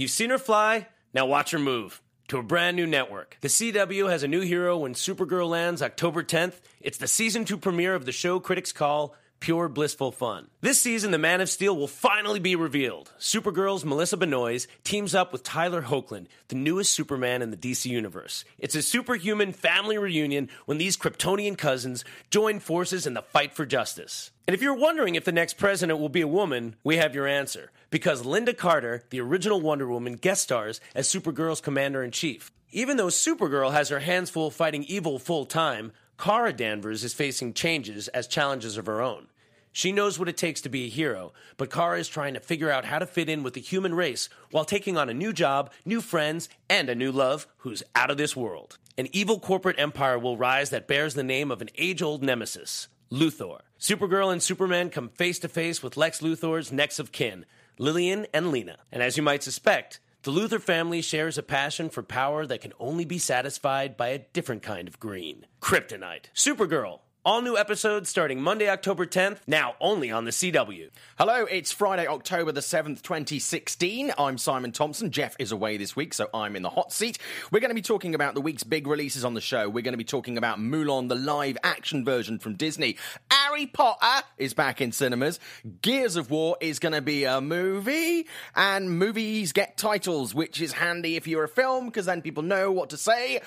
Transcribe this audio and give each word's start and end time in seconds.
You've 0.00 0.10
seen 0.10 0.30
her 0.30 0.38
fly, 0.38 0.86
now 1.12 1.26
watch 1.26 1.50
her 1.50 1.58
move 1.58 2.00
to 2.28 2.38
a 2.38 2.42
brand 2.42 2.74
new 2.74 2.86
network. 2.86 3.36
The 3.42 3.48
CW 3.48 4.08
has 4.08 4.22
a 4.22 4.28
new 4.28 4.40
hero 4.40 4.78
when 4.78 4.94
Supergirl 4.94 5.50
lands 5.50 5.82
October 5.82 6.22
10th. 6.22 6.54
It's 6.80 6.96
the 6.96 7.06
season 7.06 7.44
2 7.44 7.58
premiere 7.58 7.94
of 7.94 8.06
the 8.06 8.10
show 8.10 8.40
critics 8.40 8.72
call 8.72 9.14
pure 9.40 9.68
blissful 9.68 10.12
fun. 10.12 10.48
This 10.60 10.80
season, 10.80 11.10
the 11.10 11.18
Man 11.18 11.40
of 11.40 11.48
Steel 11.48 11.76
will 11.76 11.88
finally 11.88 12.38
be 12.38 12.54
revealed. 12.54 13.10
Supergirl's 13.18 13.84
Melissa 13.84 14.16
Benoist 14.16 14.68
teams 14.84 15.14
up 15.14 15.32
with 15.32 15.42
Tyler 15.42 15.82
Hoechlin, 15.82 16.26
the 16.48 16.56
newest 16.56 16.92
Superman 16.92 17.42
in 17.42 17.50
the 17.50 17.56
DC 17.56 17.86
Universe. 17.86 18.44
It's 18.58 18.74
a 18.74 18.82
superhuman 18.82 19.52
family 19.52 19.98
reunion 19.98 20.50
when 20.66 20.78
these 20.78 20.96
Kryptonian 20.96 21.56
cousins 21.56 22.04
join 22.30 22.60
forces 22.60 23.06
in 23.06 23.14
the 23.14 23.22
fight 23.22 23.54
for 23.54 23.66
justice. 23.66 24.30
And 24.46 24.54
if 24.54 24.62
you're 24.62 24.74
wondering 24.74 25.14
if 25.14 25.24
the 25.24 25.32
next 25.32 25.54
president 25.54 25.98
will 25.98 26.08
be 26.08 26.20
a 26.20 26.28
woman, 26.28 26.76
we 26.84 26.98
have 26.98 27.14
your 27.14 27.26
answer. 27.26 27.70
Because 27.90 28.22
Lynda 28.22 28.56
Carter, 28.56 29.04
the 29.10 29.20
original 29.20 29.60
Wonder 29.60 29.88
Woman, 29.88 30.14
guest 30.14 30.42
stars 30.42 30.80
as 30.94 31.08
Supergirl's 31.08 31.60
commander 31.60 32.02
in 32.02 32.10
chief. 32.10 32.52
Even 32.72 32.96
though 32.96 33.06
Supergirl 33.06 33.72
has 33.72 33.88
her 33.88 34.00
hands 34.00 34.30
full 34.30 34.50
fighting 34.50 34.84
evil 34.84 35.18
full 35.18 35.46
time, 35.46 35.92
Kara 36.20 36.52
Danvers 36.52 37.02
is 37.02 37.14
facing 37.14 37.54
changes 37.54 38.08
as 38.08 38.26
challenges 38.26 38.76
of 38.76 38.86
her 38.86 39.00
own. 39.00 39.28
She 39.72 39.92
knows 39.92 40.18
what 40.18 40.28
it 40.28 40.36
takes 40.36 40.60
to 40.62 40.68
be 40.68 40.86
a 40.86 40.88
hero, 40.88 41.32
but 41.56 41.70
Kara 41.70 41.98
is 41.98 42.08
trying 42.08 42.34
to 42.34 42.40
figure 42.40 42.70
out 42.70 42.84
how 42.84 42.98
to 42.98 43.06
fit 43.06 43.28
in 43.28 43.42
with 43.42 43.54
the 43.54 43.60
human 43.60 43.94
race 43.94 44.28
while 44.50 44.64
taking 44.64 44.96
on 44.96 45.08
a 45.08 45.14
new 45.14 45.32
job, 45.32 45.70
new 45.84 46.00
friends, 46.00 46.48
and 46.68 46.88
a 46.88 46.94
new 46.94 47.12
love 47.12 47.46
who's 47.58 47.82
out 47.94 48.10
of 48.10 48.16
this 48.16 48.34
world. 48.34 48.78
An 48.98 49.08
evil 49.12 49.38
corporate 49.38 49.78
empire 49.78 50.18
will 50.18 50.36
rise 50.36 50.70
that 50.70 50.88
bears 50.88 51.14
the 51.14 51.22
name 51.22 51.50
of 51.50 51.62
an 51.62 51.70
age 51.78 52.02
old 52.02 52.22
nemesis, 52.22 52.88
Luthor. 53.10 53.60
Supergirl 53.78 54.32
and 54.32 54.42
Superman 54.42 54.90
come 54.90 55.08
face 55.08 55.38
to 55.38 55.48
face 55.48 55.82
with 55.82 55.96
Lex 55.96 56.20
Luthor's 56.20 56.72
next 56.72 56.98
of 56.98 57.12
kin, 57.12 57.46
Lillian 57.78 58.26
and 58.34 58.50
Lena. 58.50 58.78
And 58.92 59.02
as 59.02 59.16
you 59.16 59.22
might 59.22 59.42
suspect, 59.42 60.00
the 60.22 60.32
Luthor 60.32 60.60
family 60.60 61.00
shares 61.00 61.38
a 61.38 61.42
passion 61.42 61.88
for 61.88 62.02
power 62.02 62.44
that 62.44 62.60
can 62.60 62.74
only 62.78 63.06
be 63.06 63.18
satisfied 63.18 63.96
by 63.96 64.08
a 64.08 64.18
different 64.18 64.62
kind 64.62 64.86
of 64.86 65.00
green 65.00 65.46
kryptonite. 65.62 66.24
Supergirl. 66.34 67.00
All 67.22 67.42
new 67.42 67.58
episodes 67.58 68.08
starting 68.08 68.40
Monday, 68.40 68.70
October 68.70 69.04
10th, 69.04 69.40
now 69.46 69.74
only 69.78 70.10
on 70.10 70.24
the 70.24 70.30
CW. 70.30 70.88
Hello, 71.18 71.44
it's 71.44 71.70
Friday, 71.70 72.06
October 72.06 72.50
the 72.50 72.62
7th, 72.62 73.02
2016. 73.02 74.10
I'm 74.16 74.38
Simon 74.38 74.72
Thompson. 74.72 75.10
Jeff 75.10 75.36
is 75.38 75.52
away 75.52 75.76
this 75.76 75.94
week, 75.94 76.14
so 76.14 76.30
I'm 76.32 76.56
in 76.56 76.62
the 76.62 76.70
hot 76.70 76.94
seat. 76.94 77.18
We're 77.52 77.60
going 77.60 77.72
to 77.72 77.74
be 77.74 77.82
talking 77.82 78.14
about 78.14 78.32
the 78.32 78.40
week's 78.40 78.62
big 78.62 78.86
releases 78.86 79.22
on 79.22 79.34
the 79.34 79.42
show. 79.42 79.68
We're 79.68 79.82
going 79.82 79.92
to 79.92 79.98
be 79.98 80.04
talking 80.04 80.38
about 80.38 80.58
Mulan, 80.60 81.10
the 81.10 81.14
live 81.14 81.58
action 81.62 82.06
version 82.06 82.38
from 82.38 82.54
Disney. 82.54 82.96
Harry 83.30 83.66
Potter 83.66 84.24
is 84.38 84.54
back 84.54 84.80
in 84.80 84.90
cinemas. 84.90 85.38
Gears 85.82 86.16
of 86.16 86.30
War 86.30 86.56
is 86.62 86.78
going 86.78 86.94
to 86.94 87.02
be 87.02 87.24
a 87.24 87.42
movie. 87.42 88.28
And 88.56 88.98
movies 88.98 89.52
get 89.52 89.76
titles, 89.76 90.34
which 90.34 90.58
is 90.58 90.72
handy 90.72 91.16
if 91.16 91.26
you're 91.26 91.44
a 91.44 91.48
film, 91.48 91.84
because 91.84 92.06
then 92.06 92.22
people 92.22 92.44
know 92.44 92.72
what 92.72 92.88
to 92.90 92.96
say 92.96 93.42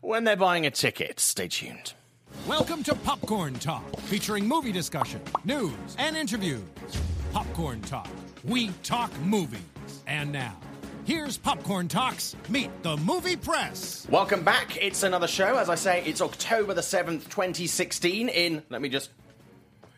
when 0.00 0.24
they're 0.24 0.36
buying 0.36 0.64
a 0.64 0.70
ticket. 0.70 1.20
Stay 1.20 1.48
tuned. 1.48 1.92
Welcome 2.46 2.82
to 2.84 2.94
Popcorn 2.94 3.54
Talk, 3.54 3.84
featuring 4.00 4.46
movie 4.46 4.72
discussion, 4.72 5.20
news, 5.44 5.72
and 5.98 6.16
interviews. 6.16 6.62
Popcorn 7.32 7.80
Talk, 7.82 8.08
we 8.44 8.68
talk 8.82 9.10
movies. 9.20 9.60
And 10.06 10.32
now, 10.32 10.56
here's 11.04 11.36
Popcorn 11.36 11.86
Talks 11.88 12.34
Meet 12.48 12.82
the 12.82 12.96
Movie 12.96 13.36
Press. 13.36 14.06
Welcome 14.08 14.42
back. 14.42 14.76
It's 14.82 15.02
another 15.02 15.26
show. 15.28 15.56
As 15.58 15.68
I 15.68 15.74
say, 15.74 16.02
it's 16.04 16.20
October 16.22 16.72
the 16.74 16.80
7th, 16.80 17.24
2016, 17.28 18.28
in, 18.28 18.62
let 18.70 18.80
me 18.80 18.88
just. 18.88 19.10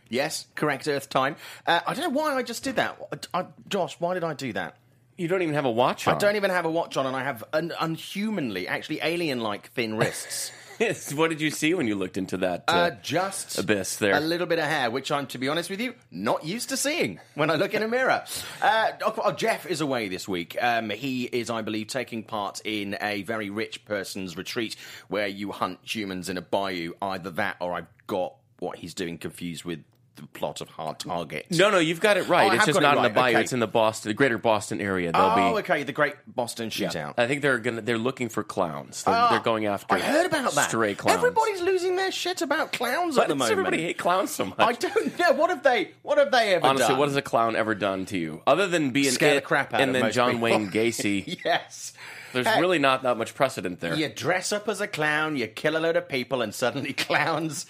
Yes, 0.08 0.46
correct 0.54 0.88
Earth 0.88 1.08
time. 1.08 1.36
Uh, 1.66 1.80
I 1.86 1.94
don't 1.94 2.12
know 2.12 2.20
why 2.20 2.34
I 2.34 2.42
just 2.42 2.64
did 2.64 2.76
that. 2.76 2.98
I, 3.32 3.40
I- 3.42 3.46
Josh, 3.68 3.96
why 3.98 4.14
did 4.14 4.24
I 4.24 4.34
do 4.34 4.52
that? 4.54 4.76
You 5.16 5.28
don't 5.28 5.42
even 5.42 5.54
have 5.54 5.64
a 5.66 5.70
watch 5.70 6.08
on. 6.08 6.16
I 6.16 6.18
don't 6.18 6.36
even 6.36 6.50
have 6.50 6.64
a 6.64 6.70
watch 6.70 6.96
on, 6.96 7.06
and 7.06 7.14
I 7.14 7.22
have 7.22 7.44
un- 7.52 7.72
unhumanly, 7.78 8.66
actually 8.66 8.98
alien 9.02 9.40
like 9.40 9.70
thin 9.72 9.96
wrists. 9.96 10.50
what 11.14 11.30
did 11.30 11.40
you 11.40 11.50
see 11.50 11.74
when 11.74 11.86
you 11.86 11.94
looked 11.94 12.16
into 12.16 12.36
that? 12.38 12.64
Uh, 12.68 12.90
just 13.02 13.58
abyss 13.58 13.96
there. 13.96 14.14
A 14.14 14.20
little 14.20 14.46
bit 14.46 14.58
of 14.58 14.64
hair, 14.64 14.90
which 14.90 15.10
I'm, 15.10 15.26
to 15.28 15.38
be 15.38 15.48
honest 15.48 15.70
with 15.70 15.80
you, 15.80 15.94
not 16.10 16.44
used 16.44 16.70
to 16.70 16.76
seeing 16.76 17.20
when 17.34 17.50
I 17.50 17.54
look 17.54 17.74
in 17.74 17.82
a 17.82 17.88
mirror. 17.88 18.24
Uh, 18.62 18.92
oh, 19.04 19.14
oh, 19.24 19.32
Jeff 19.32 19.66
is 19.66 19.80
away 19.80 20.08
this 20.08 20.28
week. 20.28 20.56
Um, 20.60 20.90
he 20.90 21.24
is, 21.24 21.50
I 21.50 21.62
believe, 21.62 21.88
taking 21.88 22.22
part 22.22 22.60
in 22.64 22.96
a 23.00 23.22
very 23.22 23.50
rich 23.50 23.84
person's 23.84 24.36
retreat 24.36 24.76
where 25.08 25.26
you 25.26 25.50
hunt 25.50 25.80
humans 25.82 26.28
in 26.28 26.36
a 26.36 26.42
bayou. 26.42 26.92
Either 27.02 27.30
that, 27.30 27.56
or 27.60 27.72
I've 27.72 27.88
got 28.06 28.34
what 28.60 28.78
he's 28.78 28.94
doing 28.94 29.18
confused 29.18 29.64
with 29.64 29.82
the 30.16 30.26
plot 30.26 30.60
of 30.60 30.68
Hard 30.68 30.98
Target. 30.98 31.46
No, 31.50 31.70
no, 31.70 31.78
you've 31.78 32.00
got 32.00 32.16
it 32.16 32.28
right. 32.28 32.50
Oh, 32.50 32.54
it's 32.54 32.66
just 32.66 32.78
got 32.78 32.92
it 32.92 32.96
not 32.96 32.96
in 32.98 33.02
the 33.02 33.08
right, 33.08 33.14
bayou. 33.14 33.34
okay. 33.36 33.40
It's 33.42 33.52
in 33.52 33.60
the 33.60 33.66
Boston, 33.66 34.10
the 34.10 34.14
greater 34.14 34.36
Boston 34.38 34.80
area. 34.80 35.10
They'll 35.12 35.22
Oh, 35.22 35.34
be. 35.54 35.58
okay, 35.60 35.82
the 35.84 35.92
Great 35.92 36.14
Boston 36.26 36.70
Yeah. 36.74 36.88
Shootout. 36.90 37.14
I 37.16 37.26
think 37.26 37.40
they're 37.42 37.58
gonna. 37.58 37.80
They're 37.80 37.96
looking 37.98 38.28
for 38.28 38.42
clowns. 38.42 39.02
They're, 39.04 39.14
Ah, 39.14 39.30
they're 39.30 39.40
going 39.40 39.66
after. 39.66 39.94
I 39.94 40.00
heard 40.00 40.26
about 40.26 40.52
that. 40.54 40.68
Stray 40.68 40.94
clowns. 40.94 41.16
Everybody's 41.16 41.60
losing 41.62 41.96
their 41.96 42.12
shit 42.12 42.42
about 42.42 42.72
clowns 42.72 43.16
Why 43.16 43.22
at 43.22 43.28
the 43.28 43.34
moment. 43.34 43.52
everybody 43.52 43.82
hate 43.82 43.98
clowns 43.98 44.30
so 44.32 44.44
much? 44.46 44.56
I 44.58 44.72
don't 44.72 45.18
know. 45.18 45.32
What 45.32 45.50
have 45.50 45.62
they? 45.62 45.92
What 46.02 46.18
have 46.18 46.30
they 46.30 46.54
ever 46.54 46.60
done? 46.60 46.70
Honestly, 46.70 46.88
done? 46.88 46.98
what 46.98 47.08
has 47.08 47.16
a 47.16 47.22
clown 47.22 47.56
ever 47.56 47.74
done 47.74 48.04
to 48.06 48.18
you, 48.18 48.42
other 48.46 48.66
than 48.68 48.90
being 48.90 49.10
Scare 49.12 49.36
the 49.36 49.40
crap 49.40 49.72
out 49.72 49.80
and 49.80 49.94
then 49.94 50.12
John 50.12 50.32
people. 50.32 50.42
Wayne 50.44 50.70
Gacy? 50.72 51.40
yes. 51.44 51.92
There's 52.34 52.46
Hey, 52.46 52.60
really 52.60 52.78
not 52.78 53.02
that 53.02 53.18
much 53.18 53.34
precedent 53.34 53.80
there. 53.80 53.94
You 53.94 54.08
dress 54.08 54.52
up 54.52 54.66
as 54.68 54.80
a 54.80 54.86
clown, 54.86 55.36
you 55.36 55.46
kill 55.48 55.76
a 55.76 55.80
load 55.80 55.96
of 55.96 56.08
people, 56.08 56.40
and 56.40 56.54
suddenly 56.54 56.92
clowns 56.94 57.66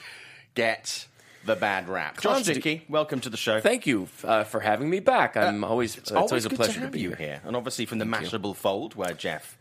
get 0.54 1.06
the 1.44 1.56
bad 1.56 1.88
rap. 1.88 2.20
Josh 2.20 2.44
do- 2.44 2.54
Dickey, 2.54 2.84
welcome 2.88 3.20
to 3.20 3.30
the 3.30 3.36
show. 3.36 3.60
Thank 3.60 3.86
you 3.86 4.08
uh, 4.24 4.44
for 4.44 4.60
having 4.60 4.88
me 4.90 5.00
back. 5.00 5.36
I'm 5.36 5.64
always. 5.64 5.96
It's, 5.96 6.10
always, 6.12 6.44
a 6.44 6.50
pleasure 6.50 6.74
to 6.74 6.80
have 6.80 6.92
be 6.92 7.00
you 7.00 7.08
here. 7.10 7.16
here, 7.16 7.40
and 7.44 7.56
obviously 7.56 7.86
from 7.86 7.98
the 7.98 8.04
Mashable 8.04 8.54
Fold, 8.56 8.94
where 8.94 9.12
Jeff, 9.12 9.58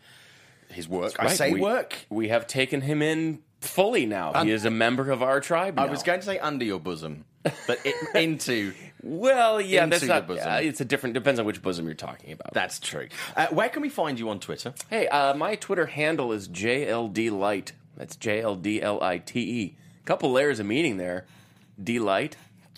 his 0.70 0.88
work. 0.88 1.14
I 1.20 1.26
Right, 1.26 1.36
say 1.38 1.54
we, 1.54 1.60
work. 1.62 1.96
We 2.10 2.28
have 2.30 2.48
taken 2.48 2.82
him 2.82 3.02
in 3.02 3.40
fully 3.60 4.06
now. 4.06 4.44
he 4.44 4.52
is 4.52 4.66
a 4.66 4.72
member 4.72 5.12
of 5.12 5.22
our 5.24 5.40
tribe. 5.40 5.80
I 5.80 5.86
now. 5.86 5.92
was 5.92 6.04
going 6.04 6.20
to 6.20 6.26
say 6.26 6.40
under 6.40 6.66
your 6.66 6.80
bosom, 6.80 7.26
but 7.44 7.80
it, 7.86 7.96
into. 8.16 8.74
Well, 9.04 9.60
yeah, 9.60 9.84
into 9.86 9.96
that's 9.96 10.02
the 10.02 10.08
not. 10.10 10.28
bosom. 10.28 10.48
uh, 10.52 10.58
it's 10.58 10.80
a 10.80 10.86
different. 10.86 11.16
Depends 11.16 11.40
on 11.40 11.46
which 11.48 11.62
bosom 11.64 11.86
you're 11.86 11.96
talking 11.96 12.34
about. 12.34 12.54
That's 12.54 12.80
true. 12.80 13.08
Uh, 13.36 13.48
where 13.48 13.70
can 13.70 13.82
we 13.82 13.90
find 13.90 14.20
you 14.20 14.30
on 14.30 14.40
Twitter? 14.40 14.76
Hey, 14.92 15.08
uh, 15.08 15.34
my 15.34 15.56
Twitter 15.56 15.88
handle 15.88 16.32
is 16.32 16.48
JLD 16.48 17.32
Light. 17.32 17.74
That's 17.98 18.16
J 18.16 18.42
L 18.42 18.56
D 18.56 18.82
L 18.82 19.02
I 19.02 19.18
T 19.18 19.40
E. 19.40 19.76
Couple 20.06 20.32
layers 20.32 20.60
of 20.60 20.66
meaning 20.68 20.98
there. 20.98 21.26
D 21.84 22.00
Light, 22.00 22.36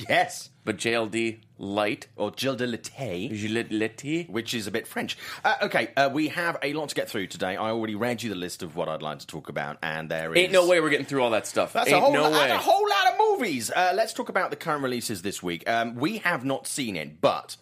Yes. 0.10 0.50
but 0.66 0.78
JLD 0.78 1.40
Light. 1.58 2.08
Or 2.16 2.32
Gilles 2.36 2.56
de 2.56 2.66
Lete. 2.68 4.30
Which 4.30 4.54
is 4.54 4.68
a 4.68 4.72
bit 4.72 4.88
French. 4.88 5.18
Uh, 5.46 5.56
okay, 5.64 5.90
uh, 5.96 6.10
we 6.12 6.30
have 6.30 6.58
a 6.64 6.74
lot 6.74 6.90
to 6.90 6.96
get 6.96 7.10
through 7.10 7.28
today. 7.28 7.56
I 7.56 7.70
already 7.70 7.96
read 7.96 8.24
you 8.24 8.30
the 8.30 8.36
list 8.36 8.64
of 8.64 8.76
what 8.76 8.90
I'd 8.90 9.02
like 9.02 9.20
to 9.20 9.28
talk 9.28 9.50
about, 9.50 9.78
and 9.84 10.10
there 10.10 10.34
is 10.34 10.40
Ain't 10.40 10.52
no 10.52 10.68
way 10.68 10.80
we're 10.82 10.90
getting 10.90 11.06
through 11.06 11.24
all 11.24 11.30
that 11.32 11.48
stuff. 11.48 11.74
That's 11.74 11.88
Ain't 11.90 11.98
a 11.98 12.02
whole, 12.02 12.14
no 12.14 12.24
lot, 12.24 12.32
way. 12.34 12.48
that's 12.48 12.66
a 12.66 12.70
whole 12.70 12.88
lot 12.90 13.14
of 13.14 13.20
movies. 13.40 13.72
Uh, 13.72 13.94
let's 13.96 14.14
talk 14.14 14.30
about 14.30 14.50
the 14.50 14.56
current 14.56 14.84
releases 14.84 15.22
this 15.22 15.42
week. 15.44 15.70
Um, 15.70 15.96
we 15.96 16.18
have 16.20 16.44
not 16.44 16.68
seen 16.68 16.96
it, 16.96 17.22
but 17.22 17.56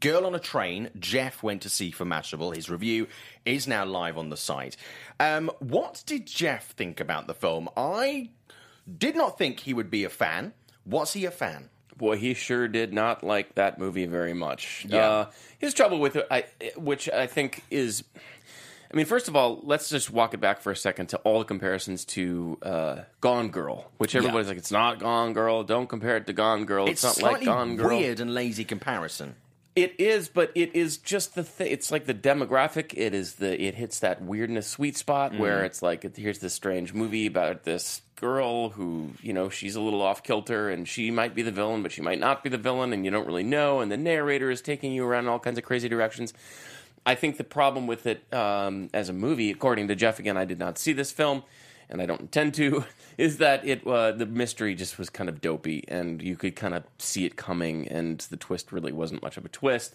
Girl 0.00 0.26
on 0.26 0.34
a 0.34 0.38
Train, 0.40 0.90
Jeff 0.98 1.42
went 1.42 1.62
to 1.62 1.68
see 1.68 1.90
for 1.90 2.04
Mashable. 2.06 2.54
His 2.56 2.70
review 2.70 3.06
is 3.44 3.68
now 3.68 3.84
live 3.84 4.16
on 4.16 4.30
the 4.30 4.36
site. 4.36 4.76
Um, 5.20 5.50
what 5.58 6.02
did 6.06 6.26
Jeff 6.26 6.70
think 6.72 6.98
about 7.00 7.26
the 7.26 7.34
film? 7.34 7.68
I 7.76 8.30
did 8.98 9.14
not 9.16 9.36
think 9.38 9.60
he 9.60 9.74
would 9.74 9.90
be 9.90 10.04
a 10.04 10.08
fan. 10.10 10.54
Was 10.86 11.12
he 11.12 11.24
a 11.24 11.30
fan? 11.30 11.70
Boy, 11.96 12.16
he 12.16 12.34
sure 12.34 12.66
did 12.68 12.92
not 12.92 13.22
like 13.22 13.54
that 13.54 13.78
movie 13.78 14.06
very 14.06 14.34
much. 14.34 14.84
Yeah. 14.88 15.08
Uh, 15.08 15.30
his 15.58 15.74
trouble 15.74 16.00
with 16.00 16.16
it, 16.16 16.26
I, 16.30 16.44
which 16.76 17.08
I 17.08 17.26
think 17.26 17.62
is. 17.70 18.02
I 18.92 18.96
mean, 18.96 19.06
first 19.06 19.26
of 19.28 19.34
all, 19.34 19.60
let's 19.64 19.88
just 19.88 20.10
walk 20.10 20.34
it 20.34 20.40
back 20.40 20.60
for 20.60 20.70
a 20.70 20.76
second 20.76 21.08
to 21.08 21.16
all 21.18 21.38
the 21.40 21.44
comparisons 21.44 22.04
to 22.06 22.58
uh, 22.62 22.96
Gone 23.20 23.48
Girl, 23.48 23.90
which 23.98 24.14
everybody's 24.14 24.46
like, 24.48 24.56
it's 24.56 24.70
not 24.70 25.00
Gone 25.00 25.32
Girl. 25.32 25.64
Don't 25.64 25.88
compare 25.88 26.16
it 26.16 26.26
to 26.28 26.32
Gone 26.32 26.64
Girl. 26.64 26.86
It's, 26.88 27.02
It's 27.02 27.18
not 27.18 27.22
like 27.22 27.30
slightly 27.42 27.46
Gone 27.46 27.76
Girl. 27.76 27.88
weird 27.98 28.20
and 28.20 28.32
lazy 28.34 28.64
comparison. 28.64 29.34
It 29.76 29.98
is, 29.98 30.28
but 30.28 30.52
it 30.54 30.76
is 30.76 30.98
just 30.98 31.34
the 31.34 31.42
thing. 31.42 31.66
It's 31.72 31.90
like 31.90 32.06
the 32.06 32.14
demographic. 32.14 32.94
It 32.96 33.12
is 33.12 33.34
the. 33.34 33.60
It 33.60 33.74
hits 33.74 33.98
that 34.00 34.22
weirdness 34.22 34.68
sweet 34.68 34.96
spot 34.96 35.36
where 35.36 35.64
it's 35.64 35.82
like 35.82 36.16
here's 36.16 36.38
this 36.38 36.54
strange 36.54 36.94
movie 36.94 37.26
about 37.26 37.64
this 37.64 38.02
girl 38.14 38.68
who 38.68 39.10
you 39.20 39.32
know 39.32 39.48
she's 39.48 39.74
a 39.74 39.80
little 39.80 40.00
off 40.00 40.22
kilter 40.22 40.70
and 40.70 40.86
she 40.86 41.10
might 41.10 41.34
be 41.34 41.42
the 41.42 41.50
villain, 41.50 41.82
but 41.82 41.90
she 41.90 42.02
might 42.02 42.20
not 42.20 42.44
be 42.44 42.50
the 42.50 42.58
villain, 42.58 42.92
and 42.92 43.04
you 43.04 43.10
don't 43.10 43.26
really 43.26 43.42
know. 43.42 43.80
And 43.80 43.90
the 43.90 43.96
narrator 43.96 44.48
is 44.48 44.62
taking 44.62 44.92
you 44.92 45.04
around 45.04 45.24
in 45.24 45.28
all 45.30 45.40
kinds 45.40 45.58
of 45.58 45.64
crazy 45.64 45.88
directions. 45.88 46.32
I 47.04 47.16
think 47.16 47.36
the 47.36 47.44
problem 47.44 47.88
with 47.88 48.06
it 48.06 48.32
um, 48.32 48.90
as 48.94 49.08
a 49.08 49.12
movie, 49.12 49.50
according 49.50 49.88
to 49.88 49.96
Jeff, 49.96 50.20
again, 50.20 50.36
I 50.36 50.44
did 50.44 50.58
not 50.58 50.78
see 50.78 50.92
this 50.92 51.10
film, 51.10 51.42
and 51.88 52.00
I 52.00 52.06
don't 52.06 52.20
intend 52.20 52.54
to, 52.54 52.84
is 53.18 53.38
that 53.38 53.66
it 53.66 53.86
uh, 53.86 54.12
the 54.12 54.26
mystery 54.26 54.74
just 54.74 54.98
was 54.98 55.10
kind 55.10 55.28
of 55.28 55.40
dopey, 55.40 55.84
and 55.88 56.22
you 56.22 56.36
could 56.36 56.56
kind 56.56 56.74
of 56.74 56.84
see 56.98 57.24
it 57.24 57.36
coming, 57.36 57.88
and 57.88 58.18
the 58.20 58.36
twist 58.36 58.72
really 58.72 58.92
wasn't 58.92 59.22
much 59.22 59.36
of 59.36 59.44
a 59.44 59.48
twist, 59.48 59.94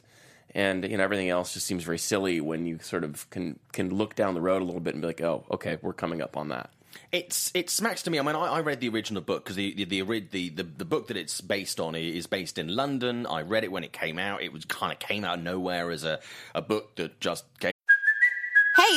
and 0.56 0.90
you 0.90 0.98
know 0.98 1.04
everything 1.04 1.30
else 1.30 1.54
just 1.54 1.68
seems 1.68 1.84
very 1.84 1.98
silly 1.98 2.42
when 2.42 2.66
you 2.66 2.80
sort 2.82 3.04
of 3.04 3.30
can 3.30 3.60
can 3.72 3.94
look 3.94 4.16
down 4.16 4.34
the 4.34 4.42
road 4.42 4.62
a 4.62 4.66
little 4.66 4.82
bit 4.82 4.94
and 4.94 5.02
be 5.02 5.08
like, 5.08 5.22
oh, 5.22 5.46
okay, 5.52 5.78
we're 5.82 5.94
coming 5.94 6.22
up 6.22 6.38
on 6.38 6.50
that. 6.50 6.72
It's 7.12 7.52
it 7.54 7.70
smacks 7.70 8.04
to 8.04 8.12
me. 8.12 8.20
I 8.20 8.22
mean, 8.22 8.36
I, 8.36 8.46
I 8.46 8.62
read 8.62 8.82
the 8.82 8.90
original 8.90 9.22
book 9.22 9.44
because 9.44 9.56
the 9.56 9.74
the, 9.74 10.02
the 10.02 10.50
the 10.50 10.64
the 10.64 10.86
book 10.86 11.08
that 11.08 11.18
it's 11.18 11.42
based 11.42 11.80
on 11.80 11.96
is 11.96 12.28
based 12.28 12.58
in 12.58 12.68
London. 12.68 13.26
I 13.26 13.42
read 13.42 13.64
it 13.64 13.72
when 13.72 13.84
it 13.84 13.94
came 13.94 14.20
out. 14.20 14.42
It 14.42 14.54
was 14.54 14.66
kind 14.66 14.92
of 14.92 15.00
came 15.00 15.24
out 15.24 15.40
of 15.40 15.44
nowhere 15.44 15.92
as 15.92 16.04
a 16.04 16.20
a 16.54 16.62
book 16.62 16.96
that 16.96 17.20
just 17.20 17.46
came. 17.60 17.72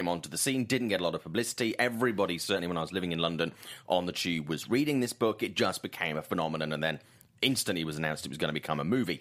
Came 0.00 0.08
onto 0.08 0.30
the 0.30 0.38
scene, 0.38 0.64
didn't 0.64 0.88
get 0.88 1.00
a 1.00 1.04
lot 1.04 1.14
of 1.14 1.22
publicity. 1.22 1.78
Everybody, 1.78 2.38
certainly 2.38 2.66
when 2.66 2.78
I 2.78 2.80
was 2.80 2.92
living 2.92 3.12
in 3.12 3.18
London 3.18 3.52
on 3.86 4.06
the 4.06 4.12
tube, 4.12 4.48
was 4.48 4.70
reading 4.70 5.00
this 5.00 5.12
book. 5.12 5.42
It 5.42 5.54
just 5.54 5.82
became 5.82 6.16
a 6.16 6.22
phenomenon, 6.22 6.72
and 6.72 6.82
then 6.82 7.00
instantly 7.42 7.84
was 7.84 7.98
announced 7.98 8.24
it 8.24 8.30
was 8.30 8.38
going 8.38 8.48
to 8.48 8.54
become 8.54 8.80
a 8.80 8.84
movie. 8.84 9.20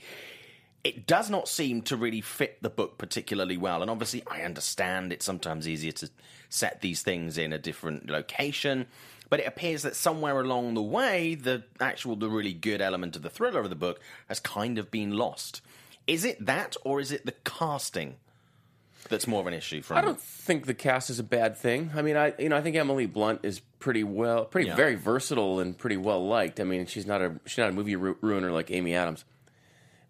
It 0.85 1.05
does 1.05 1.29
not 1.29 1.49
seem 1.49 1.81
to 1.83 1.97
really 1.97 2.21
fit 2.21 2.63
the 2.63 2.69
book 2.69 2.97
particularly 2.97 3.57
well, 3.57 3.81
and 3.81 3.91
obviously, 3.91 4.23
I 4.25 4.43
understand 4.43 5.11
it's 5.11 5.25
sometimes 5.25 5.67
easier 5.67 5.91
to 5.91 6.09
set 6.47 6.79
these 6.79 7.01
things 7.01 7.37
in 7.37 7.51
a 7.51 7.59
different 7.59 8.09
location. 8.09 8.87
But 9.29 9.41
it 9.41 9.47
appears 9.47 9.81
that 9.81 9.97
somewhere 9.97 10.39
along 10.39 10.75
the 10.75 10.81
way, 10.81 11.35
the 11.35 11.65
actual, 11.81 12.15
the 12.15 12.29
really 12.29 12.53
good 12.53 12.79
element 12.79 13.17
of 13.17 13.21
the 13.21 13.29
thriller 13.29 13.59
of 13.59 13.69
the 13.69 13.75
book 13.75 13.99
has 14.29 14.39
kind 14.39 14.77
of 14.77 14.89
been 14.89 15.11
lost. 15.11 15.61
Is 16.07 16.23
it 16.23 16.45
that, 16.45 16.77
or 16.85 17.01
is 17.01 17.11
it 17.11 17.25
the 17.25 17.35
casting 17.43 18.15
that's 19.09 19.27
more 19.27 19.41
of 19.41 19.47
an 19.47 19.53
issue 19.53 19.81
from 19.81 19.97
I 19.97 20.01
don't 20.01 20.19
think 20.19 20.65
the 20.65 20.73
cast 20.73 21.09
is 21.09 21.19
a 21.19 21.23
bad 21.23 21.57
thing. 21.57 21.91
I 21.95 22.01
mean, 22.01 22.15
I 22.17 22.33
you 22.39 22.49
know 22.49 22.55
I 22.57 22.61
think 22.61 22.75
Emily 22.75 23.05
Blunt 23.05 23.41
is 23.43 23.59
pretty 23.79 24.03
well, 24.03 24.45
pretty 24.45 24.69
Yeah. 24.69 24.75
very 24.75 24.95
versatile 24.95 25.59
and 25.59 25.77
pretty 25.77 25.97
well 25.97 26.25
liked. 26.27 26.59
I 26.59 26.63
mean, 26.63 26.85
she's 26.85 27.05
not 27.05 27.21
a 27.21 27.39
she's 27.45 27.57
not 27.57 27.69
a 27.69 27.73
movie 27.73 27.95
ru- 27.95 28.17
ruiner 28.21 28.51
like 28.51 28.71
Amy 28.71 28.95
Adams. 28.95 29.25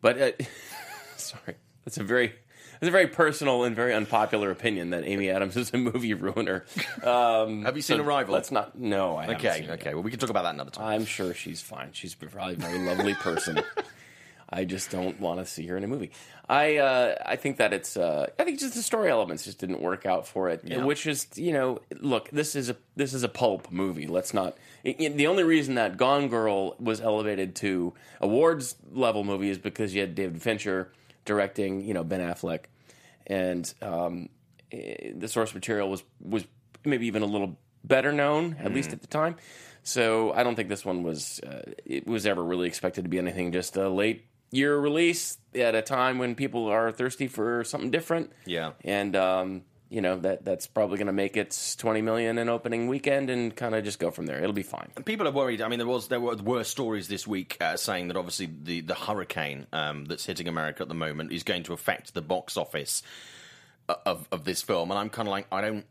But 0.01 0.21
uh, 0.21 0.31
sorry, 1.17 1.55
that's 1.85 1.97
a 1.97 2.03
very 2.03 2.33
it's 2.81 2.87
a 2.87 2.91
very 2.91 3.07
personal 3.07 3.65
and 3.65 3.75
very 3.75 3.93
unpopular 3.93 4.51
opinion 4.51 4.91
that 4.91 5.03
Amy 5.03 5.29
Adams 5.29 5.57
is 5.57 5.73
a 5.73 5.77
movie 5.77 6.13
ruiner. 6.13 6.63
Um, 7.03 7.63
Have 7.65 7.75
you 7.75 7.81
seen 7.81 7.97
so 7.97 8.03
Arrival? 8.03 8.33
Let's 8.33 8.51
not. 8.51 8.79
No, 8.79 9.17
I 9.17 9.25
haven't 9.25 9.45
Okay, 9.45 9.67
okay. 9.71 9.93
Well, 9.93 10.03
we 10.03 10.11
can 10.11 10.19
talk 10.19 10.29
about 10.29 10.43
that 10.43 10.53
another 10.53 10.71
time. 10.71 10.85
I'm 10.87 11.05
sure 11.05 11.33
she's 11.33 11.59
fine. 11.61 11.89
She's 11.91 12.15
probably 12.15 12.53
a 12.53 12.57
very 12.57 12.79
lovely 12.79 13.15
person. 13.15 13.61
I 14.49 14.63
just 14.65 14.89
don't 14.89 15.19
want 15.19 15.39
to 15.41 15.45
see 15.45 15.67
her 15.67 15.77
in 15.77 15.83
a 15.83 15.87
movie. 15.87 16.11
I 16.51 16.77
uh, 16.77 17.15
I 17.25 17.35
think 17.35 17.57
that 17.57 17.73
it's 17.73 17.95
uh, 17.95 18.25
I 18.39 18.43
think 18.43 18.59
just 18.59 18.73
the 18.73 18.81
story 18.81 19.09
elements 19.11 19.45
just 19.45 19.59
didn't 19.59 19.81
work 19.81 20.07
out 20.07 20.25
for 20.27 20.49
it. 20.49 20.61
Yeah. 20.63 20.83
Which 20.83 21.05
is 21.05 21.27
you 21.35 21.53
know 21.53 21.79
look 21.99 22.29
this 22.31 22.55
is 22.55 22.69
a 22.71 22.75
this 22.95 23.13
is 23.13 23.21
a 23.21 23.29
pulp 23.29 23.71
movie. 23.71 24.07
Let's 24.07 24.33
not. 24.33 24.57
i- 24.83 24.95
i- 24.99 25.09
the 25.09 25.27
only 25.27 25.43
reason 25.43 25.75
that 25.75 25.97
Gone 25.97 26.27
Girl 26.27 26.75
was 26.79 27.01
elevated 27.01 27.55
to 27.57 27.93
awards 28.19 28.75
level 28.91 29.23
movie 29.23 29.51
is 29.51 29.59
because 29.59 29.93
you 29.93 30.01
had 30.01 30.15
David 30.15 30.41
Fincher 30.41 30.91
directing 31.23 31.81
you 31.85 31.93
know 31.93 32.03
Ben 32.03 32.19
Affleck, 32.19 32.61
and 33.27 33.71
um, 33.83 34.29
eh, 34.71 35.11
the 35.15 35.27
source 35.27 35.53
material 35.53 35.87
was 35.87 36.03
was 36.19 36.45
maybe 36.83 37.05
even 37.05 37.21
a 37.21 37.27
little 37.27 37.59
better 37.83 38.11
known 38.11 38.55
at 38.59 38.73
least 38.73 38.91
at 38.91 39.01
the 39.01 39.07
time. 39.07 39.35
So 39.83 40.33
I 40.33 40.43
don't 40.43 40.55
think 40.55 40.67
this 40.69 40.83
one 40.83 41.03
was 41.03 41.39
uh, 41.41 41.61
it 41.85 42.07
was 42.07 42.25
ever 42.25 42.43
really 42.43 42.67
expected 42.67 43.03
to 43.03 43.09
be 43.09 43.19
anything 43.19 43.51
just 43.51 43.77
a 43.77 43.87
late 43.87 44.25
year 44.51 44.77
release 44.77 45.37
at 45.55 45.75
a 45.75 45.81
time 45.81 46.17
when 46.17 46.35
people 46.35 46.67
are 46.67 46.91
thirsty 46.91 47.27
for 47.27 47.63
something 47.63 47.91
different. 47.91 48.31
Yeah. 48.45 48.71
and 48.83 49.15
um, 49.15 49.63
you 49.89 50.01
know 50.01 50.19
that 50.19 50.45
that's 50.45 50.67
probably 50.67 50.97
going 50.97 51.07
to 51.07 51.13
make 51.13 51.35
its 51.35 51.75
twenty 51.75 52.01
million 52.01 52.37
in 52.37 52.47
opening 52.47 52.87
weekend 52.87 53.29
and 53.29 53.55
kind 53.55 53.73
of 53.73 53.83
just 53.83 53.97
go 53.97 54.11
from 54.11 54.27
there. 54.27 54.37
It'll 54.37 54.53
be 54.53 54.61
fine. 54.61 54.91
People 55.03 55.27
are 55.27 55.31
worried. 55.31 55.61
I 55.61 55.67
mean, 55.67 55.79
there 55.79 55.87
was 55.87 56.07
there 56.07 56.19
were, 56.19 56.35
were 56.35 56.63
stories 56.63 57.07
this 57.07 57.25
week 57.25 57.57
uh, 57.59 57.75
saying 57.75 58.09
that 58.09 58.17
obviously 58.17 58.49
the 58.63 58.81
the 58.81 58.93
hurricane 58.93 59.65
um, 59.73 60.05
that's 60.05 60.25
hitting 60.25 60.47
America 60.47 60.83
at 60.83 60.89
the 60.89 60.95
moment 60.95 61.31
is 61.31 61.43
going 61.43 61.63
to 61.63 61.73
affect 61.73 62.13
the 62.13 62.21
box 62.21 62.55
office 62.55 63.01
of 64.05 64.27
of 64.31 64.43
this 64.43 64.61
film, 64.61 64.91
and 64.91 64.99
I'm 64.99 65.09
kind 65.09 65.27
of 65.27 65.31
like, 65.31 65.47
I 65.51 65.61
don't. 65.61 65.85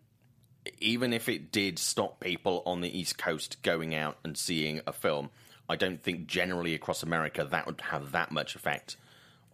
Even 0.80 1.12
if 1.12 1.28
it 1.28 1.50
did 1.50 1.78
stop 1.78 2.20
people 2.20 2.62
on 2.66 2.82
the 2.82 2.98
East 2.98 3.16
Coast 3.16 3.62
going 3.62 3.94
out 3.94 4.18
and 4.22 4.36
seeing 4.36 4.82
a 4.86 4.92
film, 4.92 5.30
I 5.68 5.76
don't 5.76 6.02
think 6.02 6.26
generally 6.26 6.74
across 6.74 7.02
America 7.02 7.46
that 7.50 7.66
would 7.66 7.80
have 7.80 8.12
that 8.12 8.32
much 8.32 8.54
effect 8.54 8.96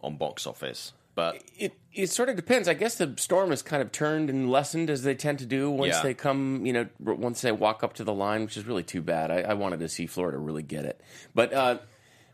on 0.01 0.17
box 0.17 0.47
office. 0.47 0.93
But 1.15 1.41
It 1.57 1.73
it 1.93 2.07
sort 2.09 2.27
of 2.27 2.35
depends. 2.35 2.67
I 2.67 2.73
guess 2.73 2.95
the 2.95 3.13
storm 3.17 3.49
has 3.51 3.61
kind 3.61 3.81
of 3.81 3.91
turned 3.93 4.29
and 4.29 4.51
lessened 4.51 4.89
as 4.89 5.03
they 5.03 5.15
tend 5.15 5.39
to 5.39 5.45
do 5.45 5.71
once 5.71 5.93
Yeah. 5.93 6.01
they 6.01 6.13
come. 6.13 6.65
You 6.65 6.73
know, 6.73 6.87
once 6.99 7.39
they 7.39 7.53
walk 7.53 7.83
up 7.83 7.93
to 7.93 8.03
the 8.03 8.13
line, 8.13 8.41
which 8.41 8.57
is 8.57 8.65
really 8.65 8.83
too 8.83 9.01
bad. 9.01 9.31
I, 9.31 9.41
I 9.41 9.53
wanted 9.53 9.79
to 9.79 9.87
see 9.87 10.07
Florida 10.07 10.37
really 10.37 10.63
get 10.63 10.83
it, 10.83 10.99
but 11.33 11.53
uh, 11.53 11.77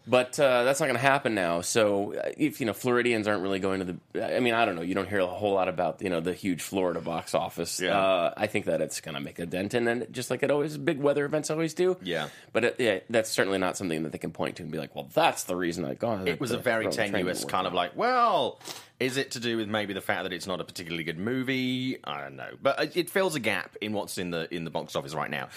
but 0.07 0.39
uh, 0.39 0.63
that's 0.63 0.79
not 0.79 0.87
going 0.87 0.95
to 0.97 1.01
happen 1.01 1.35
now. 1.35 1.61
So 1.61 2.15
uh, 2.15 2.31
if 2.37 2.59
you 2.59 2.65
know 2.65 2.73
Floridians 2.73 3.27
aren't 3.27 3.41
really 3.43 3.59
going 3.59 3.85
to 3.85 3.97
the, 4.13 4.35
I 4.35 4.39
mean, 4.39 4.53
I 4.53 4.65
don't 4.65 4.75
know. 4.75 4.81
You 4.81 4.95
don't 4.95 5.07
hear 5.07 5.19
a 5.19 5.27
whole 5.27 5.53
lot 5.53 5.67
about 5.67 6.01
you 6.01 6.09
know 6.09 6.19
the 6.21 6.33
huge 6.33 6.61
Florida 6.61 7.01
box 7.01 7.33
office. 7.35 7.79
Yeah. 7.79 7.97
Uh, 7.99 8.33
I 8.35 8.47
think 8.47 8.65
that 8.65 8.81
it's 8.81 8.99
going 9.01 9.15
to 9.15 9.21
make 9.21 9.39
a 9.39 9.45
dent 9.45 9.73
in 9.73 9.87
it, 9.87 10.11
just 10.11 10.29
like 10.31 10.43
it 10.43 10.51
always 10.51 10.77
big 10.77 10.99
weather 10.99 11.25
events 11.25 11.49
always 11.51 11.73
do. 11.73 11.97
Yeah. 12.01 12.29
but 12.53 12.63
it, 12.65 12.75
yeah, 12.79 12.99
that's 13.09 13.29
certainly 13.29 13.57
not 13.59 13.77
something 13.77 14.03
that 14.03 14.11
they 14.11 14.17
can 14.17 14.31
point 14.31 14.55
to 14.57 14.63
and 14.63 14.71
be 14.71 14.77
like, 14.77 14.95
well, 14.95 15.07
that's 15.13 15.43
the 15.43 15.55
reason 15.55 15.85
I 15.85 15.93
gone. 15.93 16.27
it 16.27 16.39
was 16.39 16.51
a 16.51 16.57
very 16.57 16.87
tenuous 16.87 17.45
kind 17.45 17.67
of 17.67 17.73
like, 17.73 17.95
well, 17.95 18.59
is 18.99 19.17
it 19.17 19.31
to 19.31 19.39
do 19.39 19.57
with 19.57 19.67
maybe 19.67 19.93
the 19.93 20.01
fact 20.01 20.23
that 20.23 20.33
it's 20.33 20.45
not 20.47 20.61
a 20.61 20.63
particularly 20.63 21.03
good 21.03 21.17
movie? 21.17 21.97
I 22.03 22.21
don't 22.21 22.35
know, 22.35 22.49
but 22.61 22.81
it- 22.83 22.97
it 22.97 23.09
fills 23.09 23.35
a 23.35 23.39
gap 23.39 23.75
in 23.81 23.93
what's 23.93 24.17
in 24.17 24.31
the 24.31 24.53
in 24.53 24.63
the 24.63 24.69
box 24.71 24.95
office 24.95 25.13
right 25.13 25.29
now. 25.29 25.49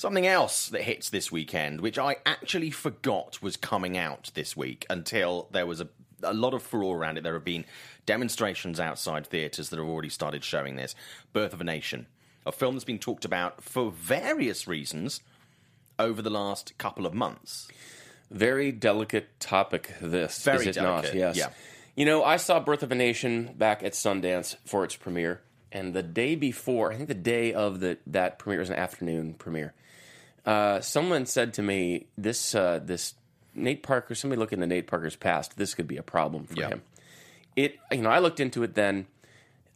Something 0.00 0.26
else 0.26 0.70
that 0.70 0.80
hits 0.80 1.10
this 1.10 1.30
weekend, 1.30 1.82
which 1.82 1.98
I 1.98 2.16
actually 2.24 2.70
forgot 2.70 3.42
was 3.42 3.58
coming 3.58 3.98
out 3.98 4.30
this 4.32 4.56
week 4.56 4.86
until 4.88 5.46
there 5.50 5.66
was 5.66 5.82
a 5.82 5.88
a 6.22 6.32
lot 6.32 6.54
of 6.54 6.62
furore 6.62 6.96
around 6.96 7.18
it. 7.18 7.20
There 7.22 7.34
have 7.34 7.44
been 7.44 7.66
demonstrations 8.06 8.80
outside 8.80 9.26
theatres 9.26 9.68
that 9.68 9.78
have 9.78 9.86
already 9.86 10.08
started 10.08 10.42
showing 10.42 10.76
this. 10.76 10.94
Birth 11.34 11.52
of 11.52 11.60
a 11.60 11.64
Nation, 11.64 12.06
a 12.46 12.50
film 12.50 12.76
that's 12.76 12.84
been 12.86 12.98
talked 12.98 13.26
about 13.26 13.62
for 13.62 13.90
various 13.90 14.66
reasons 14.66 15.20
over 15.98 16.22
the 16.22 16.30
last 16.30 16.78
couple 16.78 17.04
of 17.04 17.12
months. 17.12 17.68
Very 18.30 18.72
delicate 18.72 19.38
topic. 19.38 19.94
This 20.00 20.42
Very 20.42 20.60
is 20.60 20.66
it 20.68 20.80
delicate, 20.80 21.12
not? 21.12 21.14
Yes. 21.14 21.36
yeah. 21.36 21.50
You 21.94 22.06
know, 22.06 22.24
I 22.24 22.38
saw 22.38 22.58
Birth 22.58 22.82
of 22.82 22.90
a 22.90 22.94
Nation 22.94 23.52
back 23.58 23.82
at 23.82 23.92
Sundance 23.92 24.56
for 24.64 24.82
its 24.82 24.96
premiere, 24.96 25.42
and 25.70 25.92
the 25.92 26.02
day 26.02 26.36
before, 26.36 26.90
I 26.90 26.96
think 26.96 27.08
the 27.08 27.14
day 27.14 27.52
of 27.52 27.80
the 27.80 27.98
that 28.06 28.38
premiere 28.38 28.60
was 28.60 28.70
an 28.70 28.76
afternoon 28.76 29.34
premiere. 29.34 29.74
Uh, 30.46 30.80
someone 30.80 31.26
said 31.26 31.52
to 31.54 31.62
me, 31.62 32.06
"This 32.16 32.54
uh, 32.54 32.80
this 32.82 33.14
Nate 33.54 33.82
Parker. 33.82 34.14
Somebody 34.14 34.38
look 34.40 34.52
into 34.52 34.66
Nate 34.66 34.86
Parker's 34.86 35.16
past. 35.16 35.56
This 35.56 35.74
could 35.74 35.86
be 35.86 35.96
a 35.96 36.02
problem 36.02 36.46
for 36.46 36.54
Yeah. 36.60 36.68
him." 36.68 36.82
It. 37.56 37.78
You 37.92 38.02
know, 38.02 38.10
I 38.10 38.18
looked 38.20 38.40
into 38.40 38.62
it 38.62 38.74
then. 38.74 39.06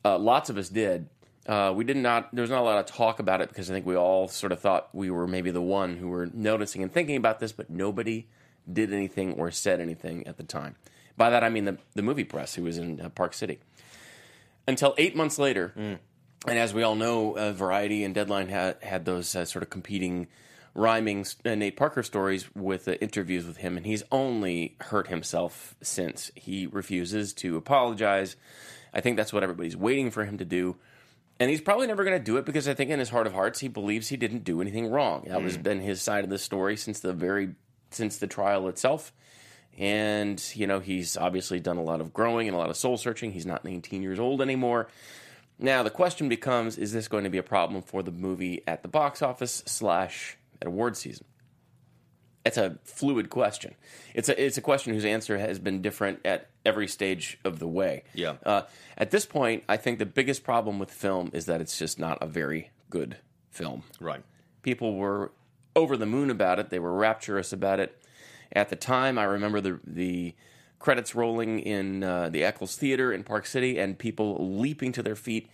Uh, 0.05 0.19
lots 0.19 0.51
of 0.51 0.57
us 0.57 0.69
did. 0.69 1.09
Uh, 1.47 1.73
we 1.77 1.85
did 1.85 1.97
not. 1.99 2.35
There 2.35 2.43
was 2.43 2.51
not 2.51 2.61
a 2.61 2.65
lot 2.65 2.79
of 2.79 2.87
talk 2.87 3.19
about 3.19 3.41
it 3.43 3.49
because 3.49 3.71
I 3.71 3.75
think 3.75 3.85
we 3.85 3.97
all 3.97 4.29
sort 4.29 4.53
of 4.53 4.61
thought 4.61 4.89
we 4.95 5.11
were 5.11 5.27
maybe 5.27 5.51
the 5.51 5.61
one 5.63 5.97
who 5.97 6.09
were 6.09 6.27
noticing 6.33 6.83
and 6.83 6.91
thinking 6.93 7.17
about 7.17 7.41
this, 7.41 7.53
but 7.53 7.69
nobody 7.69 8.27
did 8.73 8.93
anything 8.93 9.35
or 9.35 9.51
said 9.51 9.81
anything 9.81 10.27
at 10.27 10.39
the 10.39 10.43
time. 10.43 10.77
By 11.19 11.29
that 11.31 11.45
I 11.45 11.51
mean 11.51 11.67
the 11.67 11.79
the 11.95 12.01
movie 12.03 12.25
press 12.25 12.55
who 12.55 12.63
was 12.63 12.79
in 12.79 13.01
uh, 13.01 13.09
Park 13.11 13.35
City. 13.35 13.59
Until 14.67 14.95
eight 14.97 15.15
months 15.15 15.39
later, 15.39 15.73
and 15.77 15.99
as 16.59 16.73
we 16.73 16.83
all 16.83 16.95
know, 16.95 17.37
uh, 17.37 17.53
Variety 17.53 18.03
and 18.05 18.15
Deadline 18.15 18.49
had 18.49 18.83
had 18.83 19.05
those 19.05 19.37
uh, 19.37 19.45
sort 19.45 19.63
of 19.63 19.69
competing, 19.69 20.27
rhyming 20.75 21.25
uh, 21.45 21.55
Nate 21.55 21.77
Parker 21.77 22.03
stories 22.03 22.53
with 22.55 22.89
uh, 22.89 22.93
interviews 22.93 23.47
with 23.47 23.59
him, 23.59 23.77
and 23.77 23.87
he's 23.87 24.03
only 24.11 24.77
hurt 24.81 25.09
himself 25.09 25.75
since. 25.83 26.31
He 26.35 26.67
refuses 26.67 27.33
to 27.35 27.57
apologize. 27.57 28.37
I 28.93 29.01
think 29.01 29.17
that's 29.17 29.33
what 29.33 29.43
everybody's 29.43 29.77
waiting 29.77 30.11
for 30.11 30.25
him 30.25 30.39
to 30.39 30.45
do. 30.45 30.77
And 31.41 31.51
he's 31.51 31.61
probably 31.61 31.87
never 31.87 32.05
going 32.05 32.17
to 32.17 32.25
do 32.25 32.37
it 32.37 32.45
because 32.45 32.69
I 32.69 32.75
think 32.75 32.91
in 32.91 33.01
his 33.01 33.11
heart 33.11 33.27
of 33.27 33.33
hearts 33.33 33.59
he 33.59 33.69
believes 33.69 34.09
he 34.09 34.17
didn't 34.17 34.45
do 34.45 34.61
anything 34.61 34.89
wrong. 34.89 35.25
That 35.27 35.43
has 35.43 35.57
been 35.57 35.81
his 35.81 36.01
side 36.01 36.23
of 36.23 36.31
the 36.31 36.39
story 36.39 36.77
since 36.77 37.01
the 37.01 37.13
very 37.13 37.55
since 37.91 38.19
the 38.19 38.29
trial 38.29 38.69
itself. 38.69 39.13
And 39.77 40.43
you 40.55 40.69
know 40.69 40.79
he's 40.79 41.17
obviously 41.17 41.59
done 41.59 41.77
a 41.77 41.83
lot 41.83 42.01
of 42.01 42.13
growing 42.13 42.47
and 42.47 42.55
a 42.55 42.59
lot 42.59 42.71
of 42.71 42.77
soul 42.77 42.97
searching. 42.97 43.33
He's 43.33 43.47
not 43.47 43.65
19 43.65 44.01
years 44.01 44.21
old 44.21 44.41
anymore. 44.41 44.89
Now 45.59 45.83
the 45.83 45.91
question 45.91 46.29
becomes: 46.29 46.79
Is 46.79 46.93
this 46.93 47.09
going 47.09 47.25
to 47.25 47.31
be 47.31 47.39
a 47.39 47.43
problem 47.43 47.83
for 47.83 48.05
the 48.05 48.13
movie 48.13 48.63
at 48.69 48.83
the 48.83 48.89
box 48.89 49.21
office 49.21 49.65
slash 49.67 50.37
at 50.65 50.69
award 50.69 50.97
season? 50.97 51.27
It's 52.45 52.57
a 52.57 52.79
fluid 52.85 53.31
question. 53.31 53.75
It's 54.15 54.29
a 54.29 54.45
it's 54.45 54.59
a 54.59 54.61
question 54.61 54.93
whose 54.93 55.05
answer 55.05 55.39
has 55.39 55.59
been 55.59 55.81
different 55.81 56.21
at 56.27 56.51
every 56.65 56.89
stage 56.89 57.39
of 57.45 57.59
the 57.59 57.67
way. 57.67 58.05
Yeah. 58.13 58.35
Uh, 58.45 58.63
at 58.99 59.11
this 59.11 59.25
point, 59.25 59.65
I 59.69 59.79
think 59.79 59.99
the 59.99 60.07
biggest 60.07 60.45
problem 60.45 60.79
with 60.79 60.91
film 60.91 61.31
is 61.33 61.47
that 61.47 61.61
it's 61.61 61.79
just 61.79 61.99
not 61.99 62.19
a 62.23 62.27
very 62.27 62.71
good 62.91 63.17
film. 63.51 63.85
Right. 63.99 64.23
People 64.63 64.97
were 64.97 65.33
over 65.75 65.97
the 65.97 66.07
moon 66.07 66.29
about 66.29 66.59
it. 66.59 66.69
They 66.69 66.79
were 66.79 66.93
rapturous 66.93 67.53
about 67.53 67.81
it. 67.81 67.99
At 68.53 68.69
the 68.69 68.77
time, 68.77 69.19
I 69.19 69.25
remember 69.25 69.63
the 69.63 69.81
the 69.87 70.35
credits 70.79 71.15
rolling 71.15 71.61
in 71.61 72.05
uh, 72.05 72.29
the 72.29 72.45
Eccles 72.45 72.77
Theater 72.77 73.11
in 73.11 73.25
Park 73.25 73.47
City 73.47 73.79
and 73.79 73.99
people 73.99 74.59
leaping 74.59 74.93
to 74.93 75.03
their 75.03 75.17
feet 75.17 75.49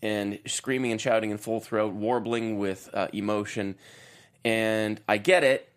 and 0.00 0.38
screaming 0.46 0.90
and 0.90 0.98
shouting 0.98 1.30
in 1.30 1.36
full 1.36 1.60
throat, 1.60 1.92
warbling 1.92 2.58
with 2.58 2.88
uh, 2.94 3.08
emotion. 3.12 3.76
And 4.44 5.00
I 5.08 5.18
get 5.18 5.44
it, 5.44 5.70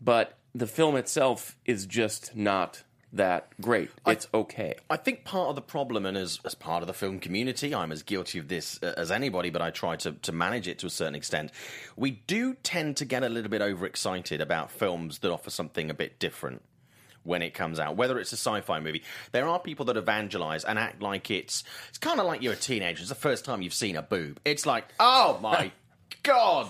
but 0.00 0.38
the 0.54 0.66
film 0.66 0.96
itself 0.96 1.56
is 1.64 1.86
just 1.86 2.34
not 2.34 2.82
that 3.12 3.48
great. 3.60 3.90
It's 4.06 4.28
okay. 4.32 4.76
I 4.88 4.96
think 4.96 5.24
part 5.24 5.48
of 5.48 5.56
the 5.56 5.62
problem, 5.62 6.06
and 6.06 6.16
as, 6.16 6.38
as 6.44 6.54
part 6.54 6.82
of 6.82 6.86
the 6.86 6.92
film 6.92 7.18
community, 7.18 7.74
I'm 7.74 7.92
as 7.92 8.02
guilty 8.02 8.38
of 8.38 8.48
this 8.48 8.78
uh, 8.82 8.94
as 8.96 9.10
anybody, 9.10 9.50
but 9.50 9.62
I 9.62 9.70
try 9.70 9.96
to, 9.96 10.12
to 10.12 10.32
manage 10.32 10.68
it 10.68 10.78
to 10.80 10.86
a 10.86 10.90
certain 10.90 11.14
extent. 11.14 11.50
We 11.96 12.12
do 12.12 12.54
tend 12.62 12.96
to 12.98 13.04
get 13.04 13.22
a 13.22 13.28
little 13.28 13.50
bit 13.50 13.62
overexcited 13.62 14.40
about 14.40 14.70
films 14.70 15.18
that 15.18 15.32
offer 15.32 15.50
something 15.50 15.90
a 15.90 15.94
bit 15.94 16.18
different 16.18 16.62
when 17.22 17.42
it 17.42 17.52
comes 17.52 17.78
out, 17.78 17.96
whether 17.96 18.18
it's 18.18 18.32
a 18.32 18.36
sci-fi 18.36 18.80
movie. 18.80 19.02
There 19.32 19.46
are 19.46 19.58
people 19.58 19.84
that 19.86 19.96
evangelize 19.96 20.64
and 20.64 20.78
act 20.78 21.02
like 21.02 21.30
it's 21.30 21.64
it's 21.88 21.98
kind 21.98 22.18
of 22.18 22.26
like 22.26 22.42
you're 22.42 22.54
a 22.54 22.56
teenager. 22.56 23.00
It's 23.00 23.08
the 23.08 23.14
first 23.14 23.44
time 23.44 23.60
you've 23.60 23.74
seen 23.74 23.96
a 23.96 24.02
boob. 24.02 24.40
It's 24.44 24.64
like, 24.66 24.86
oh 24.98 25.38
my 25.42 25.72
god, 26.22 26.68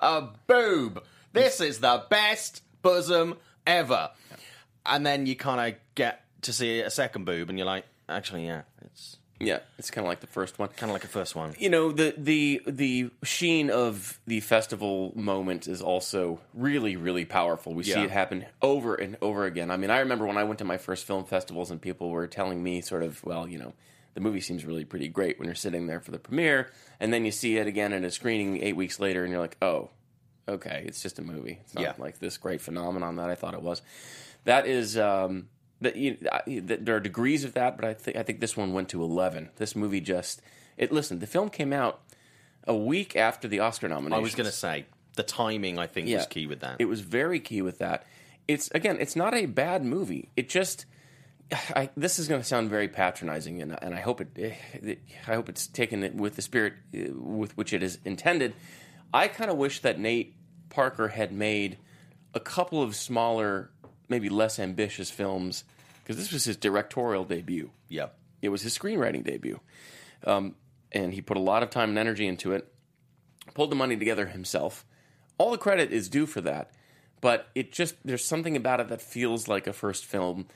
a 0.00 0.28
boob! 0.46 1.02
This 1.32 1.60
is 1.60 1.78
the 1.80 2.04
best 2.10 2.62
bosom 2.82 3.36
ever. 3.66 4.10
And 4.86 5.04
then 5.06 5.26
you 5.26 5.36
kind 5.36 5.72
of 5.74 5.80
get 5.94 6.24
to 6.42 6.52
see 6.52 6.80
a 6.80 6.90
second 6.90 7.24
boob, 7.24 7.48
and 7.50 7.58
you're 7.58 7.66
like, 7.66 7.84
actually, 8.08 8.46
yeah, 8.46 8.62
it's 8.82 9.18
Yeah, 9.38 9.60
it's 9.78 9.90
kind 9.90 10.04
of 10.06 10.08
like 10.08 10.20
the 10.20 10.26
first 10.26 10.58
one. 10.58 10.68
kind 10.70 10.90
of 10.90 10.94
like 10.94 11.04
a 11.04 11.08
first 11.08 11.34
one. 11.36 11.54
you 11.58 11.68
know 11.70 11.92
the 11.92 12.14
the 12.16 12.62
the 12.66 13.10
sheen 13.22 13.70
of 13.70 14.18
the 14.26 14.40
festival 14.40 15.12
moment 15.14 15.68
is 15.68 15.80
also 15.82 16.40
really 16.54 16.96
really 16.96 17.24
powerful. 17.24 17.74
We 17.74 17.84
see 17.84 17.90
Yeah. 17.92 18.04
it 18.04 18.10
happen 18.10 18.46
over 18.62 18.94
and 18.94 19.16
over 19.22 19.44
again. 19.44 19.70
I 19.70 19.76
mean, 19.76 19.90
I 19.90 19.98
remember 20.00 20.26
when 20.26 20.36
I 20.38 20.44
went 20.44 20.58
to 20.60 20.64
my 20.64 20.78
first 20.78 21.06
film 21.06 21.24
festivals 21.24 21.70
and 21.70 21.80
people 21.80 22.10
were 22.10 22.26
telling 22.26 22.62
me 22.62 22.80
sort 22.80 23.02
of, 23.02 23.22
well, 23.24 23.46
you 23.48 23.58
know, 23.58 23.72
the 24.14 24.20
movie 24.20 24.40
seems 24.40 24.64
really 24.64 24.84
pretty 24.84 25.08
great 25.08 25.38
when 25.38 25.46
you're 25.46 25.54
sitting 25.54 25.86
there 25.86 26.00
for 26.00 26.10
the 26.10 26.18
premiere, 26.18 26.70
and 26.98 27.12
then 27.12 27.24
you 27.24 27.30
see 27.32 27.56
it 27.58 27.66
again 27.66 27.92
at 27.92 28.02
a 28.04 28.10
screening 28.10 28.62
eight 28.62 28.76
weeks 28.76 28.98
later, 29.00 29.22
and 29.22 29.30
you're 29.30 29.40
like, 29.40 29.56
oh, 29.62 29.90
okay, 30.48 30.82
it's 30.86 31.02
just 31.02 31.18
a 31.18 31.22
movie. 31.22 31.58
It's 31.62 31.74
not 31.74 31.82
Yeah. 31.82 31.92
like 31.98 32.18
this 32.18 32.36
great 32.38 32.60
phenomenon 32.60 33.16
that 33.16 33.30
I 33.30 33.34
thought 33.34 33.54
it 33.54 33.62
was. 33.62 33.82
That 34.44 34.66
is. 34.66 34.96
Um, 34.98 35.48
that 35.82 35.96
you, 35.96 36.18
that 36.46 36.84
there 36.84 36.96
are 36.96 37.00
degrees 37.00 37.42
of 37.42 37.54
that, 37.54 37.76
but 37.76 37.86
I 37.86 37.94
think 37.94 38.16
I 38.16 38.22
think 38.22 38.40
this 38.40 38.54
one 38.54 38.74
went 38.74 38.90
to 38.90 39.02
eleven. 39.02 39.48
This 39.56 39.74
movie 39.74 40.00
just 40.02 40.42
it. 40.76 40.92
Listen, 40.92 41.20
the 41.20 41.26
film 41.26 41.48
came 41.48 41.72
out 41.72 42.02
a 42.64 42.76
week 42.76 43.16
after 43.16 43.48
the 43.48 43.60
Oscar 43.60 43.88
nomination. 43.88 44.12
I 44.12 44.22
was 44.22 44.34
going 44.34 44.44
to 44.50 44.54
say 44.54 44.84
the 45.16 45.22
timing. 45.22 45.78
I 45.78 45.86
think 45.86 46.08
was 46.14 46.26
key 46.26 46.46
with 46.46 46.60
that. 46.60 46.76
It 46.80 46.84
was 46.84 47.00
very 47.00 47.40
key 47.40 47.62
with 47.62 47.78
that. 47.78 48.04
It's 48.46 48.70
again, 48.72 48.98
it's 49.00 49.16
not 49.16 49.32
a 49.32 49.46
bad 49.46 49.82
movie. 49.82 50.28
It 50.36 50.50
just, 50.50 50.84
I, 51.52 51.90
this 51.96 52.18
is 52.18 52.28
going 52.28 52.40
to 52.40 52.46
sound 52.46 52.70
very 52.70 52.88
patronizing, 52.88 53.60
and, 53.60 53.76
and 53.82 53.94
I 53.94 54.00
hope 54.00 54.20
it, 54.20 54.28
eh, 54.38 54.94
I 55.26 55.34
hope 55.34 55.48
it's 55.48 55.66
taken 55.66 56.16
with 56.16 56.36
the 56.36 56.42
spirit 56.42 56.74
eh, 56.94 57.08
with 57.12 57.56
which 57.56 57.72
it 57.72 57.82
is 57.82 57.98
intended. 58.04 58.54
I 59.12 59.28
kind 59.28 59.50
of 59.50 59.56
wish 59.56 59.80
that 59.80 59.98
Nate 59.98 60.34
Parker 60.68 61.08
had 61.08 61.32
made 61.32 61.78
a 62.34 62.40
couple 62.40 62.82
of 62.82 62.94
smaller, 62.94 63.70
maybe 64.08 64.28
less 64.28 64.58
ambitious 64.60 65.10
films 65.10 65.64
because 66.02 66.16
this 66.16 66.32
was 66.32 66.44
his 66.44 66.56
directorial 66.56 67.24
debut 67.24 67.70
yeah, 67.90 68.06
it 68.40 68.48
was 68.48 68.62
his 68.62 68.78
screenwriting 68.78 69.24
debut. 69.24 69.60
Um, 70.24 70.54
and 70.92 71.12
he 71.12 71.20
put 71.20 71.36
a 71.36 71.40
lot 71.40 71.62
of 71.62 71.68
time 71.68 71.90
and 71.90 71.98
energy 71.98 72.26
into 72.26 72.52
it, 72.52 72.72
pulled 73.52 73.70
the 73.70 73.76
money 73.76 73.96
together 73.96 74.26
himself. 74.26 74.86
All 75.36 75.50
the 75.50 75.58
credit 75.58 75.92
is 75.92 76.08
due 76.08 76.26
for 76.26 76.40
that, 76.42 76.70
but 77.20 77.48
it 77.54 77.72
just 77.72 77.96
there's 78.04 78.24
something 78.24 78.56
about 78.56 78.80
it 78.80 78.88
that 78.88 79.02
feels 79.02 79.48
like 79.48 79.66
a 79.66 79.72
first 79.72 80.06
film, 80.06 80.46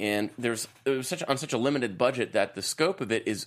and 0.00 0.30
there's 0.38 0.66
it 0.84 0.90
was 0.90 1.06
such 1.06 1.22
on 1.24 1.36
such 1.38 1.52
a 1.52 1.58
limited 1.58 1.96
budget 1.96 2.32
that 2.32 2.56
the 2.56 2.62
scope 2.62 3.00
of 3.00 3.12
it 3.12 3.28
is 3.28 3.46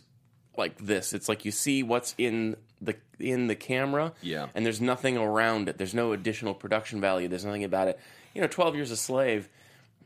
like 0.57 0.77
this. 0.77 1.11
It's 1.11 1.27
like 1.27 1.43
you 1.43 1.51
see 1.51 1.83
what's 1.83 2.13
in 2.17 2.55
the 2.79 2.95
in 3.19 3.47
the 3.47 3.55
camera, 3.55 4.13
Yeah. 4.21 4.47
and 4.55 4.65
there's 4.65 4.79
nothing 4.79 5.17
around 5.17 5.67
it. 5.67 5.77
There's 5.77 5.93
no 5.95 6.13
additional 6.13 6.53
production 6.53 7.01
value. 7.01 7.27
There's 7.27 7.43
nothing 7.45 7.63
about 7.63 7.87
it. 7.89 7.99
You 8.35 8.41
know, 8.41 8.47
Twelve 8.47 8.75
Years 8.75 8.91
a 8.91 8.97
Slave, 8.97 9.49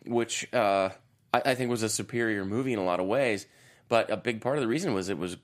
which 0.06 0.52
uh, 0.54 0.90
I, 1.34 1.42
I 1.46 1.56
think 1.56 1.70
was 1.70 1.84
a 1.84 1.90
superior 1.90 2.46
movie 2.46 2.74
in 2.74 2.80
a 2.80 2.84
lot 2.86 3.00
of 3.00 3.08
ways, 3.08 3.46
but 3.90 4.10
a 4.10 4.18
big 4.18 4.42
part 4.42 4.56
of 4.58 4.62
the 4.62 4.68
reason 4.68 4.94
was 4.94 5.10
it 5.10 5.18
was 5.18 5.38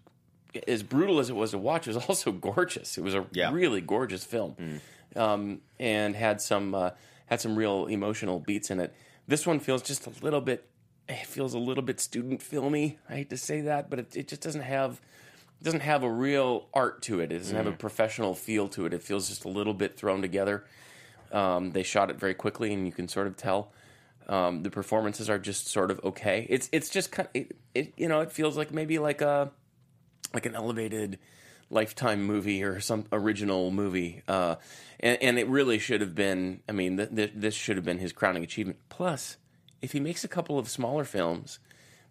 as 0.68 0.84
brutal 0.84 1.20
as 1.20 1.30
it 1.30 1.36
was 1.36 1.52
to 1.52 1.58
watch. 1.58 1.88
It 1.88 1.96
was 1.96 2.06
also 2.10 2.32
gorgeous. 2.32 2.98
It 2.98 3.02
was 3.04 3.14
a 3.16 3.26
Yeah. 3.34 3.52
really 3.52 3.82
gorgeous 3.82 4.24
film, 4.24 4.80
um, 5.16 5.62
and 5.80 6.16
had 6.16 6.40
some 6.42 6.74
uh, 6.76 6.92
had 7.26 7.42
some 7.42 7.56
real 7.58 7.88
emotional 7.88 8.40
beats 8.40 8.70
in 8.72 8.80
it. 8.80 8.94
This 9.28 9.46
one 9.48 9.60
feels 9.60 9.82
just 9.82 10.06
a 10.08 10.12
little 10.24 10.42
bit. 10.42 10.66
It 11.10 11.26
feels 11.26 11.54
a 11.54 11.60
little 11.60 11.84
bit 11.84 12.00
student 12.00 12.42
filmy. 12.42 12.98
I 13.10 13.16
hate 13.16 13.30
to 13.32 13.38
say 13.38 13.62
that, 13.62 13.90
but 13.90 14.00
it, 14.00 14.16
it 14.16 14.28
just 14.28 14.42
doesn't 14.42 14.62
have 14.62 15.02
it 15.60 15.64
doesn't 15.64 15.82
have 15.82 16.04
a 16.04 16.10
real 16.10 16.68
art 16.74 17.02
to 17.04 17.20
it. 17.20 17.32
It 17.32 17.38
doesn't 17.40 17.56
have 17.56 17.68
a 17.68 17.72
professional 17.72 18.34
feel 18.34 18.68
to 18.70 18.86
it. 18.86 18.94
It 18.94 19.02
feels 19.02 19.30
just 19.30 19.46
a 19.46 19.50
little 19.50 19.74
bit 19.74 19.98
thrown 19.98 20.22
together. 20.22 20.66
Um, 21.32 21.72
they 21.72 21.84
shot 21.84 22.10
it 22.10 22.18
very 22.18 22.34
quickly, 22.34 22.74
and 22.74 22.86
you 22.86 22.92
can 22.92 23.08
sort 23.08 23.28
of 23.28 23.38
tell. 23.38 23.72
Um, 24.28 24.64
the 24.64 24.70
performances 24.70 25.30
are 25.30 25.40
just 25.40 25.68
sort 25.68 25.92
of 25.92 26.00
okay. 26.04 26.48
It's 26.50 26.70
it's 26.72 26.90
just 26.90 27.12
kind 27.12 27.28
of, 27.28 27.42
it, 27.42 27.56
it 27.76 27.94
you 27.98 28.08
know 28.08 28.22
it 28.22 28.32
feels 28.32 28.58
like 28.58 28.72
maybe 28.72 29.00
like 29.00 29.22
a 29.22 29.52
like 30.34 30.46
an 30.46 30.56
elevated 30.56 31.20
lifetime 31.70 32.24
movie 32.24 32.64
or 32.64 32.80
some 32.80 33.06
original 33.12 33.72
movie 33.72 34.22
uh, 34.28 34.56
and, 35.00 35.18
and 35.22 35.40
it 35.40 35.48
really 35.48 35.80
should 35.80 36.02
have 36.02 36.14
been 36.14 36.62
i 36.70 36.72
mean 36.72 36.98
th- 36.98 37.10
th- 37.16 37.32
this 37.34 37.56
should 37.56 37.76
have 37.78 37.86
been 37.86 37.98
his 37.98 38.14
crowning 38.14 38.44
achievement 38.44 38.78
plus 38.90 39.38
if 39.84 39.92
he 39.92 40.00
makes 40.00 40.24
a 40.24 40.28
couple 40.28 40.58
of 40.58 40.68
smaller 40.70 41.04
films 41.06 41.60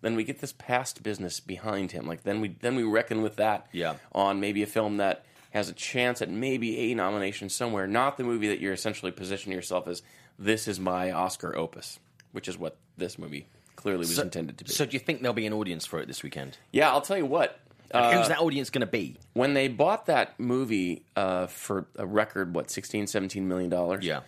then 0.03 0.17
we 0.17 0.25
get 0.25 0.41
this 0.41 0.53
past 0.53 1.03
business 1.03 1.41
behind 1.41 1.91
him 1.93 2.07
like 2.07 2.23
then 2.23 2.41
we 2.41 2.49
then 2.61 2.77
we 2.77 2.83
reckon 2.85 3.23
with 3.23 3.37
that 3.37 3.67
Yeah. 3.73 3.95
on 4.13 4.39
maybe 4.41 4.63
a 4.63 4.67
film 4.67 4.99
that 4.99 5.25
has 5.51 5.69
a 5.69 5.73
chance 5.73 6.23
at 6.23 6.31
maybe 6.31 6.79
a 6.91 6.95
nomination 6.95 7.49
somewhere 7.49 7.87
not 7.87 8.17
the 8.17 8.25
movie 8.25 8.49
that 8.49 8.61
you're 8.61 8.73
essentially 8.73 9.11
positioning 9.13 9.57
yourself 9.57 9.89
as 9.89 10.03
this 10.39 10.69
is 10.69 10.79
my 10.79 11.11
oscar 11.11 11.57
opus 11.57 11.99
which 12.33 12.47
is 12.49 12.57
what 12.59 12.77
this 12.97 13.19
movie 13.19 13.47
clearly 13.77 14.01
was 14.01 14.19
intended 14.19 14.59
to 14.59 14.65
be 14.65 14.71
So, 14.71 14.85
do 14.85 14.93
you 14.93 14.99
think 15.01 15.23
there'll 15.23 15.35
be 15.35 15.47
an 15.47 15.53
audience 15.53 15.85
for 15.87 15.99
it 16.01 16.07
this 16.07 16.23
weekend? 16.23 16.59
yeah 16.73 16.91
i'll 16.91 17.01
tell 17.01 17.17
you 17.19 17.27
what 17.27 17.59
And 17.95 18.17
who's 18.19 18.29
that 18.29 18.39
audience 18.41 18.71
going 18.71 18.81
to 18.81 18.87
be? 19.01 19.17
when 19.35 19.55
they 19.55 19.69
bought 19.69 20.07
that 20.07 20.39
movie 20.41 21.05
uh, 21.17 21.47
for 21.47 21.87
a 21.97 22.07
record 22.07 22.55
what 22.55 22.71
16 22.71 23.07
17 23.07 23.47
million 23.49 23.71
dollars 23.71 24.05
Yeah, 24.05 24.21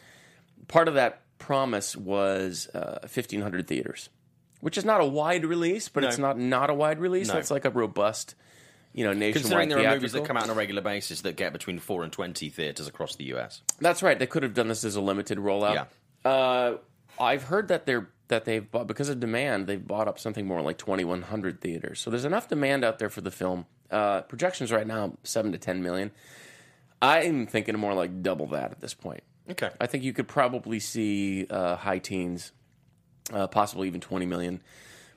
part 0.69 0.89
of 0.89 0.95
that 0.95 1.21
promise 1.38 1.97
was 1.97 2.69
uh, 2.75 2.99
1500 3.03 3.67
theaters 3.67 4.09
which 4.61 4.79
is 4.79 4.85
not 4.85 5.00
a 5.00 5.05
wide 5.05 5.45
release 5.45 5.88
but 5.88 6.05
it's 6.05 6.17
not 6.17 6.38
not 6.38 6.71
a 6.71 6.75
wide 6.75 6.99
release. 6.99 7.29
No. 7.29 7.35
that's 7.35 7.50
like 7.50 7.64
a 7.67 7.71
robust 7.71 8.35
you 8.95 9.05
know 9.05 9.12
nationwide 9.12 9.35
considering 9.35 9.69
there 9.69 9.79
are 9.87 9.95
movies 9.95 10.12
that 10.12 10.25
come 10.25 10.37
out 10.37 10.45
on 10.45 10.50
a 10.50 10.55
regular 10.55 10.81
basis 10.81 11.21
that 11.21 11.37
get 11.37 11.53
between 11.53 11.79
four 11.79 12.03
and 12.03 12.11
twenty 12.12 12.49
theaters 12.49 12.88
across 12.88 13.17
the 13.17 13.25
US. 13.35 13.61
that's 13.79 14.03
right. 14.03 14.19
They 14.19 14.26
could 14.26 14.43
have 14.43 14.55
done 14.55 14.69
this 14.69 14.85
as 14.85 14.97
a 14.97 15.00
limited 15.00 15.38
rollout. 15.38 15.87
Uh, 16.25 16.79
i've 17.21 17.45
heard 17.45 17.69
that 17.69 17.85
they're 17.85 18.09
that 18.29 18.47
they've 18.47 18.71
bought 18.71 18.87
because 18.87 19.09
of 19.11 19.21
demand 19.21 19.67
they've 19.67 19.87
bought 19.87 20.09
up 20.09 20.19
something 20.19 20.47
more 20.47 20.62
like 20.62 20.79
2100 20.79 21.61
theaters. 21.61 22.00
So 22.00 22.09
there's 22.11 22.25
enough 22.25 22.49
demand 22.49 22.85
out 22.85 22.99
there 22.99 23.11
for 23.11 23.21
the 23.21 23.31
film. 23.31 23.67
Uh, 23.91 24.23
projections 24.23 24.73
right 24.73 24.87
now 24.87 25.19
7 25.25 25.53
to 25.53 25.59
10 25.59 25.83
million. 25.83 26.11
I'm 27.03 27.47
thinking 27.47 27.79
more 27.79 27.93
like 27.93 28.23
double 28.23 28.47
that 28.49 28.71
at 28.71 28.81
this 28.81 28.95
point 28.95 29.23
Okay, 29.51 29.71
I 29.81 29.87
think 29.87 30.05
you 30.05 30.13
could 30.13 30.29
probably 30.29 30.81
see 30.81 31.47
uh, 31.51 31.77
high 31.77 31.99
teens, 31.99 32.53
uh, 33.33 33.47
possibly 33.47 33.87
even 33.89 34.01
twenty 34.01 34.27
million 34.27 34.63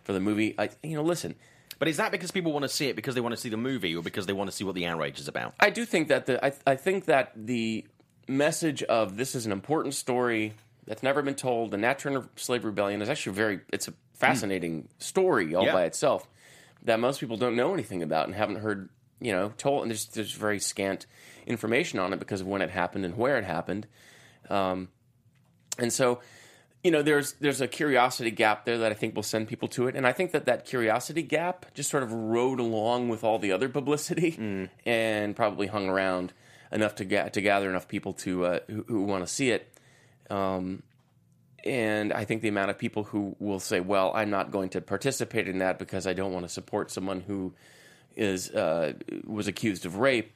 for 0.04 0.14
the 0.14 0.20
movie. 0.20 0.56
I, 0.58 0.70
you 0.84 0.96
know, 0.96 1.04
listen, 1.04 1.36
but 1.80 1.88
is 1.88 1.98
that 1.98 2.12
because 2.12 2.32
people 2.32 2.52
want 2.52 2.64
to 2.64 2.70
see 2.70 2.88
it 2.88 2.96
because 2.96 3.16
they 3.16 3.22
want 3.22 3.34
to 3.36 3.40
see 3.42 3.50
the 3.50 3.58
movie, 3.58 3.96
or 3.96 4.04
because 4.04 4.26
they 4.26 4.34
want 4.34 4.50
to 4.50 4.56
see 4.56 4.64
what 4.64 4.76
the 4.76 4.86
outrage 4.86 5.20
is 5.20 5.28
about? 5.28 5.54
I 5.60 5.70
do 5.70 5.86
think 5.86 6.10
that 6.10 6.26
the 6.26 6.44
I, 6.46 6.52
I 6.66 6.76
think 6.76 7.06
that 7.06 7.32
the 7.36 7.86
message 8.28 8.84
of 8.84 9.16
this 9.16 9.34
is 9.36 9.46
an 9.46 9.52
important 9.54 9.94
story 9.94 10.54
that's 10.86 11.04
never 11.04 11.22
been 11.22 11.36
told. 11.36 11.72
The 11.72 11.78
Nat 11.78 12.00
Turner 12.00 12.28
slave 12.36 12.66
rebellion 12.66 13.02
is 13.02 13.10
actually 13.10 13.34
very. 13.36 13.62
It's 13.72 13.88
a 13.88 13.94
fascinating 14.14 14.90
story 15.00 15.56
all 15.56 15.64
Yeah. 15.66 15.74
by 15.74 15.84
itself 15.86 16.28
that 16.84 17.00
most 17.00 17.20
people 17.20 17.38
don't 17.38 17.56
know 17.56 17.74
anything 17.74 18.04
about 18.04 18.26
and 18.26 18.36
haven't 18.36 18.58
heard. 18.58 18.90
You 19.20 19.32
know, 19.32 19.54
told 19.58 19.82
and 19.82 19.90
there's 19.90 20.06
there's 20.08 20.34
very 20.34 20.60
scant 20.60 21.06
information 21.48 21.98
on 21.98 22.14
it 22.14 22.20
because 22.20 22.42
of 22.42 22.48
when 22.48 22.62
it 22.62 22.70
happened 22.70 23.04
and 23.06 23.18
where 23.18 23.38
it 23.38 23.46
happened. 23.46 23.88
Um, 24.50 24.90
and 25.78 25.92
so 25.92 26.20
you 26.84 26.92
know 26.92 27.02
there's 27.02 27.34
there's 27.34 27.62
a 27.62 27.68
curiosity 27.68 28.32
gap 28.32 28.66
there 28.66 28.78
that 28.78 28.92
I 28.92 28.96
think 28.96 29.16
will 29.16 29.24
send 29.24 29.48
people 29.48 29.68
to 29.70 29.88
it, 29.88 29.96
and 29.96 30.08
I 30.08 30.14
think 30.14 30.32
that 30.32 30.46
that 30.46 30.66
curiosity 30.66 31.22
gap 31.22 31.66
just 31.74 31.90
sort 31.90 32.04
of 32.04 32.12
rode 32.14 32.60
along 32.60 33.10
with 33.10 33.24
all 33.24 33.40
the 33.40 33.52
other 33.52 33.70
publicity 33.70 34.70
and 34.86 35.36
probably 35.36 35.68
hung 35.68 35.90
around 35.90 36.34
enough 36.72 36.96
to 36.96 37.06
get 37.06 37.34
to 37.34 37.42
gather 37.42 37.70
enough 37.70 37.88
people 37.88 38.14
to 38.14 38.46
uh, 38.46 38.60
who, 38.68 38.86
who 38.88 39.04
want 39.04 39.26
to 39.26 39.32
see 39.32 39.52
it. 39.52 39.74
Um, 40.30 40.84
and 41.66 42.14
I 42.14 42.24
think 42.24 42.42
the 42.42 42.48
amount 42.48 42.70
of 42.70 42.78
people 42.78 43.04
who 43.04 43.36
will 43.40 43.60
say, 43.60 43.80
"Well, 43.80 44.12
I'm 44.16 44.30
not 44.30 44.52
going 44.52 44.70
to 44.70 44.82
participate 44.82 45.48
in 45.48 45.58
that 45.60 45.80
because 45.80 46.08
I 46.08 46.14
don't 46.14 46.32
want 46.32 46.46
to 46.46 46.50
support 46.50 46.92
someone 46.92 47.22
who 47.22 47.54
is 48.16 48.50
uh, 48.52 48.94
was 49.26 49.48
accused 49.48 49.86
of 49.86 49.98
rape," 49.98 50.32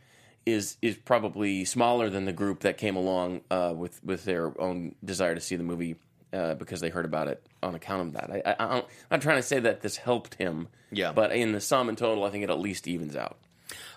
is 0.45 0.77
is 0.81 0.97
probably 0.97 1.65
smaller 1.65 2.09
than 2.09 2.25
the 2.25 2.33
group 2.33 2.61
that 2.61 2.77
came 2.77 2.95
along 2.95 3.41
uh, 3.51 3.73
with 3.75 4.03
with 4.03 4.25
their 4.25 4.59
own 4.59 4.95
desire 5.03 5.35
to 5.35 5.41
see 5.41 5.55
the 5.55 5.63
movie 5.63 5.95
uh, 6.33 6.55
because 6.55 6.79
they 6.79 6.89
heard 6.89 7.05
about 7.05 7.27
it 7.27 7.45
on 7.61 7.75
account 7.75 8.07
of 8.07 8.13
that. 8.13 8.31
I, 8.31 8.51
I, 8.51 8.77
I'm 8.77 8.83
not 9.09 9.21
trying 9.21 9.37
to 9.37 9.43
say 9.43 9.59
that 9.59 9.81
this 9.81 9.97
helped 9.97 10.35
him, 10.35 10.67
Yeah. 10.91 11.11
But 11.11 11.31
in 11.31 11.51
the 11.51 11.61
sum 11.61 11.89
and 11.89 11.97
total, 11.97 12.23
I 12.23 12.29
think 12.29 12.43
it 12.43 12.49
at 12.49 12.59
least 12.59 12.87
evens 12.87 13.15
out. 13.15 13.37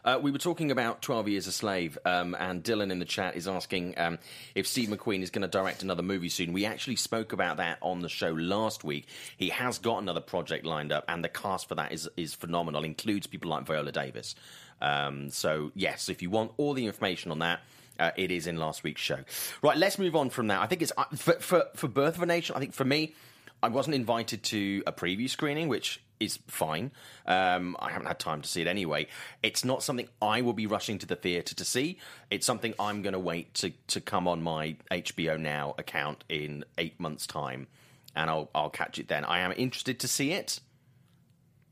Uh, 0.05 0.19
we 0.21 0.31
were 0.31 0.39
talking 0.39 0.71
about 0.71 1.01
12 1.01 1.29
Years 1.29 1.47
a 1.47 1.53
Slave, 1.53 1.97
um, 2.05 2.37
and 2.39 2.63
Dylan 2.63 2.93
in 2.93 2.99
the 2.99 3.07
chat 3.07 3.37
is 3.37 3.49
asking 3.49 3.99
um, 3.99 4.19
if 4.55 4.67
Steve 4.67 4.91
McQueen 4.91 5.23
is 5.23 5.31
going 5.31 5.43
to 5.43 5.49
direct 5.49 5.83
another 5.83 6.03
movie 6.03 6.29
soon. 6.29 6.53
We 6.53 6.67
actually 6.67 6.97
spoke 6.97 7.33
about 7.33 7.57
that 7.57 7.79
on 7.81 8.01
the 8.01 8.09
show 8.09 8.31
last 8.31 8.85
week. 8.85 9.07
He 9.37 9.49
has 9.49 9.79
got 9.79 10.03
another 10.03 10.21
project 10.21 10.67
lined 10.67 10.93
up, 10.93 11.05
and 11.09 11.25
the 11.25 11.31
cast 11.31 11.69
for 11.69 11.75
that 11.77 11.93
is, 11.93 12.09
is 12.17 12.35
phenomenal, 12.35 12.85
includes 12.85 13.27
people 13.27 13.51
like 13.51 13.65
Viola 13.65 13.93
Davis. 13.93 14.35
Um, 14.81 15.31
so, 15.31 15.73
yes, 15.75 16.09
if 16.09 16.23
you 16.23 16.31
want 16.31 16.52
all 16.57 16.75
the 16.75 16.87
information 16.87 17.31
on 17.31 17.38
that, 17.40 17.61
uh, 17.99 18.11
it 18.16 18.31
is 18.31 18.47
in 18.47 18.57
last 18.57 18.83
week's 18.83 19.00
show. 19.00 19.19
Right, 19.62 19.76
let's 19.76 19.99
move 19.99 20.16
on 20.16 20.31
from 20.31 20.49
that. 20.49 20.61
I 20.61 20.66
think 20.66 20.83
it's 20.83 20.93
uh, 20.97 21.04
for, 21.16 21.35
for, 21.35 21.64
for 21.75 21.88
Birth 21.88 22.16
of 22.16 22.23
a 22.23 22.26
Nation, 22.26 22.57
I 22.57 22.59
think 22.59 22.75
for 22.75 22.85
me, 22.85 23.14
I 23.62 23.69
wasn't 23.69 23.95
invited 23.95 24.43
to 24.45 24.83
a 24.87 24.93
preview 24.93 25.28
screening, 25.28 25.69
which 25.69 26.02
is 26.21 26.38
fine. 26.49 26.93
Um, 27.26 27.76
I 27.78 27.90
haven't 27.90 28.07
had 28.07 28.19
time 28.19 28.43
to 28.43 28.49
see 28.49 28.61
it 28.61 28.66
anyway. 28.66 29.07
It's 29.43 29.64
not 29.64 29.83
something 29.83 30.09
I 30.21 30.43
will 30.43 30.52
be 30.52 30.66
rushing 30.66 30.99
to 30.99 31.07
the 31.07 31.16
theatre 31.16 31.54
to 31.54 31.64
see. 31.64 31.99
It's 32.31 32.47
something 32.47 32.75
I'm 32.78 33.02
going 33.02 33.14
to 33.14 33.19
wait 33.19 33.54
to 33.54 33.71
to 33.88 34.00
come 34.00 34.28
on 34.28 34.43
my 34.43 34.76
HBO 34.90 35.38
Now 35.38 35.75
account 35.78 36.25
in 36.28 36.64
eight 36.78 36.99
months' 37.00 37.26
time, 37.26 37.66
and 38.14 38.28
I'll 38.28 38.50
I'll 38.54 38.71
catch 38.71 38.99
it 38.99 39.09
then. 39.09 39.25
I 39.25 39.40
am 39.40 39.52
interested 39.57 39.99
to 40.00 40.09
see 40.09 40.33
it, 40.33 40.61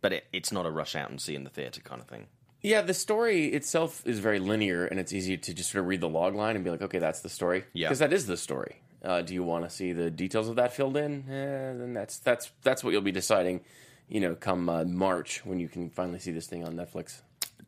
but 0.01 0.13
it, 0.13 0.25
it's 0.33 0.53
not 0.53 0.67
a 0.67 0.71
rush 0.71 0.97
out 0.97 1.11
and 1.11 1.21
see 1.21 1.35
in 1.35 1.45
the 1.45 1.51
theatre 1.51 1.81
kind 1.83 2.01
of 2.01 2.09
thing. 2.09 2.27
Yeah, 2.63 2.83
the 2.83 2.95
story 2.95 3.47
itself 3.47 4.03
is 4.07 4.21
very 4.21 4.39
linear, 4.39 4.85
and 4.87 5.01
it's 5.01 5.13
easy 5.13 5.37
to 5.37 5.55
just 5.55 5.73
sort 5.73 5.81
of 5.83 5.89
read 5.89 6.01
the 6.01 6.09
log 6.09 6.35
line 6.37 6.55
and 6.55 6.65
be 6.65 6.71
like, 6.71 6.83
okay, 6.83 6.99
that's 6.99 7.21
the 7.21 7.29
story. 7.29 7.65
Yeah. 7.73 7.89
because 7.89 7.99
that 7.99 8.13
is 8.13 8.27
the 8.27 8.37
story. 8.37 8.77
Uh, 9.05 9.21
do 9.21 9.35
you 9.35 9.43
want 9.43 9.65
to 9.65 9.71
see 9.71 9.93
the 9.93 10.11
details 10.11 10.49
of 10.49 10.57
that 10.57 10.73
filled 10.73 10.97
in? 10.97 11.25
Eh, 11.29 11.73
then 11.77 11.93
that's 11.93 12.19
that's 12.19 12.53
that's 12.63 12.85
what 12.85 12.93
you'll 12.93 13.03
be 13.03 13.11
deciding. 13.13 13.63
You 14.09 14.21
know, 14.21 14.35
come 14.37 14.69
uh, 14.69 14.85
March 14.85 15.45
when 15.45 15.59
you 15.59 15.69
can 15.69 15.91
finally 15.91 16.21
see 16.21 16.31
this 16.31 16.47
thing 16.47 16.65
on 16.65 16.75
Netflix. 16.75 17.21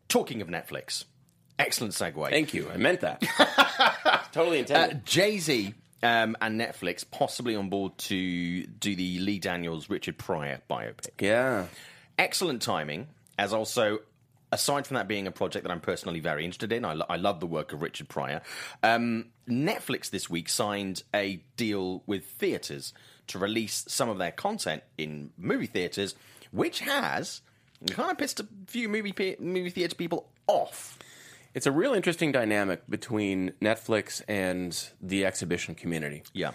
Talking 0.07 0.43
of 0.43 0.49
Netflix, 0.49 1.07
excellent 1.59 1.95
segue. 1.95 2.31
Thank 2.31 2.55
you. 2.55 2.71
I 2.73 2.77
meant 2.77 3.01
that. 3.01 3.21
totally 4.33 4.61
intended. 4.61 4.99
Uh, 4.99 5.01
Jay 5.05 5.39
Z 5.39 5.75
um, 6.05 6.37
and 6.41 6.61
Netflix 6.61 7.05
possibly 7.11 7.57
on 7.57 7.69
board 7.69 7.99
to 7.99 8.65
do 8.67 8.95
the 8.95 9.19
Lee 9.19 9.41
Daniels 9.41 9.91
Richard 9.91 10.19
Pryor 10.19 10.61
biopic. 10.71 11.21
yeah. 11.21 11.67
Excellent 12.17 12.63
timing, 12.63 13.09
as 13.37 13.53
also. 13.53 13.99
Aside 14.55 14.87
from 14.87 14.95
that 14.95 15.09
being 15.09 15.27
a 15.27 15.33
project 15.33 15.65
that 15.65 15.73
I'm 15.73 15.81
personally 15.81 16.21
very 16.21 16.45
interested 16.45 16.73
in, 16.73 16.85
I, 16.85 16.93
lo- 16.93 17.07
I 17.09 17.17
love 17.17 17.41
the 17.41 17.47
work 17.47 17.73
of 17.73 17.83
Richard 17.83 18.09
Pryor. 18.09 18.41
Um, 18.85 19.31
Netflix 19.49 20.11
this 20.11 20.31
week 20.31 20.49
signed 20.49 21.03
a 21.13 21.43
deal 21.57 22.05
with 22.07 22.25
theatres 22.25 22.95
to 23.27 23.41
release 23.41 23.85
some 23.89 24.09
of 24.09 24.19
their 24.19 24.31
content 24.31 24.85
in 24.97 25.31
movie 25.37 25.67
theatres, 25.67 26.15
which 26.53 26.79
has 26.81 27.41
kind 27.91 28.13
of 28.13 28.17
pissed 28.17 28.39
a 28.39 28.47
few 28.69 28.89
movie 28.89 29.11
pe- 29.11 29.35
movie 29.41 29.71
theatre 29.71 29.97
people 29.97 30.29
off. 30.47 31.01
It's 31.53 31.67
a 31.67 31.73
real 31.73 31.93
interesting 31.93 32.31
dynamic 32.31 32.89
between 32.89 33.55
Netflix 33.61 34.23
and 34.29 34.89
the 35.01 35.27
exhibition 35.27 35.75
community. 35.75 36.23
Yeah. 36.33 36.53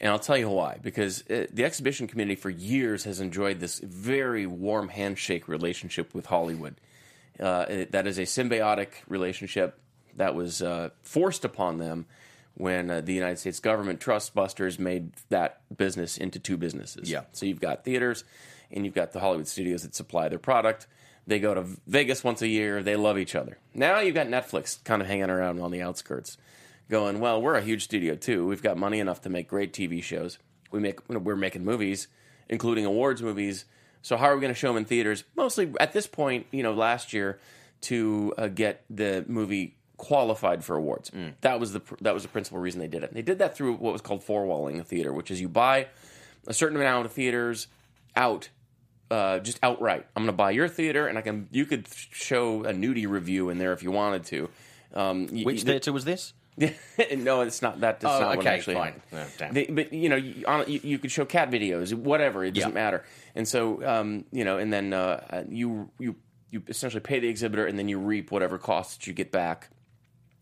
And 0.00 0.12
I'll 0.12 0.20
tell 0.20 0.38
you 0.38 0.50
why. 0.50 0.78
Because 0.80 1.28
uh, 1.28 1.46
the 1.52 1.64
exhibition 1.64 2.06
community 2.06 2.36
for 2.36 2.48
years 2.48 3.02
has 3.04 3.18
enjoyed 3.20 3.58
this 3.58 3.80
very 3.80 4.46
warm 4.46 4.88
handshake 4.88 5.48
relationship 5.48 6.14
with 6.14 6.26
Hollywood. 6.26 6.76
Uh, 7.40 7.84
that 7.90 8.06
is 8.06 8.18
a 8.18 8.22
symbiotic 8.22 8.88
relationship 9.08 9.78
that 10.16 10.34
was 10.34 10.60
uh, 10.60 10.90
forced 11.02 11.44
upon 11.44 11.78
them 11.78 12.06
when 12.54 12.90
uh, 12.90 13.00
the 13.00 13.14
United 13.14 13.38
States 13.38 13.60
government 13.60 14.00
trust 14.00 14.34
busters 14.34 14.78
made 14.78 15.12
that 15.30 15.60
business 15.74 16.18
into 16.18 16.38
two 16.38 16.56
businesses. 16.56 17.10
Yeah. 17.10 17.22
So 17.32 17.46
you've 17.46 17.60
got 17.60 17.84
theaters 17.84 18.24
and 18.70 18.84
you've 18.84 18.94
got 18.94 19.12
the 19.12 19.20
Hollywood 19.20 19.48
studios 19.48 19.82
that 19.82 19.94
supply 19.94 20.28
their 20.28 20.38
product. 20.38 20.86
They 21.26 21.38
go 21.38 21.54
to 21.54 21.64
Vegas 21.86 22.24
once 22.24 22.42
a 22.42 22.48
year. 22.48 22.82
They 22.82 22.96
love 22.96 23.18
each 23.18 23.34
other. 23.34 23.58
Now 23.74 24.00
you've 24.00 24.14
got 24.14 24.26
Netflix 24.26 24.82
kind 24.84 25.00
of 25.00 25.08
hanging 25.08 25.30
around 25.30 25.60
on 25.60 25.70
the 25.70 25.82
outskirts, 25.82 26.36
going, 26.88 27.20
"Well, 27.20 27.40
we're 27.40 27.54
a 27.54 27.62
huge 27.62 27.84
studio 27.84 28.16
too. 28.16 28.46
We've 28.46 28.62
got 28.62 28.76
money 28.76 29.00
enough 29.00 29.20
to 29.22 29.30
make 29.30 29.48
great 29.48 29.72
TV 29.72 30.02
shows. 30.02 30.38
We 30.70 30.80
make 30.80 31.08
we're 31.08 31.36
making 31.36 31.64
movies, 31.64 32.08
including 32.48 32.84
awards 32.84 33.22
movies. 33.22 33.64
So 34.02 34.16
how 34.16 34.26
are 34.26 34.34
we 34.34 34.40
going 34.40 34.52
to 34.52 34.58
show 34.58 34.68
them 34.68 34.78
in 34.78 34.84
theaters? 34.84 35.24
Mostly 35.36 35.72
at 35.78 35.92
this 35.92 36.06
point, 36.06 36.46
you 36.50 36.62
know, 36.62 36.72
last 36.72 37.12
year 37.12 37.38
to 37.82 38.32
uh, 38.38 38.48
get 38.48 38.84
the 38.90 39.24
movie 39.28 39.76
qualified 39.96 40.64
for 40.64 40.76
awards. 40.76 41.10
That 41.42 41.60
was 41.60 41.72
the 41.72 41.80
pr- 41.80 41.96
that 42.00 42.14
was 42.14 42.22
the 42.22 42.28
principal 42.30 42.58
reason 42.58 42.80
they 42.80 42.88
did 42.88 43.02
it. 43.04 43.12
They 43.12 43.22
did 43.22 43.38
that 43.38 43.54
through 43.56 43.74
what 43.74 43.92
was 43.92 44.00
called 44.02 44.22
four 44.24 44.46
walling 44.46 44.80
a 44.80 44.84
theater, 44.84 45.12
which 45.12 45.30
is 45.30 45.40
you 45.40 45.48
buy 45.48 45.88
a 46.46 46.54
certain 46.54 46.76
amount 46.76 47.04
of 47.06 47.12
theaters 47.12 47.66
out 48.16 48.48
uh, 49.10 49.38
just 49.40 49.58
outright. 49.62 50.06
I'm 50.16 50.22
going 50.22 50.32
to 50.32 50.36
buy 50.36 50.52
your 50.52 50.68
theater, 50.68 51.06
and 51.06 51.18
I 51.18 51.20
can. 51.20 51.48
You 51.50 51.66
could 51.66 51.86
show 52.12 52.64
a 52.64 52.72
nudie 52.72 53.08
revue 53.10 53.50
in 53.50 53.58
there 53.58 53.72
if 53.72 53.82
you 53.82 53.90
wanted 53.90 54.24
to. 54.26 54.48
Um, 54.94 55.26
Which 55.28 55.64
y- 55.64 55.72
theatre 55.72 55.92
was 55.92 56.04
this? 56.04 56.32
no, 57.16 57.40
it's 57.42 57.62
not 57.62 57.80
that. 57.80 58.00
That's 58.00 58.14
Oh, 58.16 58.20
not 58.20 58.36
what 58.36 58.46
actually 58.46 58.74
fine. 58.74 58.92
happened. 58.92 59.02
No, 59.12 59.26
damn. 59.38 59.54
They- 59.54 59.66
but 59.66 59.92
you 59.92 60.08
know, 60.08 60.16
you, 60.16 60.44
on, 60.46 60.64
you, 60.70 60.80
you 60.82 60.98
could 60.98 61.10
show 61.10 61.24
cat 61.24 61.50
videos, 61.50 61.94
whatever. 61.94 62.44
It 62.44 62.52
doesn't 62.54 62.70
Yeah. 62.70 62.74
matter. 62.74 63.04
And 63.34 63.46
so, 63.48 63.82
um, 63.86 64.24
you 64.32 64.44
know, 64.44 64.58
and 64.58 64.72
then 64.72 64.92
uh, 64.92 65.44
you 65.48 65.90
you 65.98 66.16
you 66.50 66.62
essentially 66.68 67.00
pay 67.00 67.18
the 67.20 67.28
exhibitor, 67.28 67.66
and 67.66 67.78
then 67.78 67.88
you 67.88 67.98
reap 67.98 68.30
whatever 68.30 68.58
costs 68.58 68.96
that 68.96 69.06
you 69.06 69.12
get 69.12 69.30
back 69.32 69.70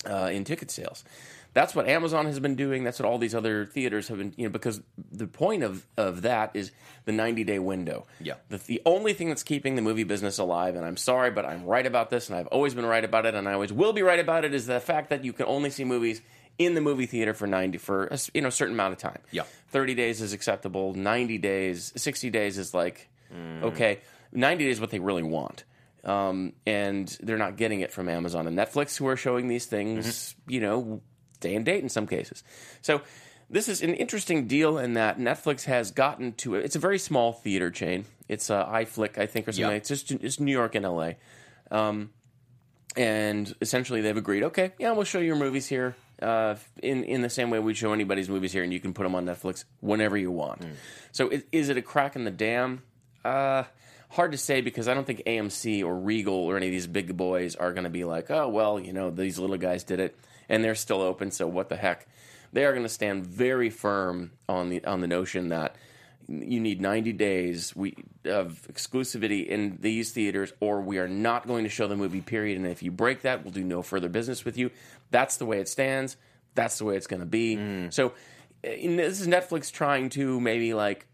uh, 0.09 0.31
in 0.33 0.43
ticket 0.45 0.71
sales. 0.71 1.05
That's 1.55 1.75
what 1.75 1.89
Amazon 1.89 2.27
has 2.27 2.39
been 2.39 2.55
doing. 2.55 2.85
That's 2.85 3.01
what 3.01 3.07
all 3.07 3.19
these 3.19 3.35
other 3.35 3.67
theaters 3.67 4.09
have 4.09 4.19
been, 4.19 4.35
you 4.37 4.45
know, 4.45 4.51
because 4.51 4.81
the 5.11 5.27
point 5.27 5.63
of, 5.63 5.87
of 5.97 6.23
that 6.23 6.53
is 6.55 6.71
the 7.05 7.13
90 7.13 7.45
day 7.45 7.59
window. 7.59 8.07
Yeah. 8.21 8.35
The, 8.49 8.59
the 8.59 8.83
only 8.85 9.13
thing 9.13 9.29
that's 9.29 9.43
keeping 9.43 9.75
the 9.75 9.83
movie 9.83 10.05
business 10.05 10.39
alive, 10.39 10.77
and 10.77 10.85
I'm 10.85 10.97
sorry, 10.97 11.31
but 11.31 11.45
I'm 11.45 11.65
right 11.65 11.87
about 11.87 12.11
this, 12.11 12.29
and 12.29 12.39
I've 12.39 12.47
always 12.49 12.75
been 12.75 12.87
right 12.87 13.05
about 13.05 13.27
it, 13.27 13.35
and 13.35 13.49
I 13.49 13.55
always 13.55 13.73
will 13.73 13.93
be 13.93 14.03
right 14.03 14.21
about 14.21 14.45
it, 14.45 14.55
is 14.55 14.67
the 14.67 14.81
fact 14.81 15.11
that 15.11 15.25
you 15.25 15.33
can 15.33 15.47
only 15.47 15.71
see 15.71 15.85
movies 15.85 16.21
in 16.59 16.75
the 16.75 16.81
movie 16.81 17.07
theater 17.07 17.35
for 17.35 17.47
90 17.47 17.79
for 17.79 18.07
a 18.07 18.19
you 18.35 18.43
know 18.43 18.49
a 18.49 18.53
certain 18.53 18.75
amount 18.75 18.93
of 18.93 18.99
time. 18.99 19.21
Yeah. 19.31 19.45
30 19.69 19.95
days 19.95 20.21
is 20.21 20.33
acceptable. 20.33 20.95
90 20.95 21.39
days, 21.39 21.93
60 21.97 22.31
days 22.31 22.59
is 22.59 22.75
like 22.75 23.09
okay. 23.63 24.01
90 24.33 24.65
days 24.65 24.77
is 24.77 24.81
what 24.81 24.91
they 24.91 24.99
really 24.99 25.23
want. 25.23 25.65
Um, 26.05 26.53
and 26.67 27.09
they're 27.21 27.39
not 27.39 27.57
getting 27.57 27.81
it 27.81 27.93
from 27.93 28.09
Amazon 28.09 28.47
and 28.47 28.57
Netflix, 28.57 28.97
who 28.97 29.07
are 29.09 29.17
showing 29.17 29.49
these 29.49 29.67
things, 29.67 30.35
you 30.47 30.61
know, 30.61 31.01
day 31.41 31.55
and 31.55 31.65
date 31.65 31.83
in 31.83 31.89
some 31.89 32.07
cases. 32.07 32.43
So 32.81 33.03
this 33.51 33.69
is 33.69 33.83
an 33.83 33.95
interesting 33.95 34.47
deal 34.47 34.79
in 34.79 34.95
that 34.95 35.19
Netflix 35.19 35.65
has 35.65 35.91
gotten 35.91 36.33
to 36.35 36.55
it's 36.55 36.77
a 36.77 36.81
very 36.81 36.99
small 36.99 37.33
theater 37.33 37.71
chain. 37.71 38.05
It's 38.29 38.51
uh, 38.51 38.67
iFlick, 38.67 39.19
I 39.19 39.27
think, 39.27 39.49
or 39.49 39.53
something. 39.53 39.71
Yeah. 39.71 39.77
It's 39.77 39.89
just 39.89 40.11
it's 40.11 40.39
New 40.39 40.53
York 40.53 40.75
and 40.75 40.85
LA. 40.85 41.13
Um, 41.71 42.11
and 42.97 43.55
essentially 43.61 44.01
they've 44.01 44.17
agreed, 44.17 44.45
okay, 44.45 44.73
yeah, 44.79 44.93
we'll 44.93 45.05
show 45.05 45.21
your 45.21 45.37
movies 45.37 45.67
here 45.67 45.95
uh, 46.21 46.57
in 46.83 47.05
in 47.05 47.23
the 47.23 47.31
same 47.31 47.51
way 47.51 47.59
we 47.59 47.75
show 47.75 47.93
anybody's 47.93 48.29
movies 48.29 48.53
here, 48.53 48.63
and 48.63 48.73
you 48.73 48.81
can 48.81 48.93
put 48.93 49.05
them 49.05 49.15
on 49.15 49.25
Netflix 49.25 49.65
whenever 49.81 50.17
you 50.17 50.31
want. 50.31 50.63
So 51.13 51.29
is, 51.29 51.45
is 51.53 51.69
it 51.69 51.77
a 51.77 51.83
crack 51.83 52.17
in 52.17 52.25
the 52.25 52.31
dam? 52.31 52.83
Uh, 53.25 53.65
hard 54.11 54.33
to 54.33 54.39
say 54.39 54.61
because 54.61 54.89
I 54.89 54.95
don't 54.95 55.07
think 55.07 55.23
AMC 55.27 55.85
or 55.85 55.99
Regal 55.99 56.35
or 56.35 56.57
any 56.57 56.67
of 56.67 56.73
these 56.73 56.87
big 56.87 57.17
boys 57.17 57.57
are 57.57 57.73
going 57.73 57.85
to 57.85 57.91
be 57.91 58.05
like, 58.05 58.31
oh 58.31 58.49
well, 58.49 58.81
you 58.81 58.93
know, 58.93 59.11
these 59.11 59.39
little 59.39 59.59
guys 59.59 59.85
did 59.85 60.01
it, 60.01 60.19
and 60.49 60.65
they're 60.65 60.75
still 60.75 61.01
open, 61.01 61.31
so 61.31 61.47
what 61.47 61.69
the 61.69 61.77
heck? 61.77 62.07
They 62.53 62.65
are 62.65 62.73
going 62.73 62.85
to 62.85 62.89
stand 62.89 63.27
very 63.27 63.71
firm 63.71 64.33
on 64.49 64.71
the 64.71 64.85
on 64.85 65.01
the 65.01 65.07
notion 65.07 65.49
that 65.49 65.77
you 66.29 66.61
need 66.61 66.81
90 66.81 67.15
days 67.15 67.75
we, 67.75 67.97
of 68.27 68.69
exclusivity 68.71 69.47
in 69.47 69.79
these 69.81 70.13
theaters 70.13 70.53
or 70.61 70.83
we 70.83 70.99
are 70.99 71.09
not 71.09 71.47
going 71.47 71.65
to 71.65 71.71
show 71.71 71.89
the 71.89 71.97
movie 71.97 72.21
period. 72.21 72.59
And 72.59 72.67
if 72.67 72.83
you 72.83 72.91
break 72.91 73.23
that 73.23 73.45
we'll 73.45 73.53
do 73.53 73.65
no 73.65 73.83
further 73.83 74.09
business 74.09 74.45
with 74.45 74.59
you. 74.59 74.71
That's 75.11 75.39
the 75.39 75.47
way 75.47 75.59
it 75.59 75.69
stands. 75.69 76.17
That's 76.55 76.79
the 76.79 76.85
way 76.85 76.97
it's 76.97 77.07
going 77.07 77.21
to 77.21 77.27
be 77.27 77.57
mm. 77.57 77.93
so 77.93 78.13
eh, 78.65 78.97
this 78.97 79.21
is 79.21 79.29
netflix 79.29 79.73
trying 79.73 80.09
to 80.11 80.41
maybe 80.41 80.75
like 80.75 81.07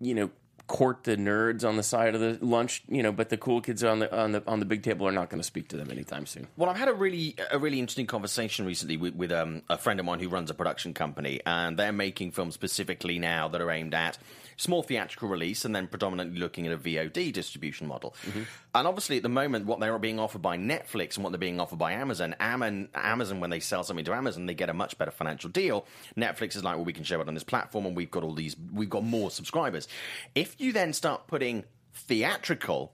you 0.00 0.14
know 0.14 0.30
court 0.70 1.02
the 1.02 1.16
nerds 1.16 1.64
on 1.68 1.76
the 1.76 1.82
side 1.82 2.14
of 2.14 2.20
the 2.20 2.38
lunch 2.40 2.84
you 2.88 3.02
know 3.02 3.10
but 3.10 3.28
the 3.28 3.36
cool 3.36 3.60
kids 3.60 3.82
on 3.82 3.98
the 3.98 4.16
on 4.16 4.30
the 4.30 4.42
on 4.46 4.60
the 4.60 4.64
big 4.64 4.84
table 4.84 5.06
are 5.06 5.12
not 5.12 5.28
going 5.28 5.40
to 5.40 5.44
speak 5.44 5.66
to 5.68 5.76
them 5.76 5.90
anytime 5.90 6.26
soon. 6.26 6.46
Well, 6.56 6.70
I've 6.70 6.76
had 6.76 6.88
a 6.88 6.94
really 6.94 7.34
a 7.50 7.58
really 7.58 7.80
interesting 7.80 8.06
conversation 8.06 8.66
recently 8.66 8.96
with, 8.96 9.14
with 9.16 9.32
um, 9.32 9.62
a 9.68 9.76
friend 9.76 9.98
of 9.98 10.06
mine 10.06 10.20
who 10.20 10.28
runs 10.28 10.48
a 10.48 10.54
production 10.54 10.94
company, 10.94 11.40
and 11.44 11.76
they're 11.76 11.92
making 11.92 12.30
films 12.30 12.54
specifically 12.54 13.18
now 13.18 13.48
that 13.48 13.60
are 13.60 13.70
aimed 13.70 13.94
at 13.94 14.16
small 14.60 14.82
theatrical 14.82 15.26
release 15.28 15.64
and 15.64 15.74
then 15.74 15.86
predominantly 15.86 16.38
looking 16.38 16.66
at 16.66 16.72
a 16.72 16.76
VOD 16.76 17.32
distribution 17.32 17.86
model. 17.86 18.14
Mm-hmm. 18.26 18.42
And 18.74 18.86
obviously, 18.86 19.16
at 19.16 19.22
the 19.22 19.30
moment, 19.30 19.64
what 19.64 19.80
they're 19.80 19.98
being 19.98 20.20
offered 20.20 20.42
by 20.42 20.58
Netflix 20.58 21.16
and 21.16 21.24
what 21.24 21.30
they're 21.30 21.38
being 21.38 21.60
offered 21.60 21.78
by 21.78 21.92
Amazon, 21.92 22.36
Amazon, 22.38 22.88
Amazon 22.94 23.40
when 23.40 23.48
they 23.48 23.60
sell 23.60 23.82
something 23.82 24.04
to 24.04 24.12
Amazon, 24.12 24.44
they 24.44 24.54
get 24.54 24.68
a 24.68 24.74
much 24.74 24.98
better 24.98 25.10
financial 25.10 25.48
deal. 25.48 25.86
Netflix 26.16 26.56
is 26.56 26.62
like, 26.62 26.76
well, 26.76 26.84
we 26.84 26.92
can 26.92 27.04
show 27.04 27.20
it 27.20 27.28
on 27.28 27.34
this 27.34 27.42
platform, 27.42 27.86
and 27.86 27.96
we've 27.96 28.10
got 28.10 28.22
all 28.22 28.34
these, 28.34 28.54
we've 28.72 28.90
got 28.90 29.02
more 29.02 29.30
subscribers. 29.30 29.88
If 30.34 30.60
you 30.60 30.72
then 30.72 30.92
start 30.92 31.26
putting 31.26 31.64
theatrical 31.94 32.92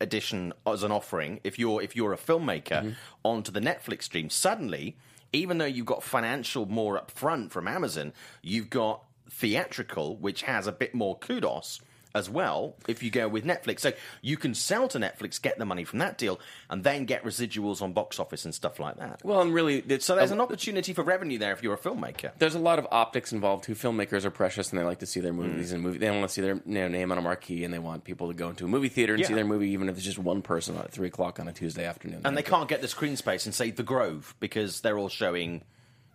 edition 0.00 0.52
as 0.66 0.82
an 0.82 0.92
offering 0.92 1.40
if 1.42 1.58
you're 1.58 1.80
if 1.80 1.96
you're 1.96 2.12
a 2.12 2.18
filmmaker 2.18 2.82
mm-hmm. 2.82 2.90
onto 3.22 3.50
the 3.50 3.60
Netflix 3.60 4.02
stream 4.02 4.28
suddenly 4.28 4.94
even 5.32 5.56
though 5.56 5.64
you've 5.64 5.86
got 5.86 6.02
financial 6.02 6.66
more 6.66 6.98
up 6.98 7.10
front 7.10 7.50
from 7.50 7.66
Amazon 7.66 8.12
you've 8.42 8.68
got 8.68 9.05
theatrical 9.30 10.16
which 10.16 10.42
has 10.42 10.66
a 10.66 10.72
bit 10.72 10.94
more 10.94 11.18
kudos 11.18 11.80
as 12.14 12.30
well 12.30 12.74
if 12.88 13.02
you 13.02 13.10
go 13.10 13.28
with 13.28 13.44
Netflix. 13.44 13.80
So 13.80 13.92
you 14.22 14.38
can 14.38 14.54
sell 14.54 14.88
to 14.88 14.98
Netflix, 14.98 15.42
get 15.42 15.58
the 15.58 15.66
money 15.66 15.84
from 15.84 15.98
that 15.98 16.16
deal, 16.16 16.40
and 16.70 16.82
then 16.82 17.04
get 17.04 17.22
residuals 17.24 17.82
on 17.82 17.92
box 17.92 18.18
office 18.18 18.46
and 18.46 18.54
stuff 18.54 18.80
like 18.80 18.96
that. 18.96 19.20
Well, 19.22 19.42
and 19.42 19.52
really, 19.52 19.82
So 19.98 20.16
there's 20.16 20.30
a- 20.30 20.34
an 20.34 20.40
opportunity 20.40 20.94
for 20.94 21.02
revenue 21.02 21.36
there 21.36 21.52
if 21.52 21.62
you're 21.62 21.74
a 21.74 21.78
filmmaker. 21.78 22.30
there's 22.38 22.54
a 22.54 22.58
lot 22.58 22.78
of 22.78 22.86
optics 22.90 23.32
involved 23.34 23.64
too. 23.64 23.74
Filmmakers 23.74 24.24
are 24.24 24.30
precious, 24.30 24.70
and 24.70 24.78
they 24.80 24.82
like 24.84 25.00
to 25.00 25.06
see 25.06 25.20
their 25.20 25.32
Mm. 25.34 25.36
movies 25.48 25.72
and 25.72 25.82
movie. 25.82 25.98
They 25.98 26.06
don't 26.06 26.20
want 26.20 26.30
to 26.30 26.32
see 26.34 26.40
their 26.40 26.54
you 26.54 26.62
know, 26.64 26.88
name 26.88 27.12
on 27.12 27.18
a 27.18 27.20
marquee, 27.20 27.64
and 27.64 27.74
they 27.74 27.78
want 27.78 28.04
people 28.04 28.28
to 28.28 28.34
go 28.34 28.48
into 28.48 28.64
a 28.64 28.68
movie 28.68 28.88
theater 28.88 29.12
and 29.12 29.20
Yeah. 29.20 29.28
see 29.28 29.34
their 29.34 29.44
movie, 29.44 29.68
even 29.72 29.90
if 29.90 29.96
it's 29.96 30.04
just 30.06 30.18
one 30.18 30.40
person 30.40 30.74
at 30.78 30.90
three 30.90 31.08
o'clock 31.08 31.38
on 31.38 31.48
a 31.48 31.52
Tuesday 31.52 31.84
afternoon. 31.84 32.22
And 32.24 32.34
they 32.34 32.42
can't 32.42 32.66
get 32.68 32.80
the 32.80 32.88
screen 32.88 33.18
space 33.18 33.44
and 33.44 33.54
say 33.54 33.70
The 33.72 33.82
Grove 33.82 34.34
because 34.40 34.80
they're 34.80 34.96
all 34.96 35.10
showing 35.10 35.64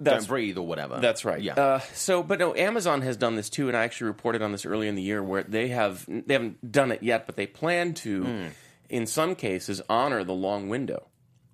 That's- 0.03 0.23
Don't 0.23 0.29
Breathe 0.29 0.57
or 0.57 0.65
whatever. 0.65 0.99
That's 0.99 1.23
right. 1.25 1.41
Yeah. 1.41 1.53
Uh, 1.53 1.79
so, 1.93 2.23
but 2.23 2.39
no, 2.39 2.55
Amazon 2.55 3.01
has 3.01 3.17
done 3.17 3.35
this 3.35 3.49
too, 3.49 3.67
and 3.67 3.77
I 3.77 3.83
actually 3.83 4.07
reported 4.07 4.41
on 4.41 4.51
this 4.51 4.65
earlier 4.65 4.89
in 4.89 4.95
the 4.95 5.01
year 5.01 5.21
where 5.23 5.43
they 5.43 5.67
have 5.69 6.05
they 6.07 6.33
haven't 6.33 6.71
done 6.71 6.91
it 6.91 7.03
yet, 7.03 7.25
but 7.25 7.35
they 7.35 7.45
plan 7.47 7.93
to, 7.95 8.23
Hmm. 8.23 8.45
in 8.89 9.05
some 9.05 9.35
cases, 9.35 9.81
honor 9.89 10.23
the 10.23 10.33
long 10.33 10.69
window, 10.69 11.07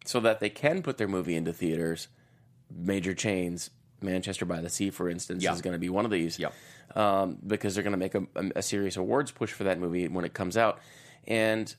so 0.05 0.19
that 0.21 0.39
they 0.39 0.49
can 0.49 0.81
put 0.81 0.97
their 0.97 1.07
movie 1.07 1.35
into 1.35 1.51
theaters. 1.53 2.07
Major 2.69 3.13
chains, 3.13 3.69
Manchester 4.01 4.45
by 4.45 4.61
the 4.61 4.69
Sea, 4.69 4.89
for 4.89 5.09
instance, 5.09 5.43
Yeah. 5.43 5.53
is 5.53 5.61
going 5.61 5.73
to 5.73 5.79
be 5.79 5.89
one 5.89 6.05
of 6.05 6.11
these. 6.11 6.37
Yeah. 6.39 6.49
Um, 6.95 7.37
because 7.45 7.73
they're 7.75 7.83
going 7.83 7.91
to 7.91 7.97
make 7.97 8.15
a, 8.15 8.23
a, 8.35 8.51
a 8.57 8.61
serious 8.61 8.95
awards 8.97 9.31
push 9.31 9.51
for 9.51 9.65
that 9.65 9.79
movie 9.79 10.07
when 10.07 10.23
it 10.25 10.33
comes 10.33 10.55
out, 10.57 10.79
and 11.27 11.73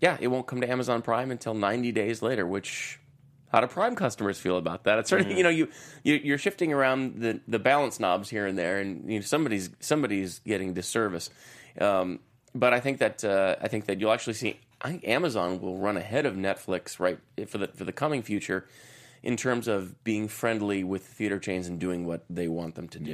yeah, 0.00 0.16
it 0.20 0.26
won't 0.28 0.46
come 0.46 0.60
to 0.60 0.68
Amazon 0.70 1.02
Prime 1.02 1.30
until 1.30 1.54
90 1.54 1.92
days 1.92 2.20
later, 2.22 2.46
which 2.46 2.98
how 3.52 3.60
do 3.60 3.66
Prime 3.66 3.96
customers 3.96 4.38
feel 4.38 4.56
about 4.56 4.84
that? 4.84 4.98
It's 4.98 5.10
certainly, 5.10 5.36
you 5.36 5.42
know, 5.42 5.50
you, 5.50 5.68
you 6.04 6.14
you're 6.14 6.38
shifting 6.38 6.72
around 6.72 7.20
the, 7.20 7.40
the 7.48 7.58
balance 7.58 7.98
knobs 7.98 8.30
here 8.30 8.46
and 8.46 8.56
there, 8.56 8.78
and 8.78 9.10
you 9.10 9.18
know, 9.18 9.24
somebody's 9.24 9.70
somebody's 9.80 10.38
getting 10.40 10.74
disservice. 10.74 11.30
Um, 11.80 12.20
but 12.54 12.72
I 12.72 12.80
think 12.80 12.98
that 12.98 13.24
uh, 13.24 13.56
I 13.60 13.68
think 13.68 13.86
that 13.86 14.00
you'll 14.00 14.12
actually 14.12 14.34
see. 14.34 14.60
I 14.82 14.90
think 14.90 15.06
Amazon 15.06 15.60
will 15.60 15.76
run 15.76 15.96
ahead 15.96 16.26
of 16.26 16.34
Netflix 16.34 16.98
right 16.98 17.18
for 17.48 17.58
the 17.58 17.68
for 17.68 17.84
the 17.84 17.92
coming 17.92 18.22
future 18.22 18.66
in 19.22 19.36
terms 19.36 19.68
of 19.68 20.02
being 20.04 20.28
friendly 20.28 20.82
with 20.82 21.04
theater 21.04 21.38
chains 21.38 21.66
and 21.66 21.78
doing 21.78 22.06
what 22.06 22.24
they 22.30 22.48
want 22.48 22.74
them 22.74 22.88
to 22.88 22.98
do. 22.98 23.12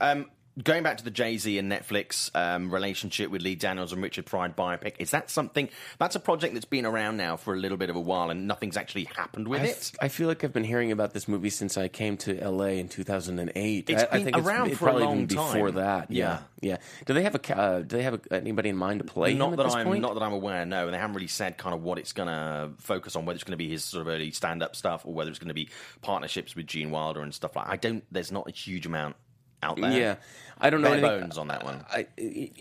Um, 0.00 0.26
going 0.62 0.82
back 0.82 0.98
to 0.98 1.04
the 1.04 1.10
Jay 1.10 1.36
Z 1.36 1.58
and 1.58 1.70
Netflix 1.70 2.30
um, 2.34 2.72
relationship 2.72 3.30
with 3.30 3.42
Lee 3.42 3.54
Daniels 3.54 3.92
and 3.92 4.02
Richard 4.02 4.26
Pryor 4.26 4.50
biopic, 4.50 4.94
is 4.98 5.10
that 5.10 5.30
something? 5.30 5.68
That's 5.98 6.14
a 6.14 6.20
project 6.20 6.54
that's 6.54 6.64
been 6.64 6.86
around 6.86 7.16
now 7.16 7.36
for 7.36 7.54
a 7.54 7.56
little 7.56 7.76
bit 7.76 7.90
of 7.90 7.96
a 7.96 8.00
while, 8.00 8.30
and 8.30 8.46
nothing's 8.46 8.76
actually 8.76 9.04
happened 9.04 9.48
with 9.48 9.62
I, 9.62 9.66
it. 9.66 9.92
I 10.00 10.08
feel 10.08 10.28
like 10.28 10.44
I've 10.44 10.52
been 10.52 10.64
hearing 10.64 10.92
about 10.92 11.12
this 11.12 11.26
movie 11.26 11.50
since 11.50 11.76
I 11.76 11.88
came 11.88 12.16
to 12.18 12.34
LA 12.48 12.66
in 12.66 12.88
2008. 12.88 13.90
It's 13.90 14.02
I, 14.02 14.06
I 14.06 14.10
been 14.10 14.24
think 14.24 14.36
around 14.38 14.68
it's, 14.68 14.78
for 14.78 14.84
a 14.84 14.88
probably 14.90 15.04
long 15.04 15.14
even 15.22 15.26
before 15.26 15.70
that. 15.72 16.10
Yeah. 16.10 16.40
Yeah. 16.60 16.70
yeah, 16.70 16.76
Do 17.06 17.14
they 17.14 17.22
have 17.22 17.34
a 17.34 17.56
uh, 17.56 17.78
Do 17.80 17.96
they 17.96 18.02
have 18.02 18.14
a, 18.14 18.34
anybody 18.34 18.68
in 18.68 18.76
mind 18.76 19.00
to 19.00 19.04
play 19.04 19.34
Not 19.34 19.52
at 19.52 19.56
that 19.58 19.64
this 19.64 19.74
I'm 19.74 19.86
point? 19.86 20.02
not 20.02 20.14
that 20.14 20.22
I'm 20.22 20.32
aware. 20.32 20.64
No, 20.64 20.90
they 20.90 20.96
haven't 20.96 21.14
really 21.14 21.26
said 21.26 21.58
kind 21.58 21.74
of 21.74 21.82
what 21.82 21.98
it's 21.98 22.12
going 22.12 22.28
to 22.28 22.70
focus 22.78 23.16
on. 23.16 23.26
Whether 23.26 23.36
it's 23.36 23.44
going 23.44 23.52
to 23.52 23.56
be 23.56 23.68
his 23.68 23.84
sort 23.84 24.02
of 24.02 24.08
early 24.08 24.30
stand-up 24.30 24.76
stuff, 24.76 25.04
or 25.04 25.12
whether 25.14 25.30
it's 25.30 25.38
going 25.38 25.48
to 25.48 25.54
be 25.54 25.68
partnerships 26.02 26.54
with 26.54 26.66
Gene 26.66 26.90
Wilder 26.90 27.22
and 27.22 27.34
stuff 27.34 27.56
like. 27.56 27.68
I 27.68 27.76
don't. 27.76 28.04
There's 28.12 28.32
not 28.32 28.48
a 28.48 28.52
huge 28.52 28.86
amount 28.86 29.16
out 29.64 29.80
there. 29.80 29.90
yeah, 29.98 30.14
I 30.60 30.70
don't 30.70 30.82
know 30.82 30.92
anything. 30.92 31.20
bones 31.20 31.38
on 31.38 31.48
that 31.48 31.64
one. 31.64 31.84
I, 31.90 32.06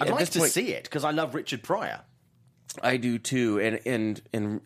I'd 0.01 0.09
like 0.09 0.29
to 0.29 0.39
point, 0.39 0.51
see 0.51 0.69
it 0.73 0.83
because 0.85 1.03
I 1.03 1.11
love 1.11 1.35
Richard 1.35 1.61
Pryor. 1.63 2.01
I 2.81 2.97
do 2.97 3.19
too, 3.19 3.59
and 3.59 3.79
and 3.85 4.21
and 4.33 4.61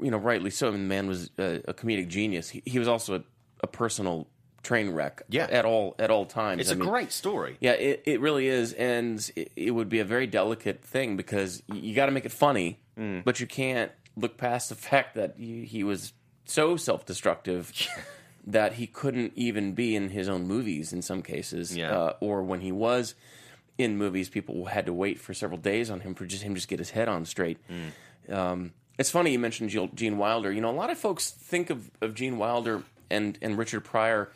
you 0.00 0.10
know, 0.10 0.18
rightly 0.18 0.50
so. 0.50 0.68
I 0.68 0.70
mean, 0.70 0.82
the 0.82 0.88
man 0.88 1.08
was 1.08 1.30
a, 1.38 1.62
a 1.68 1.74
comedic 1.74 2.06
genius. 2.08 2.48
He, 2.48 2.62
he 2.64 2.78
was 2.78 2.86
also 2.86 3.16
a, 3.16 3.22
a 3.62 3.66
personal 3.66 4.28
train 4.62 4.90
wreck. 4.90 5.22
Yeah. 5.28 5.48
at 5.50 5.64
all 5.64 5.96
at 5.98 6.10
all 6.12 6.26
times. 6.26 6.60
It's 6.60 6.70
a 6.70 6.74
a 6.74 6.76
great 6.76 7.10
story. 7.10 7.56
Yeah, 7.60 7.72
it, 7.72 8.02
it 8.04 8.20
really 8.20 8.46
is, 8.46 8.72
and 8.74 9.18
it, 9.34 9.50
it 9.56 9.70
would 9.72 9.88
be 9.88 9.98
a 9.98 10.04
very 10.04 10.28
delicate 10.28 10.84
thing 10.84 11.16
because 11.16 11.62
you 11.72 11.94
got 11.94 12.06
to 12.06 12.12
make 12.12 12.24
it 12.26 12.32
funny, 12.32 12.78
Mm. 12.98 13.24
but 13.24 13.40
you 13.40 13.46
can't 13.46 13.90
look 14.16 14.36
past 14.36 14.68
the 14.68 14.74
fact 14.90 15.14
that 15.14 15.34
he, 15.38 15.64
he 15.64 15.82
was 15.82 16.12
so 16.44 16.76
self-destructive 16.76 17.72
that 18.46 18.74
he 18.74 18.86
couldn't 18.86 19.32
even 19.36 19.72
be 19.74 19.94
in 19.96 20.08
his 20.10 20.28
own 20.28 20.46
movies 20.46 20.92
in 20.92 21.02
some 21.02 21.22
cases, 21.22 21.76
Yeah. 21.76 21.90
uh, 21.96 22.12
or 22.20 22.42
when 22.42 22.60
he 22.60 22.72
was 22.72 23.14
in 23.78 23.96
movies, 23.96 24.28
people 24.28 24.66
had 24.66 24.86
to 24.86 24.92
wait 24.92 25.18
for 25.20 25.32
several 25.34 25.58
days 25.58 25.90
on 25.90 26.00
him 26.00 26.14
for 26.14 26.26
just 26.26 26.42
him 26.42 26.54
just 26.54 26.68
get 26.68 26.78
his 26.78 26.90
head 26.90 27.08
on 27.08 27.24
straight. 27.24 27.58
Mm. 27.68 28.34
Um, 28.34 28.72
it's 28.98 29.10
funny 29.10 29.32
you 29.32 29.38
mentioned 29.38 29.70
Gene- 29.94 30.18
Wilder. 30.18 30.52
You 30.52 30.60
know, 30.60 30.70
a 30.70 30.72
lot 30.72 30.90
of 30.90 30.98
folks 30.98 31.30
think 31.30 31.70
of, 31.70 31.90
of 32.00 32.14
Gene 32.14 32.36
Wilder 32.38 32.82
and, 33.10 33.38
and 33.40 33.56
Richard 33.56 33.84
Pryor 33.84 34.30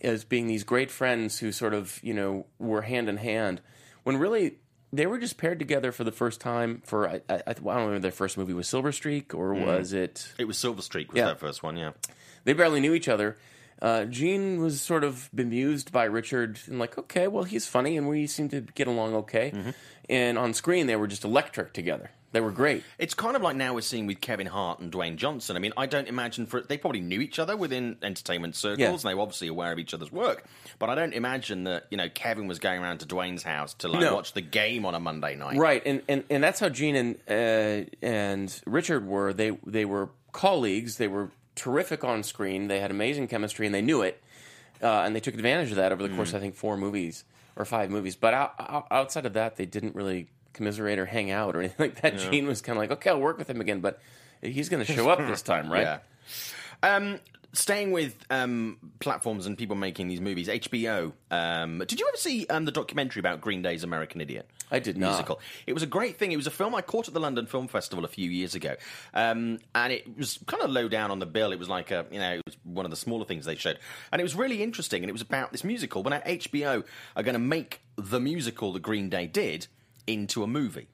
as 0.00 0.24
being 0.24 0.46
these 0.46 0.64
great 0.64 0.90
friends 0.90 1.38
who 1.40 1.52
sort 1.52 1.74
of, 1.74 1.98
you 2.02 2.14
know, 2.14 2.46
were 2.58 2.82
hand 2.82 3.08
in 3.08 3.16
hand, 3.18 3.60
when 4.04 4.16
really 4.16 4.54
they 4.92 5.06
were 5.06 5.18
just 5.18 5.36
paired 5.36 5.58
together 5.58 5.92
for 5.92 6.04
the 6.04 6.12
first 6.12 6.40
time 6.40 6.80
for, 6.86 7.06
I, 7.08 7.20
I, 7.28 7.42
I 7.48 7.52
don't 7.52 7.64
remember 7.66 7.98
their 7.98 8.10
first 8.10 8.38
movie 8.38 8.54
was 8.54 8.66
Silver 8.68 8.92
Streak 8.92 9.34
or 9.34 9.52
was 9.52 9.92
it 9.92 10.32
It 10.38 10.46
was 10.46 10.56
Silver 10.56 10.80
Streak 10.80 11.12
was 11.12 11.18
Yeah. 11.18 11.26
their 11.26 11.34
first 11.36 11.62
one. 11.62 11.76
Yeah. 11.76 11.90
They 12.44 12.52
barely 12.52 12.80
knew 12.80 12.94
each 12.94 13.08
other. 13.08 13.36
Uh, 13.80 14.04
Gene 14.06 14.60
was 14.60 14.80
sort 14.80 15.04
of 15.04 15.30
bemused 15.32 15.92
by 15.92 16.04
Richard 16.04 16.58
and 16.66 16.78
like, 16.80 16.98
okay, 16.98 17.28
well, 17.28 17.44
he's 17.44 17.66
funny 17.66 17.96
and 17.96 18.08
we 18.08 18.26
seem 18.26 18.48
to 18.48 18.60
get 18.62 18.88
along 18.88 19.14
okay. 19.14 19.52
And 20.08 20.36
on 20.38 20.52
screen, 20.54 20.86
they 20.88 20.96
were 20.96 21.06
just 21.06 21.24
electric 21.24 21.72
together. 21.74 22.10
They 22.32 22.40
were 22.42 22.50
great. 22.50 22.82
It's 22.98 23.14
kind 23.14 23.36
of 23.36 23.42
like 23.42 23.56
now 23.56 23.72
we're 23.74 23.80
seeing 23.80 24.06
with 24.06 24.20
Kevin 24.20 24.46
Hart 24.48 24.80
and 24.80 24.92
Dwayne 24.92 25.16
Johnson. 25.16 25.56
I 25.56 25.60
mean, 25.60 25.72
I 25.78 25.86
don't 25.86 26.08
imagine 26.08 26.44
for 26.44 26.60
they 26.60 26.76
probably 26.76 27.00
knew 27.00 27.20
each 27.20 27.38
other 27.38 27.56
within 27.56 27.96
entertainment 28.02 28.54
circles, 28.54 28.80
Yeah. 28.80 28.90
and 28.90 28.98
they 29.00 29.14
were 29.14 29.22
obviously 29.22 29.48
aware 29.48 29.72
of 29.72 29.78
each 29.78 29.94
other's 29.94 30.12
work. 30.12 30.44
But 30.78 30.90
I 30.90 30.94
don't 30.94 31.14
imagine 31.14 31.64
that 31.64 31.86
you 31.90 31.96
know 31.96 32.10
Kevin 32.10 32.46
was 32.46 32.58
going 32.58 32.82
around 32.82 32.98
to 32.98 33.06
Dwayne's 33.06 33.44
house 33.44 33.72
to 33.74 33.88
like 33.88 34.02
No. 34.02 34.14
watch 34.14 34.34
the 34.34 34.42
game 34.42 34.84
on 34.84 34.94
a 34.94 35.00
Monday 35.00 35.36
night. 35.36 35.56
Right, 35.56 35.82
and, 35.86 36.02
and, 36.06 36.22
and 36.28 36.44
that's 36.44 36.60
how 36.60 36.68
Gene 36.68 36.96
and 36.96 37.16
uh, 37.30 37.88
and 38.02 38.60
Richard 38.66 39.06
were. 39.06 39.32
They 39.32 39.56
they 39.66 39.86
were 39.86 40.10
colleagues. 40.32 40.98
They 40.98 41.08
were 41.08 41.30
terrific 41.58 42.04
on 42.04 42.22
screen. 42.22 42.68
They 42.68 42.80
had 42.80 42.90
amazing 42.90 43.28
chemistry, 43.28 43.66
and 43.66 43.74
they 43.74 43.82
knew 43.82 44.02
it. 44.02 44.22
Uh, 44.82 45.02
and 45.02 45.14
they 45.14 45.20
took 45.20 45.34
advantage 45.34 45.70
of 45.70 45.76
that 45.76 45.90
over 45.92 46.06
the 46.06 46.14
course, 46.14 46.30
of, 46.30 46.36
I 46.36 46.40
think, 46.40 46.54
four 46.54 46.76
movies 46.76 47.24
or 47.56 47.64
five 47.64 47.90
movies. 47.90 48.14
But 48.14 48.32
out, 48.32 48.54
out, 48.58 48.86
outside 48.90 49.26
of 49.26 49.32
that, 49.32 49.56
they 49.56 49.66
didn't 49.66 49.96
really 49.96 50.28
commiserate 50.52 50.98
or 50.98 51.06
hang 51.06 51.30
out 51.30 51.56
or 51.56 51.58
anything 51.62 51.86
like 51.86 52.00
that. 52.02 52.18
Gene 52.18 52.46
was 52.46 52.62
kind 52.62 52.76
of 52.76 52.82
like, 52.82 52.92
okay, 52.92 53.10
I'll 53.10 53.20
work 53.20 53.38
with 53.38 53.50
him 53.50 53.60
again, 53.60 53.80
but 53.80 54.00
he's 54.40 54.68
going 54.68 54.84
to 54.84 54.92
show 54.92 55.08
up 55.08 55.18
this 55.18 55.42
time, 55.52 55.70
right? 55.70 56.00
Yeah. 56.82 56.94
Um, 56.94 57.18
staying 57.52 57.92
with 57.92 58.16
um, 58.30 58.78
platforms 59.00 59.46
and 59.46 59.56
people 59.56 59.76
making 59.76 60.08
these 60.08 60.20
movies, 60.20 60.48
HBO. 60.48 61.12
Um, 61.30 61.78
did 61.78 61.98
you 61.98 62.06
ever 62.08 62.16
see 62.16 62.46
um, 62.48 62.64
the 62.64 62.72
documentary 62.72 63.20
about 63.20 63.40
Green 63.40 63.62
Day's 63.62 63.84
American 63.84 64.20
Idiot? 64.20 64.48
I 64.70 64.78
did 64.78 64.98
not. 64.98 65.08
musical. 65.08 65.40
It 65.66 65.72
was 65.72 65.82
a 65.82 65.86
great 65.86 66.18
thing. 66.18 66.32
It 66.32 66.36
was 66.36 66.46
a 66.46 66.50
film 66.50 66.74
I 66.74 66.82
caught 66.82 67.08
at 67.08 67.14
the 67.14 67.20
London 67.20 67.46
Film 67.46 67.68
Festival 67.68 68.04
a 68.04 68.08
few 68.08 68.30
years 68.30 68.54
ago, 68.54 68.76
um, 69.14 69.58
and 69.74 69.92
it 69.92 70.16
was 70.16 70.38
kind 70.46 70.62
of 70.62 70.70
low 70.70 70.88
down 70.88 71.10
on 71.10 71.18
the 71.18 71.26
bill. 71.26 71.52
It 71.52 71.58
was 71.58 71.68
like 71.68 71.90
a 71.90 72.04
you 72.10 72.18
know 72.18 72.34
it 72.34 72.42
was 72.44 72.56
one 72.64 72.84
of 72.84 72.90
the 72.90 72.96
smaller 72.96 73.24
things 73.24 73.46
they 73.46 73.54
showed, 73.54 73.78
and 74.12 74.20
it 74.20 74.24
was 74.24 74.34
really 74.34 74.62
interesting. 74.62 75.02
And 75.02 75.08
it 75.08 75.12
was 75.12 75.22
about 75.22 75.52
this 75.52 75.64
musical. 75.64 76.02
But 76.02 76.10
now 76.10 76.20
HBO 76.20 76.84
are 77.16 77.22
going 77.22 77.34
to 77.34 77.38
make 77.38 77.80
the 77.96 78.20
musical 78.20 78.72
that 78.74 78.80
Green 78.80 79.08
Day 79.08 79.26
did 79.26 79.66
into 80.06 80.42
a 80.42 80.46
movie. 80.46 80.88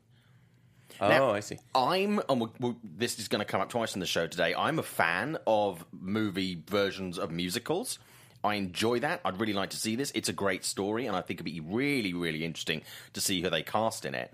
Oh, 1.01 1.09
Now, 1.09 1.31
I 1.31 1.41
see. 1.41 1.59
I'm, 1.75 2.21
and 2.29 2.41
we 2.41 2.49
we 2.61 2.75
this 2.83 3.19
is 3.19 3.29
going 3.29 3.41
to 3.41 3.45
come 3.45 3.61
up 3.61 3.69
twice 3.69 3.95
in 3.95 4.01
the 4.01 4.07
show 4.07 4.27
today. 4.27 4.55
I'm 4.57 4.79
a 4.79 4.83
fan 4.83 5.39
of 5.47 5.85
movie 5.93 6.63
versions 6.69 7.19
of 7.19 7.31
musicals. 7.31 7.99
I 8.43 8.55
enjoy 8.57 9.01
that. 9.01 9.21
I'd 9.25 9.41
really 9.41 9.55
like 9.55 9.71
to 9.71 9.77
see 9.77 9.97
this. 9.97 10.13
It's 10.15 10.29
a 10.29 10.33
great 10.33 10.65
story, 10.65 11.07
and 11.07 11.17
I 11.17 11.21
think 11.23 11.41
it'd 11.41 11.53
be 11.53 11.61
really, 11.61 12.13
really 12.13 12.45
interesting 12.45 12.83
to 13.15 13.21
see 13.21 13.41
who 13.43 13.49
they 13.51 13.63
cast 13.63 14.05
in 14.05 14.15
it. 14.15 14.33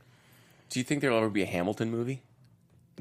Do 0.68 0.80
you 0.80 0.84
think 0.84 1.00
there'll 1.00 1.18
ever 1.18 1.30
be 1.30 1.42
a 1.42 1.46
Hamilton 1.46 1.90
movie? 1.90 2.22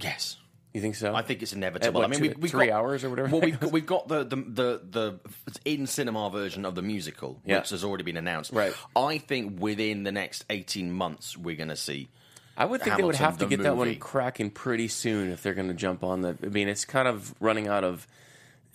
Yes. 0.01 0.37
You 0.73 0.81
think 0.81 0.95
so? 0.95 1.15
I 1.15 1.23
think 1.23 1.41
it's 1.41 1.51
inevitable. 1.51 2.01
what, 2.01 2.05
I 2.05 2.11
mean, 2.11 2.31
two- 2.33 2.39
we've, 2.39 2.51
three 2.51 2.67
got, 2.67 2.75
hours 2.75 3.03
or 3.03 3.09
whatever? 3.09 3.29
Well, 3.29 3.41
we've 3.41 3.59
got, 3.59 3.71
we've 3.71 3.85
got 3.87 4.07
the, 4.07 4.23
the 4.23 4.35
the 4.35 4.81
the 4.91 5.19
in 5.65 5.87
cinema 5.87 6.29
version 6.29 6.63
of 6.63 6.75
the 6.75 6.83
musical, 6.83 7.41
Yeah. 7.43 7.57
which 7.59 7.71
has 7.71 7.83
already 7.83 8.03
been 8.03 8.17
announced. 8.17 8.51
Right. 8.53 8.73
I 8.95 9.17
think 9.17 9.59
within 9.59 10.03
the 10.03 10.11
next 10.11 10.45
eighteen 10.51 10.91
months, 10.91 11.35
we're 11.35 11.55
going 11.55 11.69
to 11.69 11.75
see. 11.75 12.09
I 12.59 12.65
would 12.65 12.81
think 12.81 12.97
they 12.97 13.03
would 13.03 13.15
have 13.15 13.37
to 13.37 13.45
get 13.45 13.63
that 13.63 13.77
one 13.77 13.95
cracking 13.95 14.51
pretty 14.51 14.89
soon 14.89 15.31
if 15.31 15.41
they're 15.41 15.53
going 15.53 15.69
to 15.69 15.73
jump 15.73 16.03
on 16.03 16.21
the. 16.21 16.37
I 16.43 16.47
mean, 16.47 16.67
it's 16.67 16.85
kind 16.85 17.07
of 17.07 17.33
running 17.39 17.67
out 17.67 17.85
of. 17.85 18.05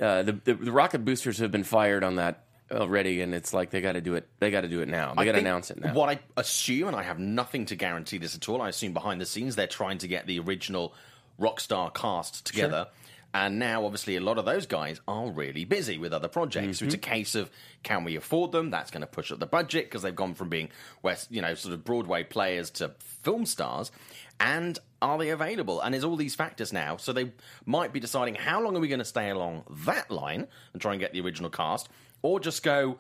Uh, 0.01 0.23
the, 0.25 0.33
the 0.33 0.55
the 0.55 0.73
rocket 0.73 1.05
boosters 1.05 1.39
have 1.39 1.53
been 1.53 1.63
fired 1.63 2.03
on 2.03 2.17
that 2.17 2.45
already, 2.73 3.21
and 3.21 3.35
it's 3.35 3.53
like 3.53 3.71
they 3.71 3.81
got 3.81 3.93
to 3.93 4.01
do 4.01 4.15
it. 4.15 4.27
They 4.41 4.51
got 4.51 4.63
to 4.63 4.69
do 4.69 4.81
it 4.81 4.89
now. 4.89 5.15
They 5.15 5.27
got 5.27 5.33
to 5.33 5.39
announce 5.39 5.71
it 5.71 5.81
now. 5.81 5.93
What 5.93 6.09
I 6.09 6.19
assume, 6.37 6.89
and 6.89 6.97
I 6.97 7.03
have 7.03 7.19
nothing 7.19 7.67
to 7.67 7.77
guarantee 7.77 8.19
this 8.19 8.35
at 8.35 8.49
all, 8.49 8.63
I 8.63 8.71
assume 8.71 8.95
behind 8.95 9.21
the 9.21 9.27
scenes 9.27 9.55
they're 9.55 9.67
trying 9.67 9.99
to 9.99 10.09
get 10.09 10.27
the 10.27 10.41
original 10.41 10.95
Rockstar 11.39 11.93
cast 11.95 12.47
together. 12.47 12.89
And 13.35 13.59
now, 13.59 13.85
obviously, 13.85 14.15
a 14.15 14.21
lot 14.21 14.39
of 14.39 14.45
those 14.45 14.65
guys 14.65 15.01
are 15.09 15.29
really 15.29 15.65
busy 15.65 15.99
with 15.99 16.13
other 16.13 16.29
projects. 16.29 16.79
So 16.79 16.85
it's 16.85 16.95
a 16.95 16.99
Mm-hmm. 16.99 17.11
case 17.11 17.35
of 17.35 17.51
can 17.83 18.05
we 18.05 18.15
afford 18.15 18.53
them? 18.53 18.71
That's 18.71 18.93
going 18.93 19.01
to 19.01 19.09
push 19.09 19.33
up 19.33 19.41
the 19.41 19.47
budget 19.47 19.87
because 19.87 20.03
they've 20.03 20.15
gone 20.15 20.35
from 20.35 20.49
being 20.49 20.69
West, 21.03 21.33
you 21.33 21.43
know, 21.43 21.55
sort 21.55 21.75
of 21.75 21.85
Broadway 21.85 22.23
players 22.23 22.71
to 22.71 22.93
film 23.01 23.45
stars. 23.45 23.91
And 24.39 24.79
are 25.03 25.19
they 25.19 25.31
available? 25.31 25.81
And 25.81 25.93
there's 25.93 26.05
all 26.05 26.15
these 26.15 26.37
factors 26.37 26.73
now. 26.73 26.97
So 26.97 27.13
they 27.13 27.33
might 27.67 27.93
be 27.93 27.99
deciding 27.99 28.37
how 28.37 28.63
long 28.63 28.77
are 28.77 28.81
we 28.81 28.87
going 28.89 29.01
to 29.01 29.05
stay 29.05 29.31
along 29.31 29.65
that 29.85 30.13
line 30.13 30.47
and 30.73 30.81
try 30.81 30.93
and 30.93 31.01
get 31.01 31.13
the 31.13 31.21
original 31.21 31.51
cast, 31.51 31.89
or 32.23 32.39
just 32.39 32.63
go, 32.63 32.99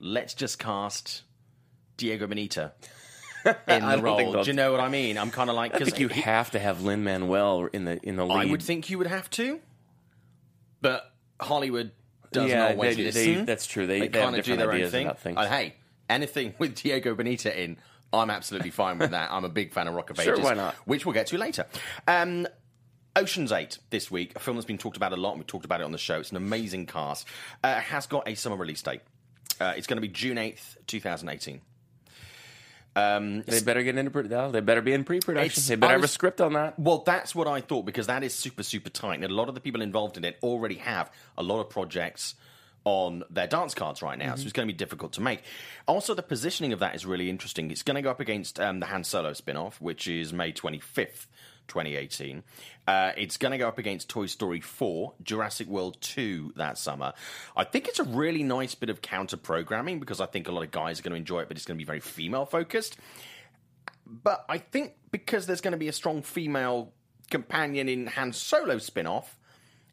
let's 0.00 0.34
just 0.34 0.58
cast 0.58 1.22
Diego 1.96 2.26
Boneta 2.26 2.72
in 3.68 3.86
the 3.88 4.00
role. 4.02 4.42
Do 4.42 4.50
you 4.50 4.52
know 4.54 4.72
what 4.72 4.80
I 4.80 4.88
mean? 4.88 5.16
I'm 5.18 5.30
kind 5.30 5.50
of 5.50 5.56
like 5.56 5.74
I 5.74 5.78
because 5.78 5.94
think 5.94 6.00
you 6.00 6.08
have 6.22 6.50
to 6.52 6.58
have 6.58 6.82
Lin 6.82 7.04
Manuel 7.04 7.68
in 7.72 7.84
the 7.84 7.98
in 8.02 8.16
the 8.16 8.24
lead. 8.26 8.48
I 8.48 8.50
would 8.50 8.62
think 8.62 8.90
you 8.90 8.98
would 8.98 9.06
have 9.06 9.28
to, 9.30 9.60
but 10.80 11.12
Hollywood 11.40 11.92
doesn't 12.32 12.50
Yeah, 12.50 12.68
always 12.68 12.96
they- 12.96 13.04
listen. 13.04 13.34
they- 13.34 13.44
that's 13.44 13.66
true. 13.66 13.86
They- 13.86 14.00
they, 14.00 14.08
they 14.08 14.20
kind 14.20 14.36
of 14.36 14.44
do 14.44 14.56
their 14.56 14.72
own 14.72 14.88
thing. 14.88 15.08
And 15.36 15.48
hey, 15.48 15.74
anything 16.08 16.54
with 16.58 16.74
Diego 16.76 17.14
Boneta 17.14 17.56
in, 17.60 17.76
I'm 18.12 18.30
absolutely 18.30 18.70
fine 18.70 18.98
with 18.98 19.10
that. 19.12 19.30
I'm 19.32 19.44
a 19.44 19.48
big 19.48 19.72
fan 19.72 19.88
of 19.88 19.94
Rock 19.94 20.10
of 20.10 20.18
Ages, 20.20 20.36
Sure, 20.36 20.44
why 20.44 20.54
not? 20.54 20.74
Which 20.86 21.04
we'll 21.06 21.12
get 21.14 21.26
to 21.28 21.38
later. 21.38 21.66
Um, 22.06 22.46
Ocean's 23.16 23.50
Eight 23.52 23.78
this 23.90 24.10
week, 24.10 24.32
a 24.36 24.38
film 24.38 24.56
that's 24.56 24.66
been 24.66 24.78
talked 24.78 24.96
about 24.96 25.12
a 25.12 25.16
lot, 25.16 25.32
and 25.32 25.40
we 25.40 25.44
talked 25.44 25.64
about 25.64 25.80
it 25.80 25.84
on 25.84 25.92
the 25.92 25.98
show. 25.98 26.20
It's 26.20 26.30
an 26.30 26.36
amazing 26.36 26.86
cast. 26.86 27.26
Uh, 27.64 27.74
has 27.80 28.06
got 28.06 28.28
a 28.28 28.34
summer 28.36 28.56
release 28.56 28.82
date. 28.82 29.00
Uh, 29.60 29.74
it's 29.76 29.86
going 29.88 29.96
to 29.96 30.00
be 30.00 30.08
June 30.08 30.36
8th, 30.36 30.76
2018. 30.86 31.60
They 32.94 33.60
better 33.60 33.82
get 33.82 33.96
into. 33.96 34.22
no, 34.22 34.50
They 34.50 34.60
better 34.60 34.82
be 34.82 34.92
in 34.92 35.04
pre-production. 35.04 35.62
They 35.68 35.76
better 35.76 35.90
I 35.90 35.94
have 35.94 36.04
a 36.04 36.08
script 36.08 36.40
on 36.40 36.54
that. 36.54 36.78
Well, 36.78 36.98
that's 37.04 37.34
what 37.34 37.46
I 37.46 37.60
thought 37.60 37.84
because 37.86 38.06
that 38.08 38.22
is 38.22 38.34
super, 38.34 38.62
super 38.62 38.90
tight. 38.90 39.14
And 39.14 39.24
a 39.24 39.34
lot 39.34 39.48
of 39.48 39.54
the 39.54 39.60
people 39.60 39.80
involved 39.82 40.16
in 40.16 40.24
it 40.24 40.38
already 40.42 40.76
have 40.76 41.10
a 41.38 41.42
lot 41.42 41.60
of 41.60 41.70
projects 41.70 42.34
on 42.84 43.22
their 43.28 43.46
dance 43.46 43.74
cards 43.74 44.00
right 44.00 44.18
now, 44.18 44.34
so 44.36 44.42
it's 44.44 44.52
going 44.52 44.66
to 44.66 44.72
be 44.72 44.76
difficult 44.76 45.12
to 45.12 45.20
make. 45.20 45.42
Also, 45.86 46.14
the 46.14 46.22
positioning 46.22 46.72
of 46.72 46.78
that 46.78 46.94
is 46.94 47.04
really 47.04 47.28
interesting. 47.28 47.70
It's 47.70 47.82
going 47.82 47.96
to 47.96 48.00
go 48.02 48.10
up 48.10 48.20
against 48.20 48.58
um, 48.58 48.80
the 48.80 48.86
Han 48.86 49.04
Solo 49.04 49.34
spin 49.34 49.56
off, 49.58 49.78
which 49.82 50.08
is 50.08 50.32
May 50.32 50.50
25th. 50.50 51.26
2018. 51.70 52.42
Uh, 52.86 53.12
it's 53.16 53.36
going 53.38 53.52
to 53.52 53.58
go 53.58 53.68
up 53.68 53.78
against 53.78 54.10
Toy 54.10 54.26
Story 54.26 54.60
4, 54.60 55.14
Jurassic 55.22 55.68
World 55.68 55.96
2 56.02 56.52
that 56.56 56.76
summer. 56.76 57.14
I 57.56 57.64
think 57.64 57.88
it's 57.88 57.98
a 57.98 58.04
really 58.04 58.42
nice 58.42 58.74
bit 58.74 58.90
of 58.90 59.00
counter 59.00 59.36
programming 59.38 60.00
because 60.00 60.20
I 60.20 60.26
think 60.26 60.48
a 60.48 60.52
lot 60.52 60.64
of 60.64 60.70
guys 60.70 61.00
are 61.00 61.02
going 61.02 61.12
to 61.12 61.16
enjoy 61.16 61.40
it, 61.40 61.48
but 61.48 61.56
it's 61.56 61.64
going 61.64 61.76
to 61.76 61.82
be 61.82 61.86
very 61.86 62.00
female 62.00 62.44
focused. 62.44 62.98
But 64.06 64.44
I 64.48 64.58
think 64.58 64.94
because 65.10 65.46
there's 65.46 65.60
going 65.60 65.72
to 65.72 65.78
be 65.78 65.88
a 65.88 65.92
strong 65.92 66.22
female 66.22 66.92
companion 67.30 67.88
in 67.88 68.08
Han 68.08 68.32
Solo 68.32 68.78
spin 68.78 69.06
off, 69.06 69.38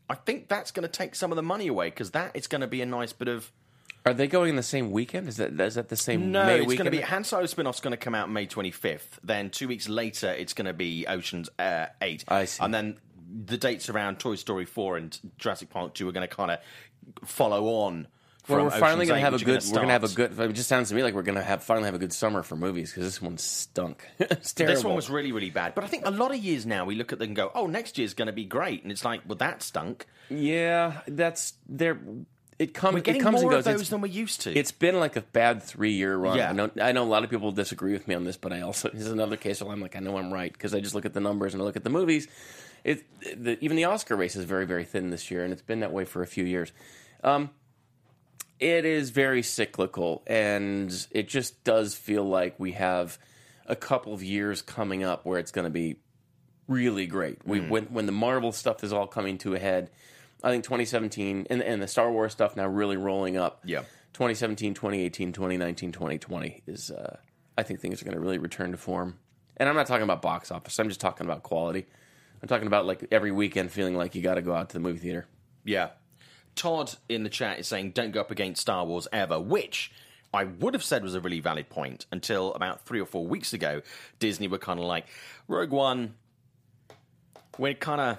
I 0.10 0.16
think 0.16 0.48
that's 0.48 0.72
going 0.72 0.84
to 0.84 0.92
take 0.92 1.16
some 1.16 1.32
of 1.32 1.36
the 1.36 1.44
money 1.44 1.68
away 1.68 1.90
because 1.90 2.12
that 2.12 2.36
is 2.36 2.48
going 2.48 2.62
to 2.62 2.68
be 2.68 2.82
a 2.82 2.86
nice 2.86 3.13
bit 3.13 3.28
of. 3.28 3.52
Are 4.08 4.13
they 4.13 4.28
going 4.28 4.52
in 4.52 4.56
the 4.56 4.63
same 4.63 4.91
weekend? 4.91 5.28
Is 5.28 5.38
that 5.38 5.60
is 5.60 5.76
that 5.76 5.89
the 5.89 5.96
same 5.96 6.32
No, 6.32 6.46
May 6.46 6.62
it's 6.62 6.74
going 6.74 6.86
to 6.86 6.91
be 6.91 7.02
Han 7.02 7.24
Solo 7.24 7.46
spin 7.46 7.67
off's 7.67 7.80
going 7.80 7.91
to 7.91 7.98
come 7.98 8.15
out 8.15 8.30
May 8.30 8.48
25th. 8.48 9.20
Then 9.24 9.50
two 9.50 9.67
weeks 9.67 9.89
later, 9.89 10.32
it's 10.32 10.54
going 10.54 10.65
to 10.65 10.74
be 10.74 11.06
Ocean's 11.08 11.50
uh, 11.60 11.88
8. 12.02 12.26
I 12.28 12.46
see. 12.46 12.63
And 12.63 12.74
then 12.74 12.98
the 13.46 13.58
dates 13.58 13.89
around 13.89 14.20
Toy 14.20 14.36
Story 14.36 14.65
4 14.65 14.98
and 14.98 15.20
Jurassic 15.38 15.70
Park 15.70 15.93
2 15.93 16.08
are 16.08 16.12
going 16.12 16.28
to 16.28 16.34
kind 16.34 16.52
of 16.52 16.60
follow 17.28 17.65
on. 17.65 18.08
Well, 18.48 18.63
we're 18.63 18.70
finally 18.72 19.06
going 19.06 19.20
to 19.20 19.26
have 19.26 19.34
a 19.34 19.43
good. 19.43 19.62
We're 19.65 19.76
going 19.76 19.88
to 19.88 19.93
have 19.93 20.06
a 20.06 20.08
good. 20.08 20.39
It 20.39 20.54
just 20.54 20.70
sounds 20.70 20.88
to 20.89 20.96
me 20.96 21.04
like 21.04 21.13
we're 21.13 21.22
going 21.22 21.36
to 21.36 21.43
have 21.43 21.63
finally 21.63 21.86
have 21.88 21.96
a 21.96 22.00
good 22.00 22.13
summer 22.13 22.43
for 22.43 22.56
movies 22.56 22.91
because 22.91 23.04
this 23.08 23.22
one 23.22 23.38
stunk. 23.38 24.08
it's 24.20 24.54
terrible. 24.54 24.76
This 24.76 24.84
one 24.86 24.96
was 24.96 25.10
really, 25.10 25.34
really 25.34 25.50
bad. 25.50 25.76
But 25.76 25.84
I 25.84 25.88
think 25.88 26.06
a 26.06 26.12
lot 26.12 26.32
of 26.32 26.38
years 26.38 26.65
now 26.65 26.86
we 26.86 26.96
look 26.96 27.12
at 27.12 27.20
them 27.20 27.28
and 27.30 27.36
go, 27.36 27.52
oh, 27.54 27.67
next 27.67 27.98
year's 27.98 28.13
going 28.13 28.28
to 28.28 28.34
be 28.34 28.46
great. 28.46 28.84
And 28.84 28.91
it's 28.91 29.04
like, 29.04 29.22
well, 29.28 29.38
that 29.39 29.63
stunk. 29.63 30.06
Yeah, 30.30 31.02
that's 31.08 31.56
there. 31.67 32.00
It 32.60 32.74
comes. 32.74 32.96
We're 32.96 33.02
getting 33.02 33.22
it 33.22 33.24
comes 33.24 33.41
more 33.43 33.52
and 33.52 33.60
of 33.60 33.65
goes. 33.65 33.74
those 33.74 33.82
It's- 33.82 33.89
than 33.89 34.02
we 34.02 34.10
used 34.10 34.41
to. 34.41 34.52
It's 34.58 34.72
been 34.72 35.00
like 35.00 35.15
a 35.15 35.22
bad 35.22 35.62
three 35.62 35.91
year 35.91 36.15
run. 36.17 36.38
Yeah. 36.38 36.50
I 36.50 36.54
know, 36.54 36.72
I 36.82 36.91
know 36.91 37.04
a 37.04 37.06
lot 37.06 37.24
of 37.24 37.30
people 37.30 37.52
disagree 37.52 37.93
with 37.93 38.08
me 38.08 38.15
on 38.15 38.24
this, 38.24 38.36
but 38.38 38.52
I 38.52 38.62
also 38.62 38.89
this 38.89 39.02
is 39.04 39.12
another 39.12 39.38
case 39.38 39.62
where 39.62 39.72
I'm 39.72 39.80
like 39.82 39.96
I 39.96 40.00
know 40.00 40.17
I'm 40.17 40.34
right 40.34 40.52
because 40.52 40.74
I 40.74 40.80
just 40.80 40.96
look 40.96 41.06
at 41.06 41.13
the 41.13 41.20
numbers 41.20 41.54
and 41.54 41.62
I 41.62 41.65
look 41.65 41.76
at 41.76 41.84
the 41.84 41.91
movies. 41.91 42.28
It 42.84 43.04
the, 43.43 43.63
even 43.63 43.78
the 43.78 43.84
Oscar 43.86 44.15
race 44.15 44.36
is 44.36 44.46
very 44.46 44.65
very 44.65 44.86
thin 44.86 45.12
this 45.12 45.30
year, 45.30 45.43
and 45.43 45.54
it's 45.54 45.62
been 45.62 45.82
that 45.82 45.91
way 45.91 46.04
for 46.06 46.24
a 46.24 46.28
few 46.28 46.46
years. 46.46 46.72
Um, 47.24 47.52
it 48.60 48.86
is 48.86 49.12
very 49.12 49.43
cyclical, 49.43 50.24
and 50.26 50.91
it 51.12 51.28
just 51.28 51.63
does 51.63 51.93
feel 51.96 52.24
like 52.24 52.60
we 52.60 52.72
have 52.72 53.20
a 53.67 53.76
couple 53.76 54.13
of 54.15 54.24
years 54.24 54.63
coming 54.63 55.04
up 55.04 55.26
where 55.26 55.38
it's 55.38 55.52
going 55.52 55.65
to 55.65 55.70
be 55.72 55.98
really 56.67 57.06
great. 57.06 57.46
We 57.46 57.60
Mm. 57.60 57.70
when 57.70 57.84
when 57.86 58.06
the 58.08 58.12
Marvel 58.12 58.52
stuff 58.52 58.84
is 58.84 58.91
all 58.91 59.06
coming 59.08 59.38
to 59.39 59.54
a 59.54 59.60
head. 59.60 59.91
I 60.43 60.50
think 60.50 60.63
2017 60.63 61.47
and, 61.50 61.62
and 61.62 61.82
the 61.82 61.88
Star 61.88 62.12
Wars 62.12 62.32
stuff 62.32 62.56
now 62.56 62.67
really 62.67 62.97
rolling 62.97 63.38
up. 63.38 63.62
Yeah. 63.65 63.82
2017, 64.13 64.73
2018, 64.73 65.34
2019, 65.34 65.91
2020 65.91 66.63
is. 66.67 66.91
Uh, 66.91 67.17
I 67.58 67.63
think 67.63 67.80
things 67.80 68.02
are 68.02 68.06
going 68.06 68.15
to 68.15 68.21
really 68.21 68.38
return 68.38 68.71
to 68.71 68.78
form. 68.78 69.17
And 69.58 69.67
I'm 69.67 69.76
not 69.76 69.88
talking 69.88 70.04
about 70.04 70.21
box 70.21 70.52
office. 70.52 70.78
I'm 70.80 70.88
just 70.88 71.02
talking 71.02 71.26
about 71.26 71.41
quality. 71.43 71.88
I'm 72.41 72.47
talking 72.47 72.67
about 72.67 72.86
like 72.86 73.08
every 73.12 73.32
weekend 73.32 73.71
feeling 73.71 73.95
like 73.95 74.13
you 74.13 74.21
got 74.21 74.36
to 74.36 74.43
go 74.43 74.54
out 74.54 74.69
to 74.69 74.73
the 74.73 74.80
movie 74.80 75.00
theater. 75.00 75.26
Yeah. 75.63 75.89
Todd 76.56 76.93
in 77.10 77.23
the 77.23 77.30
chat 77.30 77.60
is 77.60 77.67
saying, 77.67 77.91
don't 77.91 78.12
go 78.12 78.21
up 78.21 78.32
against 78.32 78.62
Star 78.62 78.86
Wars 78.86 79.08
ever, 79.12 79.39
which 79.39 79.91
I 80.34 80.43
would 80.43 80.73
have 80.73 80.84
said 80.84 81.04
was 81.04 81.15
a 81.15 81.21
really 81.21 81.39
valid 81.39 81.69
point 81.69 82.06
until 82.12 82.54
about 82.54 82.86
three 82.86 83.00
or 83.00 83.06
four 83.06 83.26
weeks 83.26 83.54
ago. 83.54 83.82
Disney 84.19 84.47
were 84.47 84.58
kind 84.60 84.80
of 84.80 84.86
like, 84.86 85.08
Rogue 85.47 85.71
One, 85.71 86.15
we're 87.58 87.73
kind 87.73 88.02
of, 88.02 88.17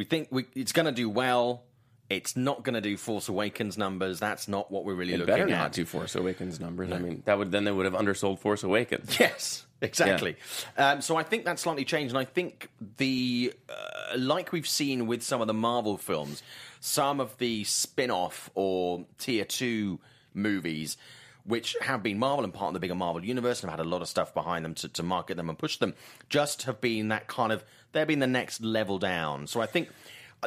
we 0.00 0.04
think 0.06 0.28
we, 0.30 0.46
it's 0.54 0.72
going 0.72 0.86
to 0.86 0.92
do 0.92 1.10
well. 1.10 1.64
It's 2.08 2.34
not 2.34 2.64
going 2.64 2.72
to 2.72 2.80
do 2.80 2.96
Force 2.96 3.28
Awakens 3.28 3.76
numbers. 3.76 4.18
That's 4.18 4.48
not 4.48 4.70
what 4.70 4.86
we're 4.86 4.94
really 4.94 5.12
It 5.12 5.18
looking 5.18 5.34
better 5.34 5.42
at. 5.44 5.50
not 5.50 5.72
do 5.72 5.84
Force 5.84 6.14
Awakens 6.14 6.58
numbers. 6.58 6.90
I 6.90 6.96
mean, 6.98 7.22
that 7.26 7.36
would 7.36 7.52
then 7.52 7.64
they 7.64 7.70
would 7.70 7.84
have 7.84 7.94
undersold 7.94 8.40
Force 8.40 8.62
Awakens. 8.62 9.20
Yes, 9.20 9.66
exactly. 9.82 10.36
Um, 10.78 11.02
so 11.02 11.16
I 11.16 11.22
think 11.22 11.44
that's 11.44 11.60
slightly 11.60 11.84
changed, 11.84 12.12
and 12.14 12.18
I 12.18 12.24
think 12.24 12.70
the 12.96 13.52
uh, 13.68 14.16
like 14.16 14.52
we've 14.52 14.66
seen 14.66 15.06
with 15.06 15.22
some 15.22 15.42
of 15.42 15.48
the 15.48 15.54
Marvel 15.54 15.98
films, 15.98 16.42
some 16.80 17.20
of 17.20 17.36
the 17.36 17.64
spin-off 17.64 18.48
or 18.54 19.04
tier 19.18 19.44
two 19.44 20.00
movies. 20.32 20.96
Which 21.44 21.74
have 21.80 22.02
been 22.02 22.18
Marvel 22.18 22.44
and 22.44 22.52
part 22.52 22.68
of 22.68 22.74
the 22.74 22.80
bigger 22.80 22.94
Marvel 22.94 23.24
universe 23.24 23.62
and 23.62 23.70
have 23.70 23.78
had 23.80 23.86
a 23.86 23.88
lot 23.88 24.02
of 24.02 24.08
stuff 24.08 24.34
behind 24.34 24.62
them 24.62 24.74
to, 24.74 24.88
to 24.90 25.02
market 25.02 25.38
them 25.38 25.48
and 25.48 25.58
push 25.58 25.78
them, 25.78 25.94
just 26.28 26.64
have 26.64 26.82
been 26.82 27.08
that 27.08 27.28
kind 27.28 27.50
of, 27.50 27.64
they've 27.92 28.06
been 28.06 28.18
the 28.20 28.26
next 28.26 28.62
level 28.62 28.98
down. 28.98 29.46
So 29.46 29.60
I 29.60 29.66
think 29.66 29.88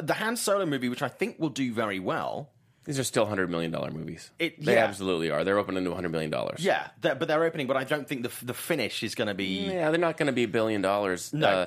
the 0.00 0.14
Han 0.14 0.36
Solo 0.36 0.66
movie, 0.66 0.88
which 0.88 1.02
I 1.02 1.08
think 1.08 1.38
will 1.38 1.50
do 1.50 1.72
very 1.72 2.00
well, 2.00 2.50
These 2.84 2.98
are 2.98 3.04
still 3.04 3.26
hundred 3.26 3.50
million 3.50 3.70
dollar 3.70 3.90
movies. 3.90 4.30
It- 4.38 4.62
they 4.64 4.74
yeah. 4.74 4.84
absolutely 4.84 5.30
are. 5.30 5.44
They're 5.44 5.58
opening 5.58 5.84
to 5.84 5.94
hundred 5.94 6.12
million 6.12 6.30
dollars. 6.30 6.64
yeah, 6.64 6.88
they're, 7.00 7.14
but 7.14 7.28
they're 7.28 7.44
opening, 7.44 7.66
but 7.66 7.76
I 7.76 7.84
don't 7.84 8.06
think 8.08 8.22
the, 8.22 8.32
the 8.44 8.54
finish 8.54 9.02
is 9.02 9.14
going 9.14 9.28
to 9.28 9.34
be 9.34 9.66
yeah, 9.72 9.90
they're 9.90 10.00
not 10.00 10.16
going 10.16 10.26
to 10.26 10.32
be 10.32 10.44
a 10.44 10.48
billion 10.48 10.82
dollars. 10.82 11.32
No. 11.32 11.46
uh, 11.48 11.66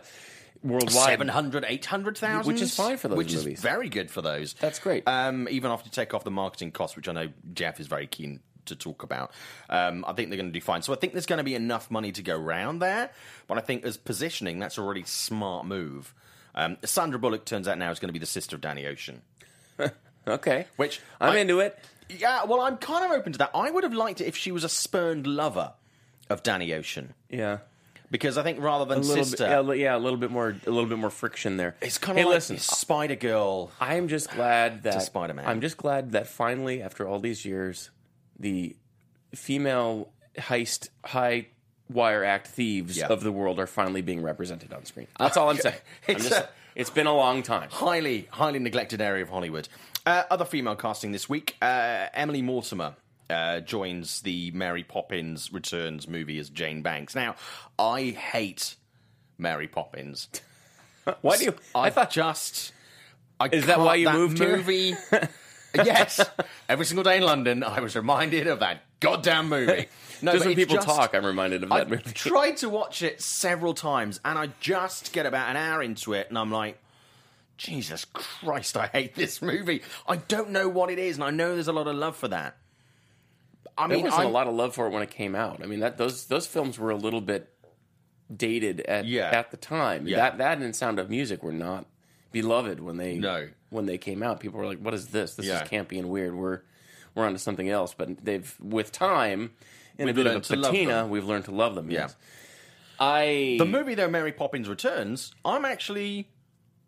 worldwide. 0.64 0.92
700, 0.92 1.66
800,000. 1.68 2.52
Which 2.52 2.62
is 2.62 2.76
fine 2.76 2.98
for 2.98 3.08
those 3.08 3.18
Which 3.18 3.34
movies. 3.36 3.58
is 3.60 3.64
very 3.64 3.90
good 3.90 4.10
for 4.10 4.22
those. 4.22 4.54
That's 4.60 4.80
great. 4.80 5.04
Um, 5.08 5.48
even 5.50 5.72
after 5.72 5.88
you 5.88 5.92
take 5.92 6.14
off 6.14 6.24
the 6.24 6.32
marketing 6.32 6.72
costs, 6.72 6.96
which 6.96 7.08
I 7.08 7.14
know 7.14 7.30
Jeff 7.54 7.80
is 7.80 7.88
very 7.88 8.08
keen 8.08 8.40
to 8.68 8.76
talk 8.76 9.04
about, 9.04 9.32
um, 9.70 10.06
I 10.08 10.14
think 10.14 10.30
they're 10.30 10.38
going 10.38 10.50
to 10.52 10.58
do 10.58 10.62
fine. 10.62 10.82
So 10.82 10.94
I 10.94 10.96
think 10.96 11.14
there's 11.14 11.26
going 11.26 11.38
to 11.38 11.44
be 11.44 11.56
enough 11.56 11.92
money 11.92 12.12
to 12.14 12.22
go 12.22 12.38
round 12.38 12.82
there. 12.82 13.10
But 13.48 13.58
I 13.58 13.62
think 13.62 13.84
as 13.86 13.98
positioning, 13.98 14.60
that's 14.60 14.78
a 14.78 14.82
really 14.82 15.04
smart 15.04 15.66
move. 15.66 16.14
Um, 16.56 16.78
Sandra 16.84 17.20
Bullock 17.20 17.46
turns 17.46 17.68
out 17.68 17.78
now 17.78 17.92
is 17.92 18.00
going 18.00 18.10
to 18.10 18.14
be 18.14 18.20
the 18.20 18.26
sister 18.26 18.56
of 18.56 18.62
Danny 18.62 18.86
Ocean. 18.86 19.22
Okay, 20.28 20.66
Which 20.76 21.00
I'm 21.22 21.34
I- 21.34 21.38
into 21.38 21.60
it. 21.62 21.78
Yeah, 22.10 22.46
well, 22.46 22.62
I'm 22.62 22.78
kind 22.78 23.06
of 23.06 23.12
open 23.12 23.34
to 23.34 23.38
that. 23.40 23.52
I 23.54 23.70
would 23.70 23.84
have 23.84 23.94
liked 23.94 24.22
it 24.22 24.26
if 24.28 24.36
she 24.38 24.52
was 24.52 24.64
a 24.64 24.70
spurned 24.70 25.28
lover 25.28 25.74
of 26.30 26.42
Danny 26.44 26.74
Ocean. 26.74 27.14
Yeah. 27.30 27.60
Because 28.10 28.38
I 28.38 28.44
think 28.44 28.62
rather 28.62 28.86
than 28.86 29.00
A 29.00 29.04
sister, 29.04 29.46
bit, 29.64 29.78
yeah, 29.78 29.92
yeah, 29.92 29.98
a 29.98 30.00
little 30.00 30.18
bit 30.18 30.32
more, 30.32 30.56
a 30.66 30.70
little 30.70 30.90
bit 30.90 30.98
more 30.98 31.10
friction 31.10 31.58
there. 31.58 31.76
it's 31.82 31.98
kind 31.98 32.18
hey, 32.18 32.24
of 32.24 32.30
like 32.30 32.36
listen, 32.36 32.58
Spider 32.60 33.16
Girl. 33.16 33.72
I'm 33.82 34.08
just 34.08 34.30
glad 34.32 34.84
that 34.84 35.02
Spider-Man. 35.02 35.46
I'm 35.46 35.60
just 35.60 35.76
glad 35.76 36.12
that 36.14 36.28
finally, 36.28 36.82
after 36.82 37.06
all 37.06 37.20
these 37.20 37.44
years, 37.44 37.90
the 38.40 38.76
female 39.36 40.10
heist 40.38 40.90
high 41.06 41.48
wire 41.90 42.24
act 42.24 42.48
thieves 42.48 42.98
Yeah. 42.98 43.08
of 43.08 43.22
the 43.24 43.32
world 43.32 43.60
are 43.60 43.68
finally 43.68 44.02
being 44.02 44.22
represented 44.22 44.74
on 44.74 44.86
screen. 44.86 45.08
That's 45.20 45.38
all 45.38 45.50
I'm 45.50 45.58
saying. 45.58 45.76
I'm 46.08 46.16
just- 46.18 46.32
a- 46.32 46.50
it's 46.76 46.90
been 46.90 47.08
a 47.08 47.16
long 47.16 47.44
time. 47.44 47.70
highly, 47.72 48.28
highly 48.32 48.60
neglected 48.60 49.02
area 49.02 49.24
of 49.24 49.30
Hollywood. 49.30 49.68
Uh, 50.06 50.24
other 50.30 50.46
female 50.46 50.76
casting 50.76 51.12
this 51.12 51.28
week: 51.28 51.56
uh, 51.62 52.08
Emily 52.14 52.42
Mortimer 52.42 52.96
uh, 53.30 53.60
joins 53.62 54.22
the 54.22 54.52
Mary 54.52 54.84
Poppins 54.84 55.52
Returns 55.52 56.08
movie 56.08 56.38
as 56.40 56.50
Jane 56.50 56.82
Banks. 56.82 57.16
Now, 57.16 57.36
I 57.80 58.04
hate 58.12 58.76
Mary 59.38 59.68
Poppins. 59.68 60.30
Why 61.22 61.38
do 61.38 61.46
you? 61.46 61.56
I 61.76 61.90
thought 61.90 62.12
just. 62.12 62.74
I 63.40 63.48
Is 63.50 63.66
that 63.68 63.80
why 63.80 63.96
you 63.96 64.10
moved 64.12 64.40
here? 64.40 64.58
yes, 65.86 66.20
every 66.70 66.86
single 66.86 67.04
day 67.04 67.18
in 67.18 67.24
London, 67.24 67.64
I 67.64 67.80
was 67.80 67.96
reminded 67.96 68.48
of 68.48 68.60
that 68.60 68.82
goddamn 69.00 69.50
movie. 69.50 69.88
No, 70.20 70.32
just 70.34 70.46
when 70.48 70.56
people 70.56 70.78
just- 70.78 70.88
talk, 70.88 71.14
I'm 71.14 71.24
reminded 71.24 71.62
of 71.62 71.70
that 71.70 71.90
movie. 71.90 72.00
I've 72.02 72.06
movie. 72.08 72.14
tried 72.16 72.58
to 72.58 72.70
watch 72.70 73.04
it 73.04 73.22
several 73.22 73.76
times, 73.76 74.20
and 74.26 74.40
I 74.40 74.50
just 74.60 75.14
get 75.14 75.28
about 75.28 75.48
an 75.52 75.58
hour 75.58 75.84
into 75.84 76.14
it, 76.14 76.30
and 76.30 76.40
I'm 76.40 76.52
like, 76.52 76.80
Jesus 77.58 78.04
Christ, 78.14 78.76
I 78.78 78.88
hate 78.88 79.14
this 79.14 79.44
movie. 79.44 79.84
I 80.08 80.16
don't 80.16 80.50
know 80.50 80.70
what 80.70 80.90
it 80.90 80.98
is, 80.98 81.18
and 81.18 81.24
I 81.24 81.30
know 81.30 81.54
there's 81.54 81.68
a 81.68 81.72
lot 81.72 81.86
of 81.88 81.96
love 81.96 82.16
for 82.16 82.30
that. 82.30 82.58
I 83.78 83.88
There 83.88 83.98
mean, 83.98 84.06
wasn't 84.06 84.22
I'm- 84.22 84.30
a 84.30 84.34
lot 84.34 84.48
of 84.48 84.56
love 84.56 84.74
for 84.74 84.88
it 84.88 84.90
when 84.92 85.04
it 85.04 85.12
came 85.12 85.36
out. 85.36 85.62
I 85.62 85.68
mean, 85.68 85.82
that 85.82 86.00
those 86.00 86.26
those 86.26 86.48
films 86.48 86.80
were 86.80 86.90
a 86.90 86.96
little 86.98 87.22
bit 87.22 87.54
dated 88.36 88.82
at 88.82 89.06
Yeah. 89.06 89.30
at 89.30 89.52
the 89.52 89.58
time. 89.58 90.08
Yeah. 90.08 90.18
That 90.18 90.40
that 90.40 90.58
and 90.58 90.76
Sound 90.76 90.98
of 90.98 91.12
Music 91.12 91.44
were 91.44 91.52
not 91.54 91.86
beloved 92.32 92.80
when 92.80 92.98
they 92.98 93.18
No. 93.18 93.50
when 93.70 93.86
they 93.86 93.98
came 93.98 94.22
out. 94.24 94.40
People 94.40 94.60
were 94.60 94.66
like, 94.66 94.80
"What 94.80 94.94
is 94.94 95.08
this? 95.08 95.36
This 95.36 95.46
Yeah. 95.46 95.64
is 95.64 95.70
campy 95.70 95.98
and 96.00 96.10
weird." 96.10 96.36
We're 96.36 96.62
we're 97.16 97.26
onto 97.26 97.40
something 97.40 97.70
else. 97.70 97.94
But 97.94 98.24
they've 98.24 98.56
with 98.62 98.92
time 98.92 99.52
in 99.98 100.06
We've 100.06 100.16
a 100.16 100.24
bit 100.24 100.26
of 100.28 100.32
a 100.32 100.36
learned 100.36 100.44
to 100.46 100.56
love 100.58 100.72
patina, 100.72 101.08
we've 101.08 101.26
learned 101.26 101.46
to 101.46 101.52
love 101.52 101.76
them. 101.76 101.90
Yeah. 101.90 102.02
Yes. 102.02 102.16
I 103.00 103.56
The 103.60 103.66
movie, 103.66 103.94
though, 103.96 104.08
Mary 104.10 104.32
Poppins 104.32 104.68
Returns, 104.68 105.34
I'm 105.46 105.66
actually 105.66 106.30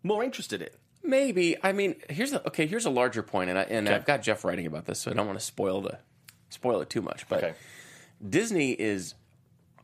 more 0.02 0.24
interested 0.24 0.60
in. 0.62 0.68
Maybe. 1.02 1.56
I 1.62 1.72
mean, 1.72 1.96
here's 2.10 2.30
the 2.32 2.46
okay. 2.48 2.66
Here's 2.66 2.84
a 2.86 2.90
larger 2.90 3.22
point, 3.22 3.50
and 3.50 3.58
I, 3.58 3.62
and 3.62 3.88
I've 3.88 4.04
got 4.04 4.22
Jeff 4.22 4.44
writing 4.44 4.66
about 4.66 4.84
this, 4.86 5.00
so 5.00 5.10
I 5.10 5.14
don't 5.14 5.26
want 5.26 5.38
to 5.38 5.44
spoil 5.44 5.80
the 5.80 5.98
spoil 6.50 6.80
it 6.80 6.90
too 6.90 7.00
much. 7.02 7.28
But 7.28 7.42
Okay. 7.44 7.54
Disney 8.28 8.72
is 8.72 9.14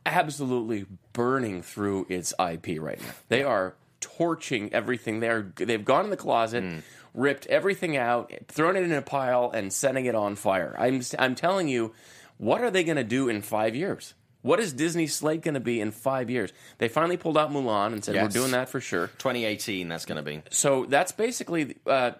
absolutely 0.05 0.85
burning 1.13 1.61
through 1.61 2.05
its 2.09 2.33
IP 2.39 2.77
right 2.79 2.99
now. 3.01 3.11
They 3.29 3.43
are 3.43 3.75
torching 3.99 4.73
everything. 4.73 5.19
They 5.19 5.29
are 5.29 5.51
they've 5.55 5.83
gone 5.83 6.05
in 6.05 6.11
the 6.11 6.17
closet, 6.17 6.63
Hmm. 6.63 6.79
ripped 7.13 7.47
everything 7.47 7.97
out, 7.97 8.31
thrown 8.47 8.75
it 8.75 8.83
in 8.83 8.91
a 8.91 9.01
pile, 9.01 9.51
and 9.53 9.71
setting 9.73 10.05
it 10.05 10.15
on 10.15 10.35
fire. 10.35 10.75
I'm 10.77 11.01
I'm 11.17 11.35
telling 11.35 11.67
you, 11.67 11.93
what 12.37 12.61
are 12.61 12.69
they 12.71 12.83
going 12.83 12.97
to 12.97 13.03
do 13.03 13.29
in 13.29 13.41
five 13.41 13.75
years? 13.75 14.13
What 14.43 14.59
is 14.59 14.71
Disney's 14.71 15.13
slate 15.15 15.41
going 15.41 15.55
to 15.55 15.59
be 15.59 15.81
in 15.81 15.91
five 15.91 16.29
years? 16.29 16.53
They 16.77 16.87
finally 16.87 17.17
pulled 17.17 17.37
out 17.37 17.51
Mulan 17.51 17.91
and 17.93 18.03
said 18.05 18.15
Yes. 18.15 18.23
we're 18.23 18.41
doing 18.41 18.51
that 18.51 18.69
for 18.69 18.79
sure. 18.79 19.07
2018, 19.17 19.89
that's 19.89 20.05
going 20.05 20.17
to 20.17 20.21
be. 20.21 20.41
So 20.51 20.85
that's 20.85 21.11
basically 21.11 21.75
uh, 21.85 22.11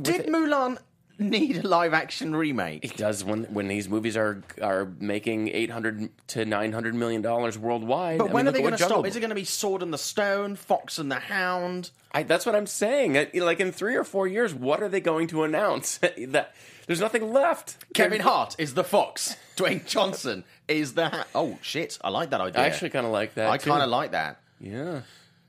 Did 0.00 0.26
Mulan 0.26 0.76
need 1.24 1.64
a 1.64 1.68
live 1.68 1.94
action 1.94 2.34
remake? 2.34 2.84
It 2.84 2.96
does 2.96 3.24
when 3.24 3.44
when 3.44 3.68
these 3.68 3.88
movies 3.88 4.16
are 4.16 4.42
are 4.60 4.92
making 4.98 5.48
eight 5.48 5.70
hundred 5.70 6.10
to 6.28 6.44
nine 6.44 6.72
hundred 6.72 6.94
million 6.94 7.22
dollars 7.22 7.58
worldwide. 7.58 8.18
But 8.18 8.30
I 8.30 8.32
when 8.32 8.44
mean, 8.44 8.48
are 8.48 8.52
they 8.52 8.60
going 8.60 8.76
to 8.76 8.82
stop? 8.82 9.06
Is 9.06 9.16
it 9.16 9.20
going 9.20 9.30
to 9.30 9.36
be 9.36 9.44
Sword 9.44 9.82
and 9.82 9.92
the 9.92 9.98
Stone, 9.98 10.56
Fox 10.56 10.98
and 10.98 11.10
the 11.10 11.18
Hound? 11.18 11.90
I, 12.12 12.22
that's 12.22 12.46
what 12.46 12.54
I'm 12.54 12.66
saying. 12.66 13.28
Like 13.34 13.60
in 13.60 13.72
three 13.72 13.96
or 13.96 14.04
four 14.04 14.26
years, 14.26 14.54
what 14.54 14.82
are 14.82 14.88
they 14.88 15.00
going 15.00 15.28
to 15.28 15.44
announce? 15.44 15.98
that 15.98 16.54
there's 16.86 17.00
nothing 17.00 17.32
left. 17.32 17.76
Kevin 17.94 18.20
Hart 18.20 18.56
is 18.58 18.74
the 18.74 18.84
Fox. 18.84 19.36
Dwayne 19.56 19.86
Johnson 19.86 20.44
is 20.68 20.94
the. 20.94 21.08
Ha- 21.08 21.26
oh 21.34 21.58
shit! 21.62 21.98
I 22.02 22.10
like 22.10 22.30
that 22.30 22.40
idea. 22.40 22.62
I 22.62 22.66
actually 22.66 22.90
kind 22.90 23.06
of 23.06 23.12
like 23.12 23.34
that. 23.34 23.50
I 23.50 23.58
kind 23.58 23.82
of 23.82 23.88
like 23.88 24.12
that. 24.12 24.40
Yeah. 24.60 25.02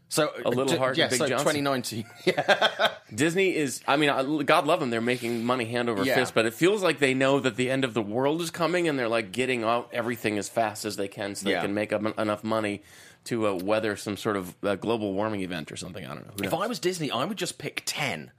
So 0.10 0.32
A 0.46 0.50
little 0.50 0.66
d- 0.66 0.76
and 0.82 0.98
yeah. 0.98 1.08
Big 1.10 1.18
so 1.18 1.28
Johnson. 1.28 1.54
2019. 1.64 2.06
Yeah. 2.26 2.92
Disney 3.14 3.56
is. 3.56 3.82
I 3.88 3.98
mean, 3.98 4.46
God 4.46 4.66
love 4.66 4.80
them. 4.80 4.90
They're 4.90 5.02
making 5.02 5.44
money 5.46 5.66
hand 5.66 5.90
over 5.90 6.04
Yeah. 6.04 6.16
fist, 6.16 6.34
but 6.34 6.46
it 6.46 6.54
feels 6.54 6.82
like 6.82 7.00
they 7.00 7.14
know 7.14 7.40
that 7.42 7.56
the 7.58 7.70
end 7.70 7.84
of 7.84 7.94
the 7.94 8.02
world 8.02 8.42
is 8.42 8.50
coming, 8.50 8.88
and 8.88 8.98
they're 8.98 9.10
like 9.10 9.32
getting 9.34 9.64
out 9.64 9.90
everything 9.92 10.38
as 10.38 10.48
fast 10.48 10.86
as 10.86 10.96
they 10.96 11.08
can, 11.10 11.36
so 11.36 11.50
Yeah. 11.50 11.60
they 11.60 11.68
can 11.68 11.74
make 11.74 11.92
up 11.92 12.18
enough 12.18 12.44
money 12.44 12.84
to 13.26 13.48
uh, 13.48 13.54
weather 13.56 13.98
some 13.98 14.16
sort 14.16 14.38
of 14.38 14.56
uh, 14.64 14.76
global 14.76 15.14
warming 15.14 15.42
event 15.42 15.72
or 15.72 15.76
something. 15.76 16.06
I 16.06 16.14
don't 16.14 16.26
know. 16.40 16.48
If? 16.48 16.54
I 16.54 16.68
was 16.68 16.80
Disney, 16.80 17.12
I 17.12 17.26
would 17.26 17.38
just 17.38 17.58
pick 17.58 17.84
10, 17.86 18.32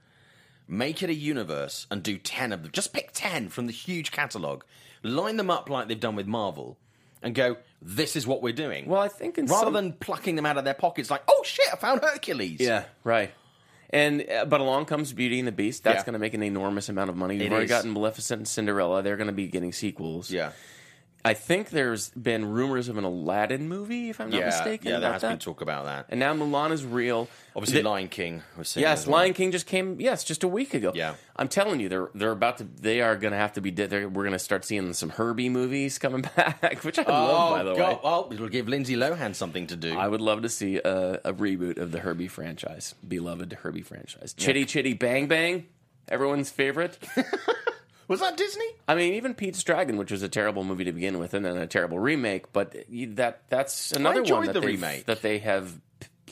make 0.67 1.03
it 1.03 1.09
a 1.11 1.13
universe, 1.13 1.85
and 1.91 2.01
do 2.01 2.17
10 2.17 2.51
of 2.51 2.63
them. 2.63 2.71
Just 2.71 2.93
pick 2.93 3.11
10 3.13 3.49
from 3.49 3.67
the 3.67 3.71
huge 3.71 4.11
catalogue, 4.11 4.63
line 5.03 5.37
them 5.37 5.51
up 5.51 5.69
like 5.69 5.87
they've 5.87 5.99
done 5.99 6.15
with 6.15 6.25
Marvel, 6.25 6.77
and 7.21 7.35
go, 7.35 7.57
this 7.81 8.15
is 8.15 8.25
what 8.27 8.41
we're 8.41 8.53
doing. 8.53 8.85
Well, 8.87 9.01
I 9.01 9.07
think 9.07 9.37
in 9.37 9.45
Rather 9.45 9.65
some- 9.65 9.73
than 9.73 9.93
plucking 9.93 10.35
them 10.35 10.45
out 10.45 10.57
of 10.57 10.65
their 10.65 10.73
pockets 10.73 11.09
like, 11.09 11.23
oh 11.27 11.41
shit, 11.45 11.67
I 11.71 11.75
found 11.77 12.01
Hercules. 12.01 12.59
Yeah, 12.59 12.85
right. 13.03 13.31
And 13.91 14.23
uh, 14.29 14.45
but 14.45 14.61
along 14.61 14.85
comes 14.85 15.13
Beauty 15.13 15.39
and 15.39 15.47
the 15.47 15.51
Beast. 15.51 15.83
That's 15.83 16.01
Yeah. 16.01 16.05
going 16.05 16.13
to 16.13 16.19
make 16.19 16.33
an 16.35 16.43
enormous 16.43 16.89
amount 16.89 17.09
of 17.09 17.15
money. 17.15 17.35
You've 17.35 17.45
It 17.47 17.51
already 17.51 17.65
is. 17.65 17.71
gotten 17.71 17.91
Maleficent 17.91 18.39
and 18.39 18.47
Cinderella. 18.47 19.01
They're 19.01 19.17
going 19.17 19.27
to 19.27 19.33
be 19.33 19.47
getting 19.47 19.71
sequels. 19.73 20.29
Yeah. 20.29 20.51
I 21.25 21.33
think 21.33 21.69
there's 21.71 22.09
been 22.11 22.45
rumors 22.49 22.87
of 22.87 22.97
an 22.97 23.03
Aladdin 23.03 23.67
movie, 23.67 24.09
if 24.09 24.21
I'm 24.21 24.29
not 24.29 24.39
Yeah, 24.39 24.45
mistaken. 24.45 24.87
yeah, 24.89 24.99
there 24.99 25.11
has 25.11 25.21
that. 25.21 25.29
been 25.29 25.39
talk 25.39 25.59
about 25.61 25.83
that. 25.85 26.05
And 26.09 26.19
now 26.19 26.33
Mulan 26.33 26.71
is 26.71 26.85
real. 26.85 27.27
Obviously, 27.55 27.81
The- 27.81 27.89
Lion 27.89 28.07
King 28.07 28.41
was 28.57 28.69
seeing 28.69 28.81
Yes, 28.83 29.05
well. 29.05 29.17
Lion 29.17 29.33
King 29.33 29.51
just 29.51 29.65
came. 29.65 29.99
Yes, 29.99 30.23
just 30.23 30.43
a 30.45 30.47
week 30.47 30.73
ago. 30.73 30.93
Yeah. 30.95 31.15
I'm 31.35 31.49
telling 31.49 31.81
you, 31.81 31.89
they're 31.89 32.09
they're 32.15 32.31
about 32.31 32.59
to. 32.59 32.63
They 32.63 33.01
are 33.01 33.15
going 33.17 33.31
to 33.33 33.37
have 33.37 33.51
to 33.53 33.61
be. 33.61 33.69
We're 33.71 34.07
going 34.09 34.31
to 34.31 34.39
start 34.39 34.63
seeing 34.63 34.93
some 34.93 35.09
Herbie 35.09 35.49
movies 35.49 35.99
coming 35.99 36.21
back, 36.35 36.83
which 36.83 36.97
I 36.99 37.03
Oh, 37.03 37.11
love. 37.11 37.51
By 37.57 37.63
the 37.63 37.75
God. 37.75 37.93
way, 37.95 37.99
Well, 38.03 38.29
it'll 38.31 38.47
give 38.49 38.69
Lindsay 38.69 38.95
Lohan 38.95 39.35
something 39.35 39.67
to 39.67 39.75
do. 39.75 39.97
I 39.97 40.07
would 40.07 40.21
love 40.21 40.41
to 40.43 40.49
see 40.49 40.77
a, 40.77 41.15
a 41.25 41.33
reboot 41.33 41.77
of 41.79 41.91
the 41.91 41.99
Herbie 41.99 42.27
franchise, 42.29 42.95
beloved 43.05 43.51
Herbie 43.61 43.81
franchise. 43.81 44.33
Chitty 44.33 44.63
Chitty 44.65 44.93
Bang 44.93 45.27
Bang, 45.27 45.65
everyone's 46.07 46.49
favorite. 46.49 46.97
was 48.09 48.19
that 48.19 48.35
Disney? 48.35 48.65
I 48.87 48.95
mean, 48.95 49.13
even 49.13 49.35
Pete's 49.35 49.63
Dragon, 49.63 49.95
which 49.95 50.11
was 50.11 50.23
a 50.23 50.27
terrible 50.27 50.63
movie 50.63 50.83
to 50.83 50.91
begin 50.91 51.19
with, 51.19 51.33
and 51.33 51.45
then 51.45 51.55
a 51.57 51.67
terrible 51.67 51.99
remake. 51.99 52.51
But 52.51 52.75
that 52.91 53.43
that's 53.49 53.91
another 53.93 54.23
one 54.23 54.47
that 54.47 54.53
the 54.53 54.61
remake. 54.61 55.05
that 55.05 55.21
they 55.21 55.39
have. 55.39 55.79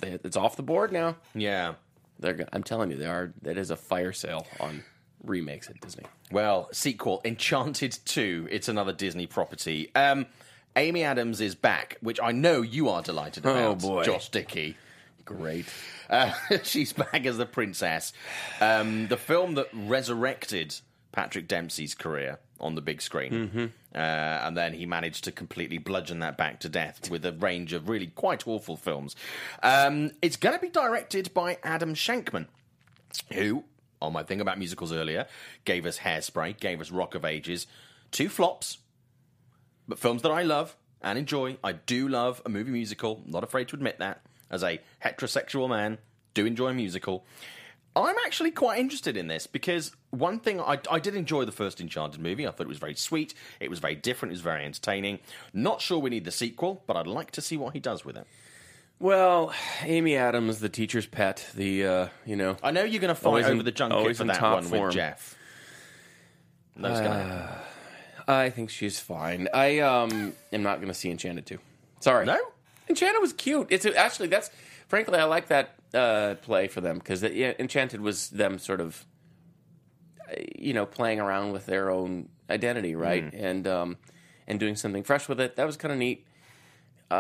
It's 0.04 0.36
off 0.36 0.56
the 0.58 0.63
board 0.63 0.92
now. 0.92 1.16
Yeah. 1.34 1.76
They're. 2.20 2.48
I'm 2.52 2.63
telling 2.63 2.92
you, 2.92 2.98
they 2.98 3.06
are. 3.06 3.32
That 3.44 3.58
is 3.58 3.70
a 3.70 3.76
fire 3.76 4.12
sale 4.12 4.48
on 4.60 4.84
remakes 5.24 5.70
at 5.70 5.80
Disney. 5.80 6.06
Well, 6.32 6.68
sequel 6.72 7.22
Enchanted 7.24 7.98
2. 8.06 8.48
It's 8.52 8.68
another 8.68 8.94
Disney 8.94 9.28
property. 9.28 9.92
Um, 9.96 10.26
Amy 10.76 11.04
Adams 11.04 11.42
is 11.42 11.56
back, 11.56 11.98
which 12.02 12.20
I 12.22 12.32
know 12.32 12.62
you 12.62 12.90
are 12.90 13.02
delighted 13.02 13.46
about. 13.46 13.58
Oh, 13.58 13.76
boy. 13.76 14.04
Josh 14.04 14.30
Dickey. 14.30 14.78
Great. 15.26 15.66
Uh, 16.10 16.34
she's 16.63 16.94
back 16.94 17.26
as 17.26 17.38
the 17.38 17.46
princess. 17.46 18.13
Um, 18.62 19.08
the 19.08 19.18
film 19.18 19.56
that 19.56 19.68
resurrected 19.74 20.76
Patrick 21.17 21.47
Dempsey's 21.47 21.95
career 21.95 22.38
on 22.60 22.75
the 22.75 22.82
big 22.82 23.01
screen. 23.01 23.32
Mm-hmm. 23.32 23.65
Uh, 23.95 23.97
and 23.97 24.56
then 24.56 24.71
he 24.71 24.86
managed 24.86 25.23
to 25.23 25.32
completely 25.32 25.80
bludgeon 25.80 26.19
that 26.19 26.38
back 26.38 26.60
to 26.60 26.69
death 26.69 27.10
with 27.10 27.25
a 27.25 27.32
range 27.32 27.73
of 27.73 27.89
really 27.89 28.06
quite 28.06 28.47
awful 28.47 28.77
films. 28.77 29.15
Um, 29.63 30.12
it's 30.21 30.36
going 30.36 30.53
to 30.53 30.62
be 30.62 30.69
directed 30.69 31.34
by 31.34 31.58
Adam 31.63 31.95
Shankman, 31.95 32.45
who, 33.34 33.63
on 33.99 34.13
my 34.13 34.21
thing 34.21 34.41
about 34.41 34.60
musicals 34.60 34.93
earlier, 34.93 35.25
gave 35.65 35.88
us 35.88 35.97
Hairspray, 35.97 36.60
gave 36.60 36.80
us 36.80 36.91
Rock 36.91 37.15
of 37.15 37.25
Ages, 37.25 37.65
two 38.12 38.30
flops, 38.30 38.77
but 39.88 39.97
films 39.97 40.21
that 40.21 40.32
I 40.32 40.43
love 40.43 40.75
and 41.01 41.17
enjoy. 41.17 41.58
I 41.63 41.71
do 41.71 42.08
love 42.08 42.43
a 42.45 42.49
movie 42.49 42.69
musical, 42.69 43.23
not 43.25 43.43
afraid 43.43 43.69
to 43.69 43.75
admit 43.75 43.97
that. 43.97 44.21
As 44.51 44.63
a 44.63 44.80
heterosexual 45.03 45.67
man, 45.67 45.97
do 46.36 46.45
enjoy 46.45 46.67
a 46.67 46.73
musical. 46.75 47.25
I'm 47.95 48.15
actually 48.27 48.51
quite 48.51 48.80
interested 48.80 49.17
in 49.17 49.27
this 49.27 49.47
because 49.47 49.93
one 50.12 50.39
thing 50.39 50.60
I, 50.62 50.80
I 50.89 51.00
did 51.00 51.15
enjoy 51.15 51.46
the 51.46 51.52
first 51.52 51.82
Enchanted 51.82 52.20
movie. 52.22 52.48
I 52.48 52.52
thought 52.52 52.63
it 52.63 52.67
was 52.70 52.78
very 52.78 52.96
sweet. 52.96 53.34
It 53.60 53.70
was 53.70 53.80
very 53.80 53.96
different. 53.96 54.32
It 54.32 54.36
was 54.36 54.41
very 54.41 54.63
entertaining. 54.65 55.20
Not 55.54 55.82
sure 55.82 56.00
we 56.00 56.10
need 56.10 56.26
the 56.26 56.32
sequel, 56.32 56.84
but 56.88 56.96
I'd 56.96 57.08
like 57.08 57.32
to 57.32 57.41
see 57.41 57.58
what 57.58 57.74
he 57.74 57.80
does 57.80 58.06
with 58.06 58.15
it. 58.17 58.26
Well, 59.00 59.54
Amy 59.84 60.15
Adams, 60.15 60.60
the 60.60 60.70
teacher's 60.70 61.06
pet, 61.06 61.46
the 61.54 61.86
uh, 61.86 62.08
you 62.26 62.36
know, 62.36 62.58
I 62.63 62.72
know 62.72 62.84
you're 62.84 63.02
going 63.02 63.10
to 63.10 63.15
fight 63.15 63.28
Always 63.28 63.46
in- 63.48 63.54
over 63.54 63.63
the 63.63 63.72
junket 63.72 64.15
for 64.17 64.24
that 64.24 64.41
one 64.41 64.63
form. 64.63 64.86
with 64.88 64.93
Jeff. 64.96 65.36
Going 66.80 66.93
to. 67.04 67.60
I 68.28 68.50
think 68.50 68.70
she's 68.70 69.00
fine. 69.00 69.48
I 69.54 69.80
um 69.80 70.34
am 70.52 70.63
not 70.63 70.78
going 70.78 70.89
to 70.89 70.93
see 70.93 71.10
Enchanted 71.10 71.46
two. 71.46 71.60
Sorry, 72.00 72.26
No? 72.26 72.38
Enchanted 72.89 73.22
was 73.22 73.34
cute. 73.34 73.67
It's 73.70 73.86
actually 73.86 74.28
that's 74.28 74.50
frankly 74.88 75.17
I 75.20 75.24
like 75.26 75.48
that 75.48 75.76
uh, 75.93 76.36
play 76.41 76.67
for 76.67 76.82
them 76.82 76.98
because 76.98 77.24
Enchanted 77.24 78.02
was 78.02 78.30
them 78.30 78.60
sort 78.60 78.82
of 78.82 79.06
uh, 79.06 79.06
you 80.58 80.74
know 80.74 80.86
playing 80.86 81.20
around 81.20 81.52
with 81.54 81.66
their 81.66 81.90
own 81.90 82.30
identity, 82.50 82.96
right, 82.96 83.32
Mm. 83.32 83.44
and 83.44 83.68
um 83.68 83.98
and 84.48 84.60
doing 84.60 84.76
something 84.76 85.04
fresh 85.04 85.28
with 85.28 85.40
it. 85.40 85.56
That 85.58 85.66
was 85.66 85.78
kind 85.78 85.92
of 85.92 85.98
neat. 85.98 86.26
Uh, 87.10 87.16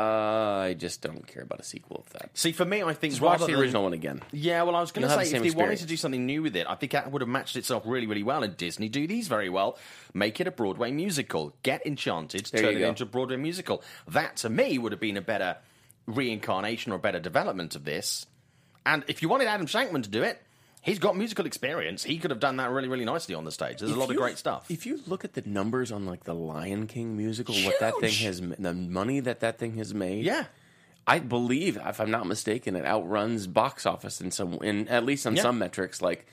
I 0.67 0.75
just 0.77 1.01
don't 1.01 1.25
care 1.25 1.43
about 1.43 1.61
a 1.61 1.63
sequel 1.63 2.03
of 2.05 2.11
that. 2.11 2.29
See, 2.33 2.51
for 2.51 2.65
me, 2.65 2.83
I 2.83 2.93
think 2.93 3.13
Just 3.13 3.21
watch 3.21 3.39
the 3.39 3.45
than- 3.45 3.55
original 3.55 3.83
one 3.83 3.93
again. 3.93 4.21
Yeah, 4.33 4.63
well, 4.63 4.75
I 4.75 4.81
was 4.81 4.91
going 4.91 5.07
to 5.07 5.13
say 5.13 5.29
the 5.31 5.45
if 5.45 5.53
they 5.53 5.57
wanted 5.61 5.77
to 5.77 5.85
do 5.85 5.95
something 5.95 6.25
new 6.25 6.41
with 6.43 6.57
it, 6.57 6.67
I 6.67 6.75
think 6.75 6.91
that 6.91 7.09
would 7.09 7.21
have 7.21 7.29
matched 7.29 7.55
itself 7.55 7.83
really, 7.85 8.05
really 8.05 8.23
well. 8.23 8.43
And 8.43 8.57
Disney 8.57 8.89
do 8.89 9.07
these 9.07 9.29
very 9.29 9.47
well. 9.49 9.77
Make 10.13 10.41
it 10.41 10.47
a 10.47 10.51
Broadway 10.51 10.91
musical. 10.91 11.53
Get 11.63 11.85
Enchanted, 11.85 12.47
There 12.51 12.63
turn 12.63 12.75
it 12.75 12.79
go. 12.79 12.89
into 12.89 13.03
a 13.03 13.05
Broadway 13.05 13.37
musical. 13.37 13.81
That 14.09 14.35
to 14.37 14.49
me 14.49 14.77
would 14.77 14.91
have 14.91 14.99
been 14.99 15.15
a 15.15 15.21
better 15.21 15.55
reincarnation 16.05 16.91
or 16.91 16.95
a 16.95 16.99
better 16.99 17.19
development 17.21 17.73
of 17.73 17.85
this. 17.85 18.25
And 18.85 19.05
if 19.07 19.21
you 19.21 19.29
wanted 19.29 19.47
Adam 19.47 19.67
Shankman 19.67 20.03
to 20.03 20.09
do 20.09 20.21
it, 20.23 20.41
he's 20.87 20.97
got 20.97 21.15
musical 21.15 21.45
experience. 21.45 22.03
He 22.03 22.17
could 22.17 22.31
have 22.31 22.39
done 22.39 22.57
that 22.57 22.71
really, 22.71 22.87
really 22.87 23.05
nicely 23.05 23.35
on 23.35 23.45
the 23.45 23.51
stage. 23.51 23.79
There's 23.79 23.91
a 23.91 23.93
If 23.93 23.99
lot 23.99 24.09
of 24.09 24.15
great 24.17 24.37
stuff. 24.39 24.65
If 24.71 24.85
you 24.87 24.99
look 25.05 25.23
at 25.23 25.33
the 25.33 25.43
numbers 25.45 25.91
on 25.91 26.05
like 26.07 26.23
the 26.23 26.33
Lion 26.33 26.87
King 26.87 27.15
musical, 27.15 27.53
what 27.53 27.79
that 27.79 27.93
thing 27.99 28.13
has, 28.25 28.41
the 28.41 28.73
money 28.73 29.19
that 29.19 29.41
that 29.41 29.59
thing 29.59 29.75
has 29.77 29.93
made, 29.93 30.25
yeah. 30.25 30.45
I 31.05 31.19
believe, 31.19 31.77
if 31.85 32.01
I'm 32.01 32.11
not 32.11 32.25
mistaken, 32.27 32.75
it 32.75 32.85
outruns 32.85 33.47
box 33.47 33.85
office 33.85 34.19
in 34.19 34.31
some, 34.31 34.53
in 34.63 34.87
at 34.89 35.05
least 35.05 35.25
on 35.27 35.35
Yeah. 35.37 35.41
some 35.43 35.57
metrics. 35.59 36.01
Like, 36.01 36.25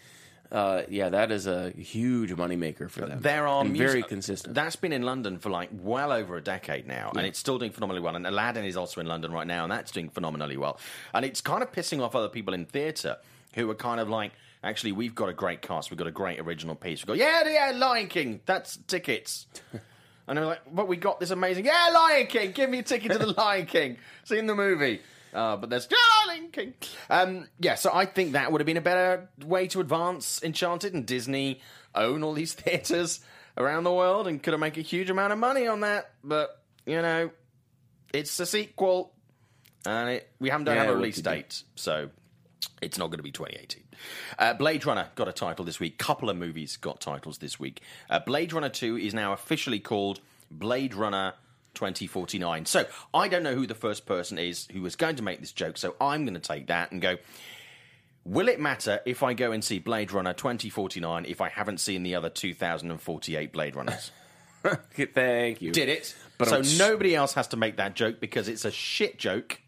uh, 0.50 0.82
yeah, 0.88 1.08
that 1.10 1.30
is 1.30 1.46
a 1.46 1.70
huge 1.70 2.30
moneymaker 2.32 2.90
for 2.90 3.06
them. 3.06 3.20
There 3.22 3.46
are 3.46 3.60
and 3.62 3.72
music- 3.72 3.88
very 3.88 4.02
consistent. 4.02 4.54
That's 4.54 4.76
been 4.76 4.92
in 4.92 5.02
London 5.02 5.38
for 5.38 5.48
like 5.50 5.70
well 5.72 6.10
over 6.12 6.36
a 6.36 6.40
decade 6.42 6.86
now, 6.88 7.12
and 7.16 7.24
it's 7.26 7.38
still 7.38 7.58
doing 7.58 7.70
phenomenally 7.70 8.00
well. 8.02 8.16
And 8.16 8.26
Aladdin 8.26 8.64
is 8.64 8.76
also 8.76 9.00
in 9.00 9.06
London 9.06 9.32
right 9.32 9.46
now, 9.46 9.62
and 9.64 9.70
that's 9.72 9.90
doing 9.92 10.10
phenomenally 10.10 10.56
well. 10.56 10.78
And 11.12 11.24
it's 11.24 11.40
kind 11.40 11.62
of 11.62 11.70
pissing 11.72 12.00
off 12.02 12.14
other 12.16 12.28
people 12.28 12.52
in 12.52 12.66
theatre 12.66 13.16
who 13.54 13.70
are 13.70 13.74
kind 13.76 14.00
of 14.00 14.08
like, 14.08 14.32
actually, 14.64 14.92
we've 14.92 15.14
got 15.14 15.28
a 15.28 15.32
great 15.32 15.62
cast, 15.62 15.90
we've 15.90 15.98
got 15.98 16.06
a 16.06 16.12
great 16.12 16.40
original 16.40 16.74
piece. 16.74 17.04
We 17.04 17.06
go, 17.06 17.12
yeah, 17.12 17.48
yeah, 17.48 17.72
Lion 17.76 18.08
King, 18.08 18.40
that's 18.46 18.76
tickets. 18.76 19.46
and 20.26 20.38
they're 20.38 20.46
like, 20.46 20.62
but 20.72 20.88
we 20.88 20.96
got 20.96 21.20
this 21.20 21.30
amazing, 21.30 21.66
yeah, 21.66 21.90
Lion 21.94 22.26
King, 22.26 22.52
give 22.52 22.70
me 22.70 22.78
a 22.80 22.82
ticket 22.82 23.12
to 23.12 23.18
the 23.18 23.26
Lion 23.38 23.66
King, 23.66 23.98
seen 24.24 24.46
the 24.46 24.54
movie. 24.54 25.00
Uh, 25.32 25.56
but 25.56 25.68
there's 25.70 25.88
Lion 26.26 26.48
King. 26.50 26.74
Um, 27.10 27.48
yeah, 27.60 27.74
so 27.74 27.90
I 27.92 28.06
think 28.06 28.32
that 28.32 28.50
would 28.50 28.60
have 28.60 28.66
been 28.66 28.76
a 28.76 28.80
better 28.80 29.28
way 29.44 29.66
to 29.68 29.80
advance 29.80 30.42
Enchanted 30.42 30.94
and 30.94 31.04
Disney 31.06 31.60
own 31.94 32.22
all 32.22 32.32
these 32.32 32.52
theatres. 32.54 33.20
around 33.56 33.84
the 33.84 33.92
world 33.92 34.26
and 34.26 34.42
could 34.42 34.52
have 34.52 34.60
made 34.60 34.76
a 34.76 34.80
huge 34.80 35.10
amount 35.10 35.32
of 35.32 35.38
money 35.38 35.66
on 35.68 35.80
that. 35.80 36.10
But 36.24 36.60
you 36.86 37.00
know, 37.00 37.30
it's 38.12 38.38
a 38.40 38.46
sequel, 38.46 39.12
and 39.86 40.10
it, 40.10 40.28
we 40.40 40.50
haven't 40.50 40.66
done 40.66 40.76
Yeah, 40.76 40.84
have 40.84 40.94
a 40.94 40.96
release 40.96 41.20
date, 41.20 41.62
so 41.74 42.10
it's 42.82 42.98
not 42.98 43.06
going 43.10 43.18
to 43.18 43.22
be 43.22 43.30
2018. 43.32 43.83
Uh, 44.38 44.54
Blade 44.54 44.84
Runner 44.86 45.08
got 45.14 45.28
a 45.28 45.32
title 45.32 45.64
this 45.64 45.80
week. 45.80 45.98
Couple 45.98 46.30
of 46.30 46.36
movies 46.36 46.76
got 46.76 47.00
titles 47.00 47.38
this 47.38 47.58
week. 47.58 47.80
Uh, 48.08 48.18
Blade 48.18 48.52
Runner 48.52 48.68
2 48.68 48.98
is 48.98 49.14
now 49.14 49.32
officially 49.32 49.80
called 49.80 50.20
Blade 50.50 50.94
Runner 50.94 51.34
2049. 51.74 52.66
So 52.66 52.86
I 53.12 53.28
don't 53.28 53.42
know 53.42 53.54
who 53.54 53.66
the 53.66 53.74
first 53.74 54.06
person 54.06 54.38
is 54.38 54.68
who 54.72 54.82
was 54.82 54.96
going 54.96 55.16
to 55.16 55.22
make 55.22 55.40
this 55.40 55.52
joke, 55.52 55.76
so 55.76 55.94
I'm 56.00 56.24
going 56.24 56.34
to 56.34 56.40
take 56.40 56.68
that 56.68 56.92
and 56.92 57.02
go. 57.02 57.18
Will 58.24 58.48
it 58.48 58.58
matter 58.58 59.00
if 59.04 59.22
I 59.22 59.34
go 59.34 59.52
and 59.52 59.62
see 59.62 59.78
Blade 59.80 60.10
Runner 60.10 60.32
2049 60.32 61.26
if 61.28 61.42
I 61.42 61.50
haven't 61.50 61.78
seen 61.78 62.02
the 62.02 62.14
other 62.14 62.30
2048 62.30 63.52
Blade 63.52 63.76
Runners? 63.76 64.10
Thank 64.64 65.60
you. 65.60 65.72
Did 65.72 65.90
it? 65.90 66.16
But 66.38 66.48
so 66.48 66.56
I'm 66.56 66.78
nobody 66.78 67.14
else 67.14 67.34
has 67.34 67.48
to 67.48 67.58
make 67.58 67.76
that 67.76 67.94
joke 67.94 68.20
because 68.20 68.48
it's 68.48 68.64
a 68.64 68.70
shit 68.70 69.18
joke, 69.18 69.60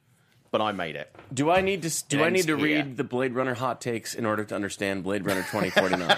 but 0.57 0.65
I 0.65 0.73
made 0.73 0.97
it. 0.97 1.15
Do 1.35 1.51
I 1.51 1.61
need 1.61 1.83
to 1.83 2.05
do 2.09 2.25
I 2.25 2.31
need 2.31 2.47
to 2.47 2.57
here. 2.57 2.79
read 2.83 2.97
the 2.97 3.05
Blade 3.05 3.35
Runner 3.35 3.53
hot 3.53 3.83
takes 3.83 4.15
in 4.15 4.25
order 4.25 4.43
to 4.45 4.55
understand 4.55 5.05
Blade 5.05 5.27
Runner 5.27 5.43
2049? 5.51 6.17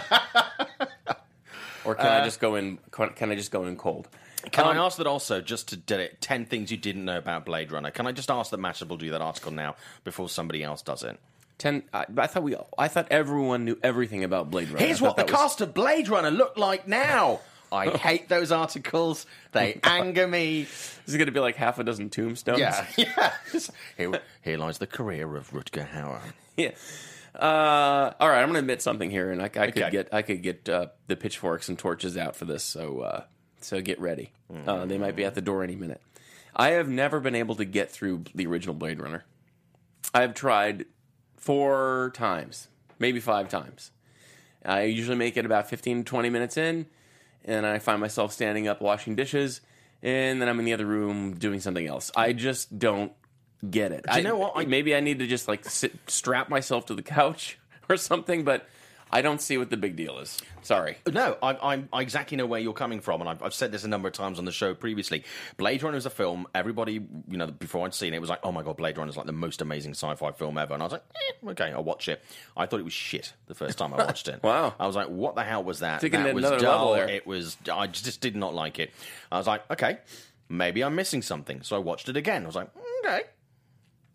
or 1.85 1.95
can 1.97 2.07
I 2.07 2.25
just 2.25 2.39
go 2.41 2.55
in 2.55 2.79
can 2.93 3.33
I 3.33 3.35
just 3.35 3.51
go 3.51 3.65
in 3.65 3.77
cold? 3.77 4.09
Can 4.53 4.65
Um, 4.67 4.79
I 4.79 4.85
ask 4.85 4.99
that 4.99 5.07
also, 5.09 5.41
just 5.41 5.69
to 5.71 5.77
did 5.77 5.99
it, 5.99 6.21
10 6.21 6.47
things 6.47 6.71
you 6.71 6.77
didn't 6.77 7.05
know 7.05 7.19
about 7.19 7.45
Blade 7.45 7.73
Runner? 7.73 7.91
Can 7.91 8.07
I 8.07 8.13
just 8.13 8.31
ask 8.31 8.53
that 8.53 8.61
Mashable 8.61 8.97
do 8.97 9.11
that 9.11 9.21
article 9.21 9.51
now 9.51 9.75
before 10.05 10.29
somebody 10.29 10.63
else 10.63 10.83
does 10.83 11.03
it? 11.03 11.19
Ten 11.59 11.83
I, 11.93 12.05
I 12.17 12.29
thought 12.29 12.45
we 12.45 12.55
I 12.79 12.87
thought 12.87 13.09
everyone 13.11 13.65
knew 13.65 13.77
everything 13.83 14.23
about 14.23 14.51
Blade 14.53 14.69
Runner. 14.71 14.87
Here's 14.87 15.01
what 15.01 15.17
the 15.17 15.25
was- 15.25 15.33
cast 15.33 15.61
of 15.61 15.75
Blade 15.75 16.09
Runner 16.09 16.31
looked 16.31 16.57
like 16.59 16.87
now. 16.87 17.41
I 17.73 17.91
hate 17.97 18.29
those 18.29 18.51
articles. 18.53 19.27
They 19.53 19.81
anger 19.85 20.27
me. 20.27 20.63
This 20.65 20.99
is 21.07 21.17
going 21.17 21.27
to 21.27 21.33
be 21.33 21.41
like 21.41 21.57
half 21.57 21.79
a 21.79 21.85
dozen 21.85 22.11
tombstones. 22.11 22.59
Yeah, 22.61 22.87
yeah. 22.97 23.33
Here, 23.97 24.21
here 24.43 24.59
lies 24.59 24.79
the 24.79 24.87
career 24.87 25.37
of 25.37 25.51
Rutger 25.51 25.89
Hauer. 25.89 26.21
yeah. 26.57 26.71
Uh, 27.39 28.13
all 28.19 28.29
right, 28.29 28.39
I'm 28.41 28.47
going 28.49 28.55
to 28.55 28.59
admit 28.61 28.83
something 28.83 29.11
here, 29.11 29.31
and 29.31 29.41
I, 29.41 29.45
I 29.45 29.49
could 29.49 29.83
Okay. 29.83 29.91
get 29.91 30.09
I 30.13 30.23
could 30.23 30.43
get 30.43 30.69
uh, 30.69 30.87
the 31.07 31.15
pitchforks 31.17 31.69
and 31.69 31.79
torches 31.79 32.17
out 32.17 32.35
for 32.35 32.47
this. 32.47 32.65
So 32.65 33.01
uh, 33.01 33.25
so 33.61 33.81
get 33.81 34.01
ready. 34.01 34.33
Uh, 34.67 34.87
they 34.87 34.99
might 34.99 35.15
be 35.15 35.25
at 35.25 35.35
the 35.35 35.43
door 35.43 35.63
any 35.63 35.77
minute. 35.77 36.01
I 36.57 36.71
have 36.71 36.89
never 36.89 37.21
been 37.21 37.35
able 37.35 37.55
to 37.57 37.65
get 37.65 37.91
through 37.93 38.25
the 38.35 38.47
original 38.47 38.75
Blade 38.75 38.99
Runner. 39.01 39.25
I 40.15 40.23
have 40.23 40.35
tried 40.35 40.87
four 41.37 42.11
times, 42.15 42.69
maybe 42.99 43.21
five 43.21 43.49
times. 43.49 43.91
I 44.65 44.83
usually 44.85 45.17
make 45.17 45.37
it 45.37 45.45
about 45.47 45.69
15 45.69 45.99
to 45.99 46.05
20 46.05 46.31
minutes 46.31 46.57
in, 46.57 46.87
and 47.45 47.65
I 47.67 47.79
find 47.79 48.01
myself 48.01 48.33
standing 48.33 48.69
up 48.69 48.81
washing 48.81 49.15
dishes, 49.17 49.61
and 50.03 50.41
then 50.41 50.49
I'm 50.49 50.59
in 50.59 50.65
the 50.65 50.73
other 50.75 50.87
room 50.87 51.35
doing 51.35 51.61
something 51.61 51.87
else. 51.87 52.11
I 52.17 52.33
just 52.33 52.79
don't 52.79 53.13
get 53.71 53.93
it. 53.93 54.05
you 54.07 54.13
I- 54.19 54.21
know 54.21 54.37
what? 54.37 54.53
I- 54.57 54.65
maybe 54.67 54.95
I 54.95 55.01
need 55.01 55.19
to 55.21 55.27
just 55.27 55.49
like 55.49 55.65
sit, 55.65 55.93
strap 56.09 56.49
myself 56.49 56.87
to 56.87 56.95
the 56.95 57.03
couch 57.03 57.59
or 57.89 57.97
something, 57.97 58.45
but 58.45 58.67
I 59.11 59.23
don't 59.23 59.41
see 59.41 59.59
what 59.59 59.71
the 59.71 59.77
big 59.77 59.97
deal 59.97 60.19
is. 60.19 60.39
Sorry. 60.63 60.99
No, 61.11 61.37
I, 61.43 61.53
I, 61.53 61.85
I 61.93 62.03
exactly 62.03 62.37
know 62.37 62.47
where 62.47 62.61
you're 62.61 62.73
coming 62.75 63.01
from, 63.01 63.21
and 63.21 63.31
I've, 63.31 63.43
I've 63.43 63.55
said 63.55 63.73
this 63.73 63.85
a 63.85 63.89
number 63.89 64.09
of 64.09 64.15
times 64.15 64.39
on 64.39 64.45
the 64.45 64.53
show 64.53 64.75
previously. 64.75 65.25
Blade 65.57 65.83
Runner 65.83 65.97
is 65.97 66.07
a 66.07 66.11
film. 66.11 66.47
Everybody, 66.55 66.95
you 67.29 67.37
know, 67.39 67.47
before 67.47 67.87
I'd 67.87 67.95
seen 67.95 68.13
it, 68.15 68.21
was 68.21 68.31
like, 68.31 68.41
"Oh 68.43 68.53
my 68.53 68.63
god, 68.63 68.77
Blade 68.77 68.99
Runner 68.99 69.09
is 69.11 69.17
like 69.17 69.27
the 69.27 69.33
most 69.33 69.61
amazing 69.61 69.93
sci-fi 69.93 70.33
film 70.33 70.59
ever." 70.59 70.75
And 70.75 70.83
I 70.83 70.87
was 70.87 70.93
like, 70.93 71.05
eh, 71.15 71.51
"Okay, 71.51 71.73
I'll 71.73 71.85
watch 71.85 72.09
it." 72.09 72.23
I 72.57 72.67
thought 72.67 72.81
it 72.81 72.85
was 72.85 72.93
shit 72.93 73.33
the 73.47 73.55
first 73.55 73.79
time 73.79 73.95
I 73.95 74.05
watched 74.05 74.29
it. 74.29 74.41
Wow. 74.49 74.75
I 74.79 74.87
was 74.87 74.97
like, 74.97 75.09
"What 75.09 75.35
the 75.35 75.45
hell 75.45 75.65
was 75.65 75.81
that?" 75.81 76.01
Taking 76.01 76.23
that 76.23 76.35
was 76.35 76.45
dull. 76.45 76.95
It 76.95 77.27
was. 77.27 77.57
I 77.73 77.87
just 77.87 78.21
did 78.21 78.37
not 78.37 78.55
like 78.55 78.79
it. 78.79 78.91
I 79.33 79.39
was 79.39 79.47
like, 79.47 79.71
"Okay, 79.71 79.99
maybe 80.49 80.83
I'm 80.83 80.95
missing 80.95 81.23
something." 81.23 81.63
So 81.63 81.77
I 81.77 81.79
watched 81.81 82.09
it 82.09 82.17
again. 82.17 82.45
I 82.45 82.47
was 82.47 82.57
like, 82.57 82.69
"Okay." 83.05 83.23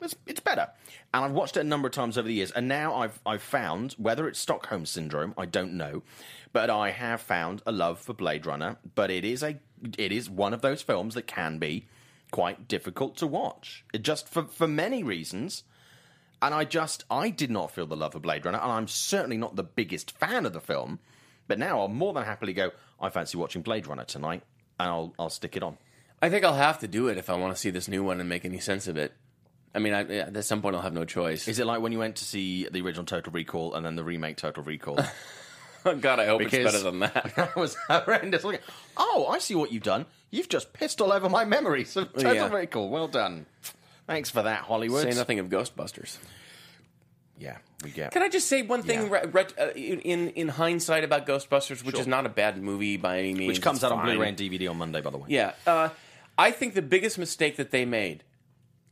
It's, 0.04 0.16
it's 0.26 0.40
better. 0.40 0.70
And 1.14 1.26
I've 1.26 1.32
watched 1.32 1.58
it 1.58 1.62
a 1.62 1.66
number 1.66 1.88
of 1.88 1.94
times 1.94 2.18
over 2.18 2.28
the 2.28 2.34
years, 2.34 2.52
and 2.52 2.68
now 2.68 2.96
I've 2.96 3.20
I've 3.26 3.44
found 3.44 3.94
whether 3.94 4.28
it's 4.28 4.40
Stockholm 4.40 4.86
syndrome, 4.86 5.34
I 5.38 5.46
don't 5.46 5.74
know, 5.74 6.04
but 6.52 6.70
I 6.70 6.92
have 6.92 7.22
found 7.22 7.62
a 7.66 7.72
love 7.72 8.00
for 8.00 8.14
Blade 8.14 8.46
Runner. 8.46 8.78
But 8.96 9.12
it 9.12 9.24
is 9.26 9.44
a 9.44 9.60
it 9.98 10.12
is 10.12 10.30
one 10.30 10.54
of 10.54 10.62
those 10.62 10.82
films 10.82 11.16
that 11.16 11.28
can 11.28 11.60
be 11.60 11.88
quite 12.32 12.68
difficult 12.68 13.16
to 13.18 13.28
watch. 13.28 13.86
It 13.94 14.02
just 14.04 14.28
for 14.28 14.44
for 14.44 14.68
many 14.68 15.04
reasons. 15.04 15.64
And 16.42 16.54
I 16.54 16.66
just 16.66 17.06
I 17.10 17.30
did 17.30 17.50
not 17.50 17.72
feel 17.72 17.86
the 17.86 17.96
love 17.96 18.12
for 18.12 18.20
Blade 18.20 18.46
Runner, 18.46 18.60
and 18.60 18.72
I'm 18.72 18.88
certainly 18.88 19.38
not 19.38 19.56
the 19.56 19.64
biggest 19.64 20.12
fan 20.12 20.46
of 20.46 20.52
the 20.52 20.60
film. 20.60 21.00
But 21.48 21.58
now 21.58 21.80
I'll 21.80 21.88
more 21.88 22.12
than 22.12 22.26
happily 22.26 22.52
go. 22.52 22.72
I 23.00 23.10
fancy 23.10 23.38
watching 23.38 23.62
Blade 23.62 23.88
Runner 23.88 24.04
tonight, 24.04 24.44
and 24.78 24.90
I'll 24.90 25.14
I'll 25.18 25.30
stick 25.30 25.56
it 25.56 25.64
on. 25.64 25.78
I 26.22 26.30
think 26.30 26.44
I'll 26.44 26.56
have 26.56 26.80
to 26.80 26.88
do 26.88 27.08
it 27.08 27.18
if 27.18 27.30
I 27.30 27.36
want 27.36 27.54
to 27.54 27.60
see 27.60 27.70
this 27.70 27.88
new 27.88 28.04
one 28.04 28.20
and 28.20 28.30
make 28.30 28.46
any 28.46 28.60
sense 28.60 28.88
of 28.88 28.98
it. 28.98 29.14
I 29.76 29.80
mean, 29.80 29.94
I, 29.94 30.02
at 30.18 30.46
some 30.46 30.62
point 30.62 30.76
I'll 30.76 30.82
have 30.82 30.94
no 30.94 31.06
choice. 31.06 31.48
Is 31.48 31.60
it 31.60 31.66
like 31.66 31.82
when 31.82 31.92
you 31.92 32.00
went 32.00 32.18
to 32.18 32.26
see 32.26 32.68
the 32.70 32.82
original 32.82 33.06
Total 33.06 33.32
Recall 33.34 33.74
and 33.74 33.86
then 33.86 33.96
the 33.96 34.04
remake 34.04 34.38
Total 34.38 34.64
Recall? 34.64 35.00
God, 35.84 36.20
I 36.20 36.26
hope 36.28 36.42
it's 36.42 36.52
better 36.52 36.80
than 36.80 37.00
that. 37.00 37.34
that 37.36 37.56
was 37.56 37.76
horrendous. 37.88 38.46
Oh, 38.96 39.28
I 39.30 39.40
see 39.40 39.56
what 39.56 39.72
you've 39.72 39.84
done. 39.84 40.06
You've 40.32 40.48
just 40.50 40.72
pissed 40.74 41.02
all 41.02 41.12
over 41.12 41.28
my 41.28 41.44
memories 41.46 41.96
of 41.98 42.14
Total 42.14 42.34
Yeah. 42.36 42.50
Recall. 42.54 42.90
Well 42.90 43.08
done. 43.08 43.46
Thanks 44.08 44.30
for 44.30 44.44
that, 44.44 44.62
Hollywood. 44.64 45.04
Say 45.04 45.18
nothing 45.18 45.40
of 45.40 45.48
Ghostbusters. 45.48 46.18
Yeah, 47.40 47.58
we 47.84 47.90
get. 47.90 48.12
Can 48.12 48.22
I 48.22 48.30
just 48.30 48.48
say 48.48 48.62
one 48.62 48.84
thing 48.84 49.04
Yeah. 49.08 49.10
re- 49.10 49.26
ret- 49.32 49.54
uh, 49.60 49.70
in 49.76 50.30
in 50.30 50.48
hindsight 50.50 51.04
about 51.04 51.26
Ghostbusters, 51.26 51.84
which 51.84 51.96
Sure. 51.96 52.02
is 52.02 52.08
not 52.08 52.26
a 52.26 52.30
bad 52.30 52.62
movie 52.62 52.96
by 52.98 53.18
any 53.20 53.34
means, 53.34 53.48
Which 53.48 53.62
comes 53.62 53.78
It's 53.80 53.86
out 53.86 53.92
on. 53.92 54.06
Blu-ray 54.06 54.30
and 54.30 54.38
DVD 54.38 54.70
on 54.70 54.78
Monday, 54.78 55.02
by 55.02 55.10
the 55.10 55.18
way. 55.18 55.26
Yeah, 55.30 55.54
uh, 55.66 55.90
I 56.38 56.52
think 56.52 56.76
the 56.76 56.82
biggest 56.82 57.18
mistake 57.18 57.58
that 57.58 57.72
they 57.72 57.86
made 57.86 58.24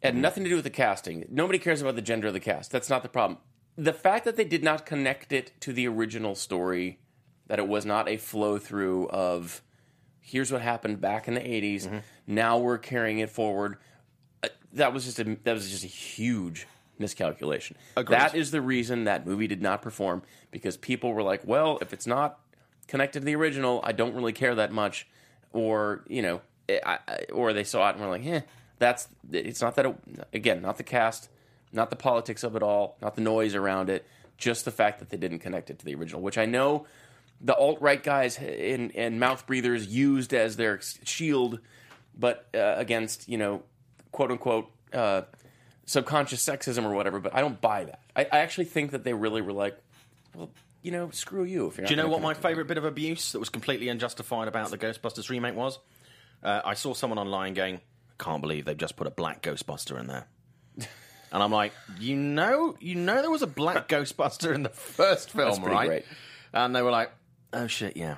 had 0.02 0.14
Mm-hmm. 0.14 0.22
nothing 0.22 0.44
to 0.44 0.50
do 0.50 0.56
with 0.56 0.64
the 0.64 0.70
casting. 0.70 1.26
Nobody 1.30 1.60
cares 1.60 1.82
about 1.82 1.96
the 1.96 2.02
gender 2.02 2.28
of 2.28 2.34
the 2.34 2.40
cast. 2.40 2.72
That's 2.72 2.90
not 2.90 3.04
the 3.04 3.10
problem. 3.10 3.40
The 3.78 3.94
fact 3.94 4.26
that 4.26 4.36
they 4.36 4.44
did 4.44 4.64
not 4.64 4.86
connect 4.86 5.32
it 5.32 5.52
to 5.62 5.72
the 5.74 5.88
original 5.88 6.36
story, 6.36 7.00
that 7.48 7.60
it 7.60 7.68
was 7.68 7.86
not 7.86 8.10
a 8.10 8.18
flow 8.18 8.58
through 8.58 9.08
of 9.10 9.62
here's 10.20 10.52
what 10.52 10.62
happened 10.62 11.02
back 11.02 11.28
in 11.28 11.34
the 11.36 11.40
80s. 11.42 11.86
Mm-hmm. 11.88 11.98
Now 12.28 12.58
we're 12.58 12.78
carrying 12.78 13.20
it 13.20 13.30
forward. 13.30 13.78
Uh, 14.44 14.50
that 14.74 14.94
was 14.94 15.06
just 15.06 15.20
a 15.20 15.38
that 15.44 15.54
was 15.54 15.70
just 15.70 15.84
a 15.84 15.88
huge 15.88 16.68
miscalculation. 17.00 17.76
Agreed. 17.96 18.16
That 18.18 18.36
is 18.36 18.52
the 18.52 18.62
reason 18.62 19.06
that 19.06 19.26
movie 19.26 19.48
did 19.48 19.62
not 19.62 19.82
perform 19.82 20.22
because 20.52 20.78
people 20.78 21.14
were 21.14 21.24
like, 21.24 21.42
well, 21.46 21.78
if 21.82 21.94
it's 21.94 22.08
not 22.08 22.40
connected 22.88 23.20
to 23.22 23.26
the 23.26 23.36
original, 23.36 23.82
I 23.84 23.92
don't 23.92 24.14
really 24.16 24.34
care 24.34 24.54
that 24.56 24.72
much, 24.72 25.08
or 25.52 26.04
you 26.08 26.22
know, 26.22 26.42
I, 26.70 27.00
I, 27.08 27.24
or 27.34 27.54
they 27.54 27.64
saw 27.64 27.90
it 27.90 27.96
and 27.96 28.02
were 28.04 28.10
like, 28.10 28.26
eh, 28.26 28.42
that's 28.82 29.08
it's 29.32 29.62
not 29.62 29.76
that 29.76 29.86
it, 29.86 29.96
again, 30.34 30.62
not 30.62 30.76
the 30.78 30.84
cast, 30.84 31.30
not 31.72 31.90
the 31.90 31.96
politics 31.96 32.44
of 32.44 32.56
it 32.56 32.64
all, 32.64 32.98
not 33.02 33.16
the 33.16 33.22
noise 33.22 33.56
around 33.56 33.90
it, 33.90 34.06
just 34.38 34.66
the 34.66 34.72
fact 34.72 35.00
that 35.00 35.10
they 35.10 35.18
didn't 35.18 35.40
connect 35.40 35.70
it 35.70 35.80
to 35.80 35.86
the 35.86 35.96
original, 35.96 36.22
which 36.22 36.38
I 36.38 36.46
know 36.46 36.86
the 37.40 37.56
alt 37.56 37.80
right 37.82 38.04
guys 38.04 38.38
and, 38.38 38.94
and 38.96 39.20
mouth 39.20 39.46
breathers 39.48 39.88
used 39.88 40.34
as 40.34 40.58
their 40.58 40.80
shield, 41.04 41.60
but 42.18 42.48
uh, 42.54 42.74
against 42.78 43.30
you 43.30 43.38
know, 43.38 43.64
quote 44.12 44.32
unquote. 44.32 44.70
Uh, 44.92 45.22
subconscious 45.86 46.46
sexism 46.46 46.86
or 46.86 46.94
whatever, 46.94 47.20
but 47.20 47.36
I 47.36 47.42
don't 47.42 47.60
buy 47.60 47.84
that. 47.84 48.00
I, 48.16 48.22
I 48.32 48.40
actually 48.40 48.66
think 48.66 48.92
that 48.92 49.04
they 49.04 49.14
really 49.14 49.42
were 49.42 49.52
like, 49.52 49.78
well, 50.34 50.50
you 50.82 50.92
know, 50.92 51.10
screw 51.10 51.44
you. 51.44 51.68
If 51.68 51.78
you're 51.78 51.86
Do 51.86 51.94
you 51.94 52.02
know 52.02 52.08
what 52.08 52.22
my 52.22 52.34
favourite 52.34 52.68
bit 52.68 52.78
of 52.78 52.86
abuse 52.86 53.34
that 53.34 53.40
was 53.40 53.50
completely 53.50 53.90
unjustified 53.90 54.48
about 54.48 54.70
the 54.70 54.78
Ghostbusters 54.78 55.30
remake 55.30 55.56
was? 55.56 55.80
Uh, 56.44 56.62
I 56.64 56.76
saw 56.76 56.94
someone 56.94 57.20
online 57.20 57.54
going, 57.54 57.82
"Can't 58.22 58.42
believe 58.42 58.64
they've 58.66 58.78
just 58.78 58.96
put 58.96 59.08
a 59.08 59.12
black 59.12 59.42
Ghostbuster 59.42 60.00
in 60.00 60.08
there." 60.08 60.28
And 61.34 61.42
I'm 61.42 61.52
like, 61.52 61.72
you 61.98 62.18
know, 62.18 62.76
you 62.82 62.96
know, 62.96 63.22
there 63.22 63.32
was 63.32 63.42
a 63.42 63.48
black 63.48 63.88
Ghostbuster 63.90 64.54
in 64.54 64.64
the 64.64 64.70
first 64.70 65.32
film, 65.32 65.64
right? 65.64 65.88
great. 65.88 66.06
And 66.52 66.76
they 66.76 66.82
were 66.82 66.92
like, 66.92 67.10
"Oh 67.54 67.68
shit, 67.68 67.96
yeah, 67.96 68.18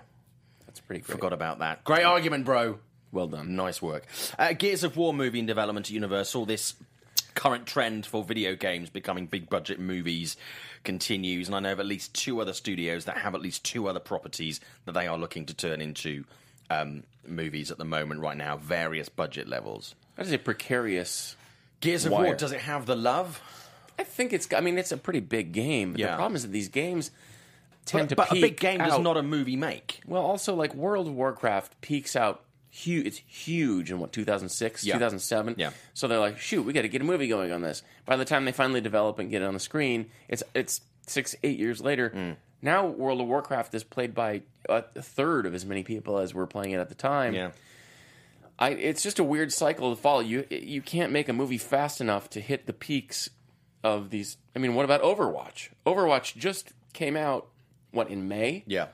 That's 0.66 0.80
pretty 0.80 1.02
great. 1.02 1.16
forgot 1.16 1.32
about 1.32 1.60
that." 1.60 1.84
Great 1.84 2.06
argument, 2.06 2.44
bro. 2.44 2.80
Well 3.12 3.28
done. 3.28 3.56
Nice 3.56 3.84
work. 3.84 4.08
Uh, 4.40 4.54
Gears 4.54 4.84
of 4.84 4.98
War 4.98 5.14
movie 5.14 5.38
in 5.38 5.46
development 5.46 5.86
at 5.86 5.92
Universal. 5.92 6.48
This 6.48 6.74
current 7.36 7.68
trend 7.68 8.08
for 8.08 8.24
video 8.24 8.56
games 8.56 8.90
becoming 8.90 9.28
big 9.28 9.48
budget 9.48 9.80
movies 9.80 10.36
continues, 10.84 11.48
and 11.48 11.56
I 11.56 11.60
know 11.60 11.74
of 11.74 11.80
at 11.80 11.86
least 11.86 12.16
two 12.16 12.42
other 12.42 12.54
studios 12.54 13.06
that 13.06 13.18
have 13.18 13.36
at 13.36 13.42
least 13.42 13.64
two 13.64 13.88
other 13.88 14.00
properties 14.00 14.60
that 14.86 14.94
they 14.94 15.06
are 15.06 15.20
looking 15.20 15.46
to 15.46 15.54
turn 15.54 15.82
into 15.82 16.26
um, 16.82 17.04
movies 17.28 17.72
at 17.72 17.78
the 17.78 17.86
moment, 17.86 18.20
right 18.22 18.38
now, 18.38 18.58
various 18.58 19.10
budget 19.10 19.48
levels. 19.48 19.96
That 20.16 20.26
is 20.26 20.32
a 20.32 20.38
precarious. 20.38 21.36
Gears 21.80 22.06
of 22.06 22.12
Wire. 22.14 22.26
War, 22.26 22.36
does 22.36 22.52
it 22.52 22.62
have 22.62 22.86
the 22.86 22.96
love? 22.96 23.42
I 24.00 24.04
think 24.04 24.34
it's. 24.34 24.48
I 24.54 24.62
mean, 24.62 24.78
it's 24.78 24.92
a 24.92 24.98
pretty 24.98 25.20
big 25.20 25.52
game. 25.52 25.92
But 25.94 26.00
Yeah. 26.00 26.12
The 26.12 26.16
problem 26.18 26.36
is 26.36 26.44
that 26.44 26.52
these 26.52 26.70
games 26.70 27.12
tend 27.86 28.10
But, 28.10 28.10
to 28.10 28.16
but 28.16 28.38
a 28.38 28.42
big 28.42 28.60
game 28.60 28.80
does 28.80 29.00
not 29.00 29.18
a 29.18 29.24
movie 29.24 29.56
make. 29.56 30.02
Well, 30.08 30.22
also 30.24 30.56
like 30.56 30.74
World 30.74 31.08
of 31.08 31.14
Warcraft 31.14 31.80
peaks 31.82 32.16
out 32.16 32.44
huge. 32.70 33.06
It's 33.06 33.18
huge 33.28 33.92
in 33.92 34.00
what 34.00 34.12
2006, 34.12 34.84
Yeah. 34.84 34.94
2007. 34.94 35.56
Yeah. 35.58 35.72
So 35.94 36.08
they're 36.08 36.20
like, 36.20 36.40
shoot, 36.40 36.64
we 36.64 36.74
got 36.74 36.82
to 36.84 36.88
get 36.88 37.02
a 37.02 37.06
movie 37.06 37.28
going 37.28 37.52
on 37.52 37.62
this. 37.62 37.84
By 38.06 38.16
the 38.16 38.26
time 38.26 38.46
they 38.46 38.52
finally 38.52 38.82
develop 38.82 39.20
and 39.20 39.30
get 39.30 39.42
it 39.42 39.46
on 39.46 39.54
the 39.54 39.60
screen, 39.60 40.08
it's 40.28 40.42
it's 40.56 40.82
six, 41.06 41.36
eight 41.44 41.60
years 41.60 41.82
later. 41.82 42.10
Mm. 42.10 42.36
Now 42.64 42.88
World 42.88 43.22
of 43.22 43.28
Warcraft 43.28 43.76
is 43.76 43.84
played 43.84 44.16
by 44.16 44.42
a 44.68 44.82
third 44.82 45.46
of 45.46 45.54
as 45.54 45.66
many 45.66 45.84
people 45.84 46.18
as 46.18 46.34
were 46.34 46.48
playing 46.48 46.72
it 46.72 46.78
at 46.80 46.90
the 46.90 46.96
time. 46.96 47.34
Yeah. 47.36 47.52
I, 48.58 48.70
it's 48.70 49.04
just 49.04 49.20
a 49.20 49.24
weird 49.24 49.52
cycle 49.52 49.94
to 49.96 50.02
follow. 50.02 50.22
You 50.22 50.46
you 50.50 50.82
can't 50.82 51.12
make 51.12 51.28
a 51.28 51.34
movie 51.34 51.58
fast 51.58 52.00
enough 52.02 52.30
to 52.32 52.40
hit 52.40 52.66
the 52.66 52.74
peaks 52.74 53.30
of 53.84 54.10
these. 54.10 54.38
I 54.56 54.60
mean, 54.60 54.76
what 54.76 54.86
about 54.86 55.02
Overwatch? 55.02 55.70
Overwatch 55.86 56.38
just 56.38 56.72
came 56.94 57.18
out 57.18 57.48
what 57.92 58.10
in 58.10 58.28
May 58.28 58.64
Yeah. 58.66 58.88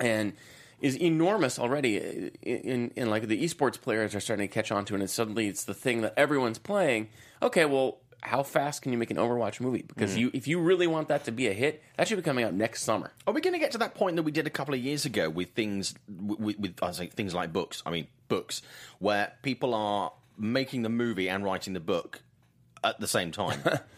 and 0.00 0.32
is 0.80 0.96
enormous 0.96 1.58
already. 1.58 1.96
In, 1.98 2.30
in, 2.42 2.92
in 2.96 3.10
like 3.10 3.26
the 3.28 3.44
esports 3.44 3.80
players 3.80 4.14
are 4.14 4.20
starting 4.20 4.48
to 4.48 4.52
catch 4.54 4.70
on 4.72 4.84
to 4.86 4.94
it, 4.94 5.00
and 5.00 5.10
suddenly 5.10 5.48
it's 5.48 5.64
the 5.64 5.74
thing 5.74 6.00
that 6.02 6.14
everyone's 6.16 6.58
playing. 6.58 7.08
Okay, 7.42 7.64
well, 7.64 7.98
how 8.20 8.42
fast 8.42 8.82
can 8.82 8.92
you 8.92 8.98
make 8.98 9.10
an 9.10 9.16
Overwatch 9.16 9.60
movie? 9.60 9.82
Because 9.82 10.12
mm-hmm. 10.12 10.20
you, 10.20 10.30
if 10.34 10.48
you 10.48 10.60
really 10.60 10.86
want 10.86 11.08
that 11.08 11.24
to 11.24 11.32
be 11.32 11.46
a 11.46 11.52
hit, 11.52 11.82
that 11.96 12.08
should 12.08 12.16
be 12.16 12.22
coming 12.22 12.44
out 12.44 12.52
next 12.52 12.82
summer. 12.82 13.12
Are 13.26 13.32
we 13.32 13.40
going 13.40 13.52
to 13.52 13.58
get 13.58 13.72
to 13.72 13.78
that 13.78 13.94
point 13.94 14.16
that 14.16 14.22
we 14.22 14.32
did 14.32 14.46
a 14.46 14.50
couple 14.50 14.74
of 14.74 14.80
years 14.80 15.04
ago 15.04 15.30
with 15.30 15.50
things 15.50 15.94
with, 16.08 16.58
with 16.58 16.74
I 16.82 16.90
say 16.90 17.06
things 17.06 17.34
like 17.34 17.52
books? 17.52 17.82
I 17.86 17.90
mean 17.90 18.08
books 18.28 18.62
where 18.98 19.32
people 19.42 19.74
are 19.74 20.12
making 20.36 20.82
the 20.82 20.88
movie 20.88 21.28
and 21.28 21.44
writing 21.44 21.72
the 21.74 21.80
book 21.80 22.22
at 22.82 23.00
the 23.00 23.08
same 23.08 23.30
time. 23.30 23.62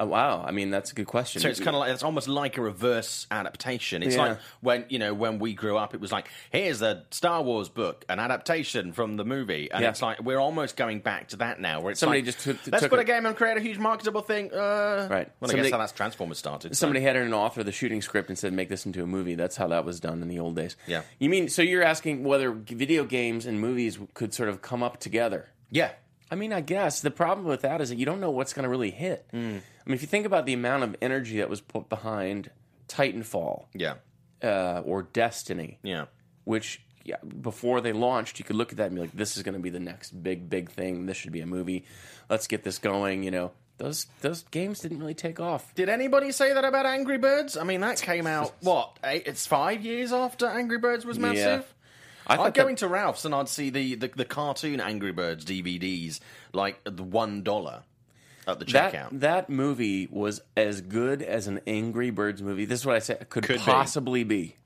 Oh, 0.00 0.06
wow, 0.06 0.44
I 0.46 0.52
mean 0.52 0.70
that's 0.70 0.92
a 0.92 0.94
good 0.94 1.06
question. 1.06 1.42
so 1.42 1.48
it's 1.48 1.58
kind 1.58 1.74
of 1.74 1.80
like 1.80 1.90
it's 1.92 2.02
almost 2.04 2.28
like 2.28 2.56
a 2.56 2.60
reverse 2.62 3.26
adaptation. 3.30 4.02
It's 4.02 4.14
Yeah. 4.14 4.22
like 4.22 4.38
when 4.60 4.84
you 4.88 4.98
know 4.98 5.12
when 5.14 5.38
we 5.38 5.54
grew 5.54 5.76
up, 5.76 5.94
it 5.94 6.00
was 6.00 6.12
like 6.12 6.28
here's 6.52 6.82
a 6.82 7.04
Star 7.10 7.42
Wars 7.42 7.68
book, 7.68 8.04
an 8.08 8.18
adaptation 8.20 8.92
from 8.92 9.16
the 9.16 9.24
movie, 9.24 9.68
and 9.72 9.82
Yeah. 9.82 9.90
it's 9.90 10.00
like 10.02 10.22
we're 10.22 10.38
almost 10.38 10.76
going 10.76 11.00
back 11.00 11.28
to 11.28 11.36
that 11.38 11.60
now. 11.60 11.80
Where 11.80 11.90
it's 11.90 12.00
Somebody 12.00 12.20
like, 12.20 12.26
just 12.26 12.40
took- 12.40 12.58
let's 12.70 12.82
took 12.84 12.90
put 12.90 12.98
a 12.98 13.02
it- 13.02 13.06
game 13.06 13.26
and 13.26 13.36
create 13.36 13.56
a 13.56 13.60
huge 13.60 13.78
marketable 13.78 14.22
thing. 14.22 14.52
Uh, 14.52 15.08
Right. 15.10 15.10
Well, 15.10 15.18
I 15.18 15.26
guess 15.40 15.50
Somebody- 15.50 15.70
how 15.72 15.78
that's 15.78 15.92
Transformers 15.92 16.38
started. 16.38 16.76
so- 16.76 16.80
Somebody 16.86 17.04
had 17.04 17.16
an 17.16 17.34
author 17.34 17.62
the 17.64 17.72
shooting 17.72 18.00
script 18.02 18.28
and 18.28 18.38
said, 18.38 18.52
"Make 18.52 18.68
this 18.68 18.86
into 18.86 19.02
a 19.02 19.06
movie." 19.06 19.34
That's 19.34 19.56
how 19.56 19.66
that 19.68 19.84
was 19.84 20.00
done 20.00 20.22
in 20.22 20.28
the 20.28 20.38
old 20.38 20.56
days. 20.56 20.76
Yeah. 20.86 21.02
You 21.18 21.28
mean 21.28 21.48
so? 21.48 21.62
You're 21.62 21.82
asking 21.82 22.24
whether 22.24 22.50
video 22.52 23.04
games 23.04 23.46
and 23.46 23.60
movies 23.60 23.98
could 24.14 24.32
sort 24.32 24.48
of 24.48 24.62
come 24.62 24.82
up 24.82 25.00
together? 25.00 25.48
yeah. 25.70 25.90
I 26.30 26.34
mean, 26.34 26.52
I 26.52 26.60
guess 26.60 27.00
the 27.00 27.10
problem 27.10 27.46
with 27.46 27.62
that 27.62 27.80
is 27.80 27.88
that 27.88 27.96
you 27.96 28.04
don't 28.04 28.20
know 28.20 28.30
what's 28.30 28.52
going 28.52 28.64
to 28.64 28.68
really 28.68 28.90
hit. 28.90 29.24
I 29.88 29.90
mean, 29.90 29.94
if 29.96 30.02
you 30.02 30.08
think 30.08 30.26
about 30.26 30.44
the 30.44 30.52
amount 30.52 30.82
of 30.84 30.94
energy 31.00 31.38
that 31.38 31.48
was 31.48 31.62
put 31.62 31.88
behind 31.88 32.50
Titanfall 32.88 33.64
Yeah. 33.74 33.94
uh, 34.42 34.82
or 34.84 35.02
Destiny, 35.02 35.78
Yeah. 35.82 36.06
which 36.44 36.82
yeah, 37.04 37.16
before 37.40 37.80
they 37.80 37.92
launched, 37.94 38.38
you 38.38 38.44
could 38.44 38.56
look 38.56 38.70
at 38.70 38.76
that 38.76 38.88
and 38.88 38.94
be 38.96 39.00
like, 39.00 39.12
"This 39.12 39.38
is 39.38 39.42
going 39.42 39.54
to 39.54 39.60
be 39.60 39.70
the 39.70 39.80
next 39.80 40.10
big, 40.22 40.50
big 40.50 40.70
thing. 40.70 41.06
This 41.06 41.16
should 41.16 41.32
be 41.32 41.40
a 41.40 41.46
movie. 41.46 41.86
Let's 42.28 42.46
get 42.46 42.64
this 42.64 42.76
going." 42.76 43.22
You 43.22 43.30
know, 43.30 43.52
those 43.78 44.08
those 44.20 44.42
games 44.50 44.80
didn't 44.80 44.98
really 44.98 45.14
take 45.14 45.40
off. 45.40 45.74
Did 45.74 45.88
anybody 45.88 46.32
say 46.32 46.52
that 46.52 46.66
about 46.66 46.84
Angry 46.84 47.16
Birds? 47.16 47.56
I 47.56 47.64
mean, 47.64 47.80
that 47.80 48.02
came 48.02 48.26
out 48.26 48.52
what? 48.60 48.98
Eight, 49.04 49.22
it's 49.26 49.46
five 49.46 49.82
years 49.82 50.12
after 50.12 50.46
Angry 50.46 50.76
Birds 50.76 51.06
was 51.06 51.18
massive. 51.18 51.72
I 52.26 52.34
I'd 52.34 52.36
thought 52.36 52.54
go 52.54 52.64
that- 52.64 52.68
into 52.70 52.88
Ralph's 52.88 53.24
and 53.24 53.34
I'd 53.34 53.48
see 53.48 53.70
the, 53.70 53.94
the, 53.94 54.08
the 54.08 54.24
cartoon 54.26 54.78
Angry 54.78 55.12
Birds 55.12 55.46
DVDs 55.46 56.20
like 56.52 56.78
the 56.84 57.02
one 57.02 57.42
dollar 57.42 57.84
at 58.48 58.58
the 58.58 58.64
that 58.66 58.92
checkout. 58.92 59.20
that 59.20 59.50
movie 59.50 60.08
was 60.10 60.40
as 60.56 60.80
good 60.80 61.22
as 61.22 61.46
an 61.46 61.60
Angry 61.66 62.10
Birds 62.10 62.42
movie. 62.42 62.64
This 62.64 62.80
is 62.80 62.86
what 62.86 62.96
I 62.96 63.00
said 63.00 63.28
could, 63.28 63.44
Could 63.44 63.60
possibly 63.60 64.24
be. 64.24 64.56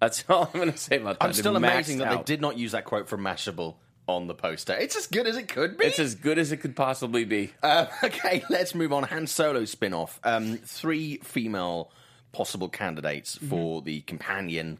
That's 0.00 0.24
all 0.28 0.50
I'm 0.52 0.60
going 0.60 0.72
to 0.72 0.78
say 0.78 0.96
about 0.96 1.18
that. 1.20 1.24
I'm 1.24 1.32
still 1.32 1.56
amazing 1.56 1.98
that 1.98 2.10
they 2.16 2.22
did 2.24 2.40
not 2.40 2.56
use 2.58 2.72
that 2.72 2.84
quote 2.84 3.08
from 3.08 3.20
Mashable 3.22 3.76
on 4.08 4.26
the 4.26 4.34
poster. 4.34 4.74
It's 4.74 4.96
as 4.96 5.06
good 5.06 5.26
as 5.28 5.36
it 5.36 5.46
could 5.48 5.76
be. 5.78 5.84
It's 5.86 5.98
as 6.00 6.14
good 6.16 6.38
as 6.38 6.50
it 6.52 6.56
could 6.58 6.74
possibly 6.74 7.24
be. 7.24 7.52
Uh, 7.62 7.86
okay, 8.04 8.42
let's 8.50 8.74
move 8.74 8.92
on. 8.92 9.04
Han 9.04 9.26
Solo 9.26 9.64
spin 9.64 9.94
off. 9.94 10.18
Um, 10.24 10.58
three 10.58 11.18
female 11.18 11.90
possible 12.32 12.68
candidates 12.68 13.36
for 13.36 13.80
the 13.82 14.00
companion. 14.02 14.78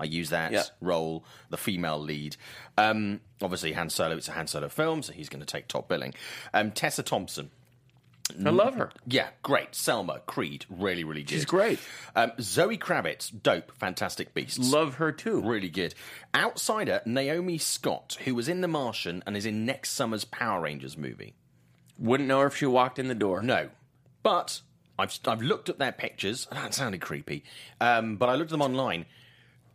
I 0.00 0.04
use 0.04 0.30
that 0.30 0.52
Mm-hmm. 0.52 0.54
Yeah. 0.54 0.62
role, 0.80 1.24
the 1.50 1.56
female 1.56 1.98
lead. 1.98 2.36
Um, 2.76 3.20
obviously, 3.42 3.72
Han 3.72 3.88
Solo, 3.90 4.16
it's 4.16 4.28
a 4.28 4.32
Han 4.32 4.46
Solo 4.46 4.68
film, 4.68 5.02
so 5.02 5.12
he's 5.12 5.28
going 5.28 5.40
to 5.40 5.46
take 5.46 5.66
top 5.66 5.88
billing. 5.88 6.14
Um, 6.54 6.70
Tessa 6.70 7.02
Thompson. 7.02 7.50
I 8.44 8.50
love 8.50 8.74
her. 8.74 8.90
Yeah, 9.06 9.28
great. 9.42 9.74
Selma, 9.74 10.20
Creed, 10.26 10.66
really, 10.68 11.04
really 11.04 11.22
good. 11.22 11.30
She's 11.30 11.44
great. 11.44 11.78
Um, 12.14 12.32
Zoe 12.40 12.78
Kravitz, 12.78 13.30
dope, 13.42 13.72
fantastic 13.78 14.34
beasts. 14.34 14.58
Love 14.72 14.94
her 14.96 15.12
too. 15.12 15.40
Really 15.40 15.68
good. 15.68 15.94
Outsider, 16.34 17.00
Naomi 17.04 17.58
Scott, 17.58 18.18
who 18.24 18.34
was 18.34 18.48
in 18.48 18.60
The 18.60 18.68
Martian 18.68 19.22
and 19.26 19.36
is 19.36 19.46
in 19.46 19.64
next 19.64 19.92
summer's 19.92 20.24
Power 20.24 20.62
Rangers 20.62 20.96
movie. 20.96 21.34
Wouldn't 21.98 22.28
know 22.28 22.40
her 22.40 22.46
if 22.46 22.56
she 22.56 22.66
walked 22.66 22.98
in 22.98 23.08
the 23.08 23.14
door. 23.14 23.42
No. 23.42 23.70
But 24.22 24.60
I've, 24.98 25.18
I've 25.26 25.42
looked 25.42 25.68
at 25.68 25.78
their 25.78 25.92
pictures. 25.92 26.46
That 26.52 26.74
sounded 26.74 27.00
creepy. 27.00 27.44
Um, 27.80 28.16
but 28.16 28.28
I 28.28 28.34
looked 28.34 28.48
at 28.48 28.58
them 28.58 28.62
online. 28.62 29.06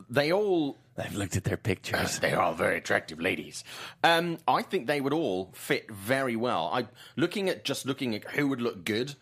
They 0.09 0.31
all. 0.31 0.77
I've 0.97 1.15
looked 1.15 1.35
at 1.35 1.43
their 1.43 1.57
pictures. 1.57 2.19
They 2.21 2.33
are 2.33 2.41
all 2.41 2.53
very 2.53 2.77
attractive 2.77 3.19
ladies. 3.19 3.63
Um, 4.03 4.37
I 4.47 4.61
think 4.61 4.85
they 4.87 5.01
would 5.01 5.13
all 5.13 5.49
fit 5.53 5.89
very 5.91 6.35
well. 6.35 6.69
I 6.73 6.87
looking 7.15 7.49
at 7.49 7.63
just 7.65 7.85
looking 7.85 8.13
at 8.15 8.23
who 8.31 8.47
would 8.49 8.61
look 8.61 8.85
good 8.85 9.15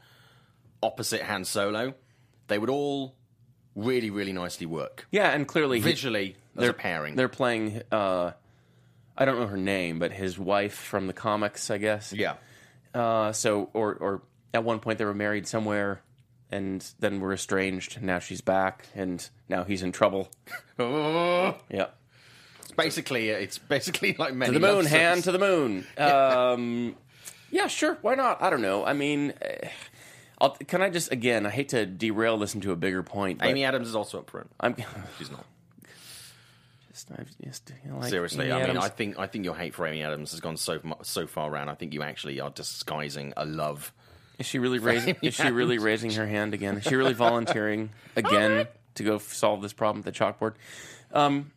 opposite 0.84 1.22
Han 1.22 1.46
Solo. 1.46 1.94
They 2.48 2.58
would 2.60 2.70
all 2.70 3.16
really, 3.76 4.10
really 4.10 4.34
nicely 4.34 4.66
work 4.66 5.08
Yeah, 5.12 5.30
and 5.32 5.48
clearly 5.48 5.80
visually 5.80 6.36
as 6.58 6.62
they're 6.62 6.74
pairing. 6.74 7.16
They're 7.16 7.30
playing. 7.30 7.82
Uh, 7.92 8.32
I 9.18 9.24
don't 9.26 9.40
know 9.40 9.48
her 9.48 9.58
name, 9.58 10.00
but 10.00 10.12
his 10.12 10.38
wife 10.38 10.74
from 10.74 11.08
the 11.08 11.14
comics, 11.14 11.70
I 11.72 11.78
guess. 11.78 12.12
yeah. 12.12 12.36
Uh, 12.94 13.32
so, 13.32 13.70
or 13.74 13.94
or 13.96 14.22
at 14.54 14.66
one 14.66 14.80
point 14.80 14.98
they 14.98 15.06
were 15.06 15.14
married 15.14 15.48
somewhere, 15.48 16.02
and 16.52 16.86
then 17.00 17.20
we're 17.20 17.34
estranged. 17.34 17.98
And 17.98 18.06
now 18.06 18.20
she's 18.20 18.42
back, 18.42 18.88
and 18.96 19.28
now 19.50 19.64
he's 19.64 19.84
in 19.84 19.92
trouble. 19.92 20.30
Yeah. 20.78 21.88
It's 22.62 22.72
basically 22.72 23.30
it's 23.30 23.58
basically 23.60 24.14
like 24.20 24.34
many 24.34 24.54
To 24.54 24.60
the 24.60 24.66
moon, 24.68 24.86
hand 24.86 25.24
to 25.26 25.32
the 25.32 25.40
moon. 25.40 25.86
Um, 25.98 26.96
yeah, 27.52 27.68
sure. 27.68 27.98
Why 28.02 28.16
not? 28.16 28.42
I 28.42 28.50
don't 28.50 28.62
know. 28.62 28.86
I 28.86 28.94
mean, 28.94 29.34
eh, 29.42 29.70
I'll, 30.40 30.52
can 30.52 30.82
I 30.82 30.90
just 30.90 31.12
again? 31.12 31.46
I 31.46 31.50
hate 31.50 31.70
to 31.70 31.86
derail 31.86 32.38
this 32.38 32.56
into 32.56 32.72
a 32.72 32.76
bigger 32.76 33.04
point. 33.04 33.42
Amy 33.44 33.64
Adams 33.64 33.88
is 33.88 33.96
also 33.96 34.20
up 34.20 34.30
front. 34.30 34.50
I'm 34.60 34.76
She's 35.20 35.30
not. 35.30 35.46
just, 36.92 37.12
I've 37.12 37.30
just 37.44 37.72
you 37.84 37.92
know, 37.92 38.00
like 38.00 38.10
Seriously, 38.10 38.46
Amy 38.46 38.54
I 38.54 38.56
mean, 38.56 38.70
Adams. 38.72 38.86
I 38.86 38.90
think 38.90 39.20
I 39.20 39.28
think 39.28 39.46
your 39.46 39.56
hate 39.56 39.76
for 39.76 39.86
Amy 39.86 40.02
Adams 40.04 40.32
has 40.32 40.40
gone 40.40 40.58
so 40.58 40.80
so 41.04 41.28
far 41.28 41.52
around. 41.52 41.70
I 41.70 41.76
think 41.76 41.94
you 41.94 42.02
actually 42.02 42.40
are 42.40 42.50
disguising 42.50 43.34
a 43.38 43.46
love. 43.46 43.94
Is 44.42 44.48
she 44.48 44.58
really 44.58 44.80
raising? 44.92 45.16
Is 45.22 45.36
she 45.36 45.52
really 45.52 45.78
raising 45.78 46.12
her 46.14 46.28
hand 46.28 46.56
again? 46.56 46.78
Is 46.78 46.84
she 46.84 46.96
really 46.96 47.14
volunteering 47.14 47.92
again 48.16 48.68
to 48.96 49.04
go 49.04 49.20
solve 49.20 49.62
this 49.62 49.72
problem 49.72 50.00
at 50.00 50.06
the 50.06 50.12
chalkboard? 50.12 50.56
Um, 51.14 51.52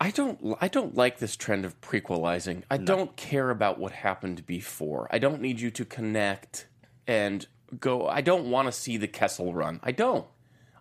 I 0.00 0.10
don't. 0.10 0.56
I 0.60 0.68
don't 0.68 0.94
like 0.94 1.18
this 1.18 1.36
trend 1.36 1.64
of 1.64 1.78
prequelizing. 1.80 2.62
I 2.70 2.76
don't 2.76 3.16
care 3.16 3.50
about 3.50 3.78
what 3.78 3.90
happened 3.90 4.46
before. 4.46 5.08
I 5.10 5.18
don't 5.18 5.42
need 5.42 5.60
you 5.60 5.72
to 5.72 5.84
connect 5.84 6.68
and 7.08 7.44
go. 7.78 8.06
I 8.06 8.20
don't 8.20 8.48
want 8.48 8.68
to 8.68 8.72
see 8.72 8.96
the 8.96 9.08
Kessel 9.08 9.52
Run. 9.52 9.80
I 9.82 9.90
don't. 9.90 10.26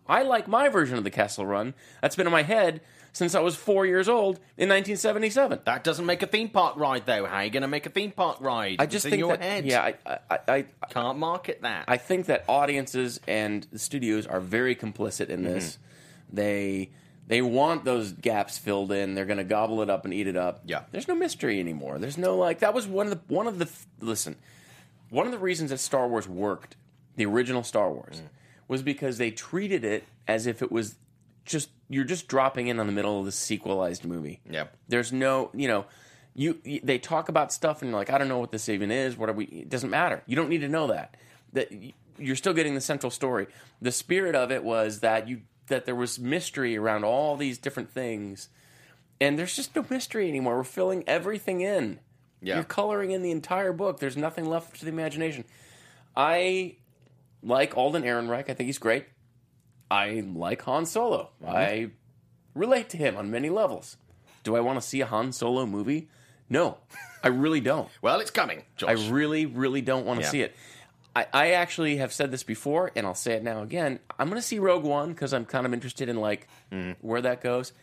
I 0.06 0.22
like 0.22 0.48
my 0.48 0.70
version 0.70 0.98
of 0.98 1.04
the 1.04 1.12
Kessel 1.12 1.46
Run. 1.46 1.74
That's 2.02 2.16
been 2.16 2.28
in 2.28 2.32
my 2.32 2.44
head 2.44 2.82
since 3.12 3.36
I 3.36 3.40
was 3.40 3.56
four 3.56 3.86
years 3.86 4.08
old 4.08 4.38
in 4.58 4.70
1977. 4.70 5.62
That 5.66 5.84
doesn't 5.84 6.06
make 6.06 6.22
a 6.24 6.28
theme 6.28 6.50
park 6.50 6.76
ride, 6.78 7.06
though. 7.06 7.26
How 7.26 7.38
are 7.38 7.44
you 7.44 7.50
going 7.50 7.62
to 7.62 7.68
make 7.68 7.86
a 7.86 7.90
theme 7.90 8.12
park 8.12 8.38
ride? 8.40 8.78
I 8.80 8.86
just 8.86 9.06
it's 9.06 9.12
think 9.12 9.14
in 9.16 9.20
your 9.20 9.38
that. 9.38 9.44
head. 9.44 9.66
Yeah, 9.66 9.92
I, 10.06 10.20
I, 10.30 10.40
I, 10.48 10.66
can't 10.90 11.18
market 11.18 11.62
that. 11.64 11.86
I 11.88 11.98
think 11.98 12.28
that 12.28 12.46
audiences 12.48 13.20
and 13.28 13.66
the 13.72 13.80
studios 13.80 14.28
are 14.28 14.40
very 14.40 14.76
complicit 14.76 15.30
in 15.30 15.44
this. 15.44 15.74
Mm-hmm. 15.74 16.36
They 16.36 16.90
they 17.28 17.42
want 17.42 17.86
those 17.86 18.12
gaps 18.12 18.58
filled 18.58 18.92
in. 18.92 19.14
They're 19.14 19.26
going 19.26 19.38
to 19.38 19.44
gobble 19.44 19.82
it 19.82 19.90
up 19.90 20.04
and 20.06 20.14
eat 20.14 20.28
it 20.28 20.36
up. 20.38 20.62
Yeah. 20.66 20.84
There's 20.92 21.08
no 21.08 21.16
mystery 21.16 21.60
anymore. 21.60 22.00
There's 22.00 22.18
no 22.18 22.36
like 22.38 22.60
that 22.60 22.74
was 22.74 22.88
one 22.88 23.08
of 23.08 23.12
the 23.12 23.34
one 23.34 23.48
of 23.48 23.60
the 23.60 23.70
listen. 24.00 24.36
One 25.10 25.26
of 25.26 25.32
the 25.32 25.40
reasons 25.40 25.72
that 25.72 25.80
Star 25.80 26.08
Wars 26.08 26.28
worked, 26.28 26.76
the 27.16 27.26
original 27.26 27.64
Star 27.64 27.92
Wars, 27.92 28.22
Mm. 28.22 28.30
was 28.68 28.84
because 28.84 29.18
they 29.18 29.32
treated 29.32 29.84
it 29.84 30.04
as 30.28 30.46
if 30.46 30.62
it 30.62 30.72
was 30.72 30.96
just 31.50 31.70
you're 31.90 32.06
just 32.06 32.28
dropping 32.28 32.68
in 32.68 32.80
on 32.80 32.86
the 32.86 32.94
middle 32.94 33.20
of 33.20 33.26
the 33.26 33.32
sequelized 33.32 34.06
movie. 34.06 34.40
Yeah. 34.50 34.68
There's 34.88 35.12
no, 35.12 35.50
you 35.54 35.68
know, 35.68 35.86
you, 36.36 36.60
you 36.64 36.80
they 36.84 37.00
talk 37.00 37.28
about 37.28 37.52
stuff 37.52 37.82
and 37.82 37.90
you're 37.90 38.00
like, 38.00 38.10
I 38.10 38.18
don't 38.18 38.30
know 38.30 38.38
what 38.38 38.52
this 38.52 38.70
even 38.70 38.92
is. 38.92 39.18
What 39.18 39.30
are 39.30 39.34
we? 39.34 39.46
It 39.46 39.70
doesn't 39.70 39.90
matter. 39.90 40.24
You 40.28 40.36
don't 40.36 40.50
need 40.50 40.62
to 40.62 40.70
know 40.70 40.88
that. 40.88 41.18
That 41.54 41.72
you're 42.18 42.36
still 42.36 42.54
getting 42.54 42.76
the 42.76 42.82
central 42.82 43.10
story. 43.10 43.48
The 43.82 43.92
spirit 43.92 44.36
of 44.36 44.52
it 44.52 44.64
was 44.64 45.00
that 45.00 45.28
you 45.28 45.42
that 45.68 45.86
there 45.86 45.96
was 45.96 46.20
mystery 46.20 46.78
around 46.78 47.04
all 47.04 47.36
these 47.36 47.58
different 47.58 47.92
things, 47.92 48.50
and 49.20 49.38
there's 49.38 49.56
just 49.56 49.76
no 49.76 49.86
mystery 49.90 50.30
anymore. 50.30 50.58
We're 50.58 50.64
filling 50.64 51.04
everything 51.08 51.62
in. 51.62 52.00
Yeah. 52.42 52.56
You're 52.56 52.64
coloring 52.64 53.12
in 53.12 53.22
the 53.22 53.32
entire 53.32 53.74
book. 53.74 54.00
There's 54.00 54.18
nothing 54.18 54.46
left 54.46 54.80
to 54.80 54.86
the 54.86 54.92
imagination. 54.92 55.44
I 56.16 56.76
like 57.44 57.76
Alden 57.76 58.04
Ehrenreich. 58.04 58.50
I 58.50 58.54
think 58.54 58.68
he's 58.68 58.78
great. 58.78 59.06
I 59.92 60.24
like 60.34 60.62
Han 60.64 60.86
Solo. 60.86 61.30
I 61.46 61.90
relate 62.54 62.90
to 62.90 62.98
him 62.98 63.18
on 63.18 63.32
many 63.32 63.50
levels. 63.50 63.98
Do 64.44 64.56
I 64.56 64.60
want 64.60 64.80
to 64.82 64.88
see 64.88 65.02
a 65.02 65.06
Han 65.06 65.32
Solo 65.32 65.66
movie? 65.66 66.08
No, 66.50 66.78
I 67.24 67.28
really 67.30 67.60
don't. 67.62 67.90
well, 68.02 68.20
it's 68.20 68.32
coming, 68.32 68.64
Josh. 68.76 68.90
I 68.90 69.10
really, 69.10 69.46
really 69.46 69.82
don't 69.82 70.06
want 70.06 70.20
to 70.20 70.26
Yeah. 70.26 70.32
see 70.32 70.42
it. 70.42 70.56
I, 71.16 71.26
I 71.34 71.52
actually 71.52 71.98
have 71.98 72.14
said 72.14 72.30
this 72.32 72.44
before, 72.44 72.92
and 72.96 73.06
I'll 73.06 73.16
say 73.16 73.34
it 73.34 73.44
now 73.44 73.62
again. 73.64 74.00
I'm 74.18 74.30
going 74.30 74.40
to 74.42 74.48
see 74.48 74.60
Rogue 74.60 74.84
One 74.84 75.10
because 75.10 75.34
I'm 75.34 75.46
kind 75.46 75.66
of 75.66 75.74
interested 75.74 76.08
in 76.08 76.18
like 76.18 76.48
mm. 76.72 76.96
where 77.02 77.22
that 77.22 77.42
goes. 77.42 77.74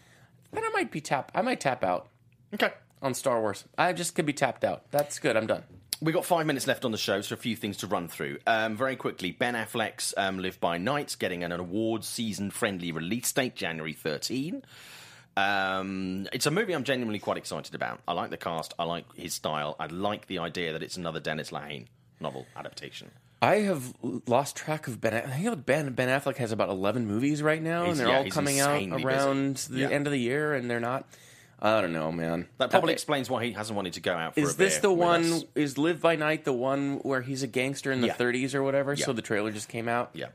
Then 0.52 0.64
I 0.64 0.70
might 0.70 0.90
be 0.92 1.00
tap. 1.00 1.32
I 1.34 1.42
might 1.42 1.60
tap 1.60 1.82
out 1.82 2.08
Okay. 2.54 2.70
on 3.02 3.14
Star 3.14 3.40
Wars. 3.40 3.64
I 3.76 3.92
just 3.92 4.14
could 4.14 4.26
be 4.26 4.32
tapped 4.32 4.64
out. 4.64 4.90
That's 4.92 5.18
good. 5.18 5.36
I'm 5.36 5.46
done. 5.46 5.64
We've 6.02 6.14
got 6.14 6.24
five 6.26 6.44
minutes 6.46 6.66
left 6.66 6.84
on 6.84 6.92
the 6.92 6.98
show, 6.98 7.20
so 7.22 7.34
a 7.34 7.38
few 7.38 7.56
things 7.56 7.78
to 7.78 7.86
run 7.86 8.08
through. 8.08 8.38
Um, 8.46 8.76
very 8.76 8.96
quickly, 8.96 9.32
Ben 9.32 9.54
Affleck's 9.54 10.12
um, 10.16 10.38
Live 10.38 10.60
by 10.60 10.76
Night 10.78 11.16
getting 11.18 11.42
an 11.42 11.52
awards 11.52 12.06
season 12.06 12.50
friendly 12.50 12.92
release 12.92 13.32
date, 13.32 13.54
January 13.56 13.94
13. 13.94 14.62
Um, 15.36 16.26
it's 16.32 16.46
a 16.46 16.50
movie 16.50 16.72
I'm 16.74 16.84
genuinely 16.84 17.18
quite 17.18 17.36
excited 17.36 17.74
about. 17.74 18.00
I 18.08 18.12
like 18.12 18.30
the 18.30 18.36
cast, 18.36 18.72
I 18.78 18.84
like 18.84 19.04
his 19.14 19.34
style, 19.34 19.76
I 19.78 19.86
like 19.86 20.26
the 20.26 20.38
idea 20.38 20.72
that 20.72 20.82
it's 20.82 20.96
another 20.96 21.20
Dennis 21.20 21.50
Lehane 21.50 21.86
novel 22.20 22.46
adaptation. 22.56 23.10
I 23.42 23.56
have 23.56 23.92
lost 24.26 24.56
track 24.56 24.88
of 24.88 24.98
Ben. 25.00 25.12
I 25.14 25.20
think 25.38 25.66
Ben 25.66 25.92
Ben 25.92 26.08
Affleck 26.08 26.36
has 26.38 26.52
about 26.52 26.70
eleven 26.70 27.06
movies 27.06 27.42
right 27.42 27.60
now, 27.62 27.82
He's- 27.84 27.98
and 27.98 28.00
they're 28.00 28.14
yeah, 28.16 28.22
all 28.24 28.30
coming 28.30 28.60
out 28.60 28.76
insanely 28.80 29.02
busy. 29.04 29.06
around 29.14 29.56
the 29.56 29.78
Yeah. 29.80 29.88
end 29.90 30.06
of 30.06 30.10
the 30.12 30.18
year, 30.18 30.54
and 30.54 30.70
they're 30.70 30.80
not. 30.80 31.06
I 31.58 31.80
don't 31.80 31.92
know, 31.94 32.12
man. 32.12 32.48
That 32.58 32.70
probably 32.70 32.90
Uh, 32.92 32.94
explains 32.94 33.30
why 33.30 33.44
he 33.44 33.52
hasn't 33.52 33.74
wanted 33.76 33.94
to 33.94 34.00
go 34.00 34.12
out 34.14 34.34
for 34.34 34.40
a 34.40 34.42
Is 34.42 34.56
this 34.56 34.74
beer 34.74 34.82
the 34.82 34.90
with 34.90 34.98
one? 34.98 35.32
us. 35.32 35.44
Is 35.54 35.78
Live 35.78 36.00
by 36.02 36.14
Night 36.16 36.44
the 36.44 36.52
one 36.52 36.98
where 36.98 37.22
he's 37.22 37.42
a 37.42 37.46
gangster 37.46 37.90
in 37.92 38.02
the 38.02 38.08
Yeah. 38.08 38.14
30s 38.16 38.54
or 38.54 38.62
whatever? 38.62 38.92
Yeah. 38.92 39.06
So 39.06 39.12
the 39.14 39.22
trailer 39.22 39.50
just 39.52 39.68
came 39.68 39.88
out. 39.88 40.10
Yeah. 40.12 40.26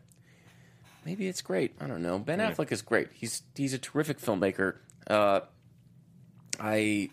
Maybe 1.05 1.27
it's 1.27 1.41
great. 1.41 1.75
I 1.79 1.85
don't 1.87 2.01
know. 2.01 2.17
Ben 2.19 2.39
Affleck 2.39 2.71
is 2.71 2.81
great. 2.81 3.09
He's 3.13 3.43
he's 3.55 3.73
a 3.73 3.79
terrific 3.79 4.19
filmmaker. 4.19 4.77
Uh, 5.07 5.41
I 6.59 7.09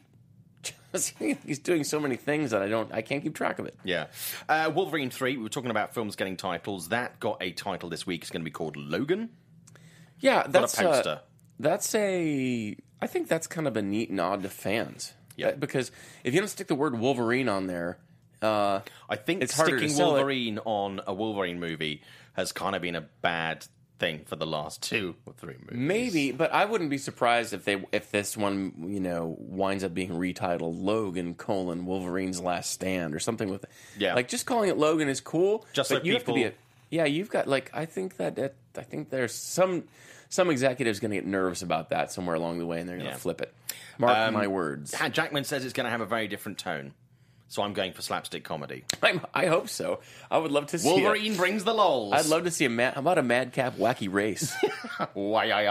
just 0.92 1.14
he's 1.18 1.58
doing 1.58 1.84
so 1.84 2.00
many 2.00 2.16
things 2.16 2.50
that 2.50 2.62
I 2.62 2.68
don't 2.68 2.92
I 2.92 3.02
can't 3.02 3.22
keep 3.22 3.34
track 3.34 3.58
of 3.58 3.66
it. 3.66 3.76
Yeah. 3.84 4.06
Uh, 4.48 4.70
Wolverine 4.74 5.10
3, 5.10 5.36
we 5.36 5.42
were 5.42 5.48
talking 5.48 5.70
about 5.70 5.94
films 5.94 6.16
getting 6.16 6.36
titles. 6.36 6.88
That 6.88 7.20
got 7.20 7.38
a 7.42 7.52
title 7.52 7.88
this 7.88 8.06
week. 8.06 8.22
It's 8.22 8.30
going 8.30 8.40
to 8.42 8.44
be 8.44 8.50
called 8.50 8.76
Logan. 8.76 9.30
Yeah, 10.20 10.46
that's 10.48 10.78
a 10.78 10.82
poster. 10.82 11.10
Uh, 11.10 11.18
that's 11.60 11.94
a. 11.94 12.76
I 13.00 13.06
think 13.06 13.28
that's 13.28 13.46
kind 13.46 13.66
of 13.66 13.76
a 13.76 13.82
neat 13.82 14.10
nod 14.10 14.42
to 14.42 14.48
fans. 14.48 15.12
Yeah. 15.36 15.48
Uh, 15.48 15.52
because 15.56 15.90
if 16.24 16.34
you 16.34 16.40
don't 16.40 16.48
stick 16.48 16.66
the 16.66 16.74
word 16.74 16.98
Wolverine 16.98 17.48
on 17.48 17.66
there, 17.68 17.98
uh, 18.42 18.80
I 19.08 19.16
think 19.16 19.42
It's 19.42 19.54
sticking 19.54 19.88
sell 19.88 20.10
it. 20.10 20.12
Wolverine 20.14 20.58
on 20.64 21.00
a 21.06 21.14
Wolverine 21.14 21.60
movie 21.60 22.02
has 22.34 22.52
kind 22.52 22.74
of 22.76 22.82
been 22.82 22.96
a 22.96 23.02
bad 23.22 23.64
thing 23.98 24.22
for 24.26 24.36
the 24.36 24.46
last 24.46 24.80
two 24.80 25.16
or 25.26 25.32
three 25.32 25.54
movies. 25.60 25.76
maybe. 25.76 26.30
But 26.32 26.52
I 26.52 26.64
wouldn't 26.64 26.90
be 26.90 26.98
surprised 26.98 27.52
if 27.52 27.64
they 27.64 27.84
if 27.92 28.10
this 28.12 28.36
one 28.36 28.72
you 28.88 29.00
know 29.00 29.36
winds 29.40 29.82
up 29.82 29.92
being 29.92 30.10
retitled 30.10 30.80
Logan 30.82 31.34
colon 31.34 31.84
Wolverine's 31.84 32.40
Last 32.40 32.70
Stand 32.70 33.14
or 33.14 33.18
something 33.18 33.48
with. 33.48 33.64
Yeah. 33.98 34.14
Like 34.14 34.28
just 34.28 34.46
calling 34.46 34.70
it 34.70 34.78
Logan 34.78 35.08
is 35.08 35.20
cool. 35.20 35.66
Just 35.72 35.90
but 35.90 36.02
so 36.02 36.04
you 36.04 36.12
have 36.14 36.24
to 36.26 36.32
be 36.32 36.44
a, 36.44 36.50
people- 36.50 36.62
yeah, 36.90 37.04
you've 37.06 37.28
got 37.28 37.46
like 37.48 37.70
I 37.74 37.86
think 37.86 38.16
that, 38.18 38.36
that 38.36 38.54
I 38.76 38.82
think 38.82 39.10
there's 39.10 39.34
some 39.34 39.84
some 40.28 40.50
executives 40.50 41.00
going 41.00 41.10
to 41.10 41.16
get 41.16 41.26
nervous 41.26 41.62
about 41.62 41.90
that 41.90 42.12
somewhere 42.12 42.36
along 42.36 42.58
the 42.58 42.66
way, 42.66 42.80
and 42.80 42.88
they're 42.88 42.96
going 42.96 43.06
to 43.06 43.10
Yeah. 43.10 43.14
Um, 43.14 43.20
flip 43.20 43.40
it. 43.40 43.54
Mark 43.98 44.32
my 44.32 44.46
words. 44.46 44.94
Jackman 45.12 45.44
says 45.44 45.64
it's 45.64 45.72
going 45.72 45.84
to 45.86 45.90
have 45.90 46.00
a 46.00 46.06
very 46.06 46.28
different 46.28 46.58
tone. 46.58 46.92
So 47.50 47.62
I'm 47.62 47.72
going 47.72 47.94
for 47.94 48.02
slapstick 48.02 48.44
comedy. 48.44 48.84
I'm, 49.02 49.22
I 49.32 49.46
hope 49.46 49.70
so. 49.70 50.00
I 50.30 50.36
would 50.36 50.50
love 50.52 50.66
to 50.66 50.78
see. 50.78 50.86
Wolverine 50.86 51.34
brings 51.34 51.64
the 51.64 51.72
lols. 51.72 52.12
A, 52.12 52.16
I'd 52.16 52.26
love 52.26 52.44
to 52.44 52.50
see 52.50 52.66
a 52.66 52.70
mad. 52.70 52.98
About 52.98 53.16
a 53.16 53.22
madcap 53.22 53.76
wacky 53.76 54.12
race? 54.12 54.54
Why 55.14 55.48
I 55.50 55.64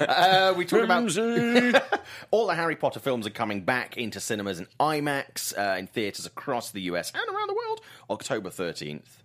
uh, 0.00 0.54
we 0.56 0.64
talk 0.64 0.82
about 0.82 1.14
all 2.30 2.46
the 2.46 2.54
Harry 2.54 2.76
Potter 2.76 2.98
films 2.98 3.26
are 3.26 3.30
coming 3.30 3.60
back 3.60 3.98
into 3.98 4.20
cinemas 4.20 4.58
and 4.58 4.68
IMAX 4.80 5.56
uh, 5.58 5.76
in 5.76 5.86
theaters 5.86 6.24
across 6.24 6.70
the 6.70 6.80
US 6.82 7.12
and 7.14 7.36
around 7.36 7.48
the 7.48 7.54
world, 7.54 7.80
October 8.08 8.48
13th. 8.48 9.18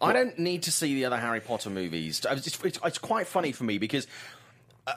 I 0.00 0.12
don't 0.12 0.38
need 0.38 0.62
to 0.64 0.72
see 0.72 0.94
the 0.94 1.04
other 1.04 1.18
Harry 1.18 1.40
Potter 1.40 1.70
movies. 1.70 2.22
It's, 2.28 2.46
it's, 2.64 2.78
it's 2.84 2.98
quite 2.98 3.26
funny 3.26 3.52
for 3.52 3.64
me 3.64 3.78
because 3.78 4.06
uh, 4.86 4.94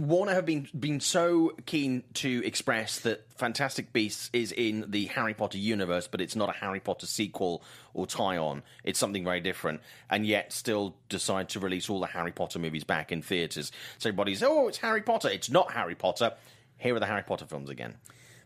Warner 0.00 0.32
have 0.32 0.46
been 0.46 0.68
been 0.78 1.00
so 1.00 1.52
keen 1.66 2.02
to 2.14 2.42
express 2.46 3.00
that 3.00 3.30
Fantastic 3.36 3.92
Beasts 3.92 4.30
is 4.32 4.52
in 4.52 4.86
the 4.88 5.04
Harry 5.06 5.34
Potter 5.34 5.58
universe, 5.58 6.08
but 6.08 6.22
it's 6.22 6.34
not 6.34 6.48
a 6.48 6.52
Harry 6.52 6.80
Potter 6.80 7.06
sequel 7.06 7.62
or 7.92 8.06
tie-on. 8.06 8.62
It's 8.84 8.98
something 8.98 9.24
very 9.24 9.40
different, 9.40 9.82
and 10.08 10.24
yet 10.26 10.52
still 10.54 10.96
decide 11.10 11.50
to 11.50 11.60
release 11.60 11.90
all 11.90 12.00
the 12.00 12.06
Harry 12.06 12.32
Potter 12.32 12.58
movies 12.58 12.84
back 12.84 13.12
in 13.12 13.20
theaters. 13.20 13.70
So 13.98 14.08
everybody's, 14.08 14.42
oh, 14.42 14.66
it's 14.68 14.78
Harry 14.78 15.02
Potter. 15.02 15.28
It's 15.28 15.50
not 15.50 15.72
Harry 15.72 15.94
Potter. 15.94 16.32
Here 16.78 16.96
are 16.96 17.00
the 17.00 17.06
Harry 17.06 17.22
Potter 17.22 17.44
films 17.44 17.68
again. 17.68 17.96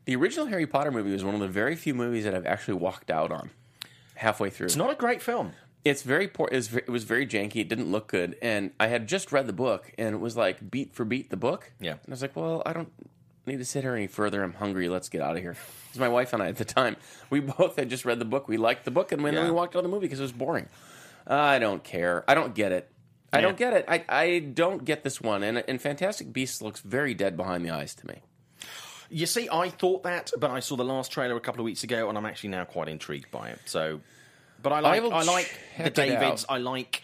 the 0.05 0.17
original 0.17 0.47
Harry 0.47 0.67
Potter 0.67 0.91
movie 0.91 1.13
was 1.13 1.23
one 1.25 1.35
of 1.35 1.41
the 1.41 1.49
very 1.49 1.77
few 1.77 1.95
movies 1.95 2.25
that 2.25 2.35
I've 2.35 2.47
actually 2.47 2.75
walked 2.75 3.11
out 3.11 3.31
on 3.31 3.51
halfway 4.17 4.51
through. 4.51 4.67
It's 4.67 4.77
not 4.77 4.91
a 4.91 4.97
great 4.97 5.23
film. 5.23 5.53
It's 5.85 6.03
very 6.03 6.29
poor. 6.29 6.49
It 6.53 6.57
was, 6.57 6.75
it 6.75 6.89
was 6.89 7.05
very 7.05 7.27
janky. 7.27 7.57
It 7.57 7.69
didn't 7.69 7.91
look 7.91 8.07
good, 8.09 8.37
and 8.41 8.71
I 8.79 8.87
had 8.87 9.09
just 9.09 9.33
read 9.33 9.47
the 9.49 9.53
book, 9.53 9.93
and 9.99 10.15
it 10.15 10.19
was 10.19 10.37
like 10.37 10.71
beat 10.71 10.95
for 10.95 11.05
beat 11.05 11.31
the 11.31 11.37
book. 11.37 11.73
Yeah. 11.81 11.93
and 11.93 12.01
I 12.09 12.11
was 12.11 12.23
like, 12.23 12.37
well, 12.37 12.63
I 12.65 12.73
don't 12.73 12.93
need 13.47 13.59
to 13.59 13.65
sit 13.65 13.83
here 13.83 13.95
any 13.97 14.07
further. 14.07 14.45
I'm 14.45 14.53
hungry. 14.55 14.89
Let's 14.89 15.09
get 15.09 15.21
out 15.23 15.35
of 15.37 15.43
here. 15.43 15.57
Because 15.87 15.99
my 15.99 16.09
wife 16.09 16.33
and 16.33 16.41
I 16.43 16.49
at 16.49 16.57
the 16.57 16.65
time, 16.65 16.97
we 17.31 17.41
both 17.59 17.77
had 17.77 17.91
just 17.91 18.05
read 18.05 18.21
the 18.21 18.25
book. 18.25 18.47
We 18.47 18.59
liked 18.59 18.85
the 18.85 18.93
book, 18.93 19.11
and 19.11 19.25
then 19.25 19.35
Yeah. 19.35 19.45
we 19.45 19.51
walked 19.51 19.75
out 19.75 19.81
of 19.81 19.85
the 19.85 19.89
movie 19.91 20.07
because 20.07 20.21
it 20.21 20.25
was 20.25 20.33
boring. 20.33 20.69
I 21.27 21.59
don't 21.59 21.83
care. 21.83 22.25
I 22.29 22.35
don't 22.35 22.55
get 22.55 22.71
it. 22.73 22.89
I 23.33 23.41
don't 23.41 23.57
get 23.57 23.73
it. 23.73 23.87
I, 23.89 24.05
I 24.09 24.39
don't 24.41 24.85
get 24.85 25.05
this 25.05 25.19
one. 25.21 25.43
And, 25.43 25.65
and 25.67 25.81
Fantastic 25.81 26.33
Beasts 26.35 26.61
looks 26.61 26.81
very 26.81 27.15
dead 27.15 27.35
behind 27.37 27.65
the 27.65 27.71
eyes 27.71 27.95
to 27.95 28.07
me. 28.07 28.21
You 29.09 29.25
see, 29.27 29.49
I 29.51 29.69
thought 29.71 30.03
that, 30.03 30.31
but 30.39 30.51
I 30.51 30.61
saw 30.61 30.77
the 30.77 30.85
last 30.85 31.11
trailer 31.13 31.35
a 31.37 31.41
couple 31.41 31.61
of 31.61 31.65
weeks 31.65 31.83
ago, 31.83 32.09
and 32.11 32.19
I'm 32.19 32.27
actually 32.27 32.51
now 32.51 32.65
quite 32.65 32.89
intrigued 32.89 33.31
by 33.31 33.49
it. 33.49 33.59
So, 33.65 34.01
but 34.63 34.73
I 34.73 34.81
like, 34.81 35.03
will 35.03 35.13
I, 35.13 35.23
like 35.23 35.59
the 35.79 35.91
Davids. 35.91 36.47
I 36.49 36.59
like 36.59 37.03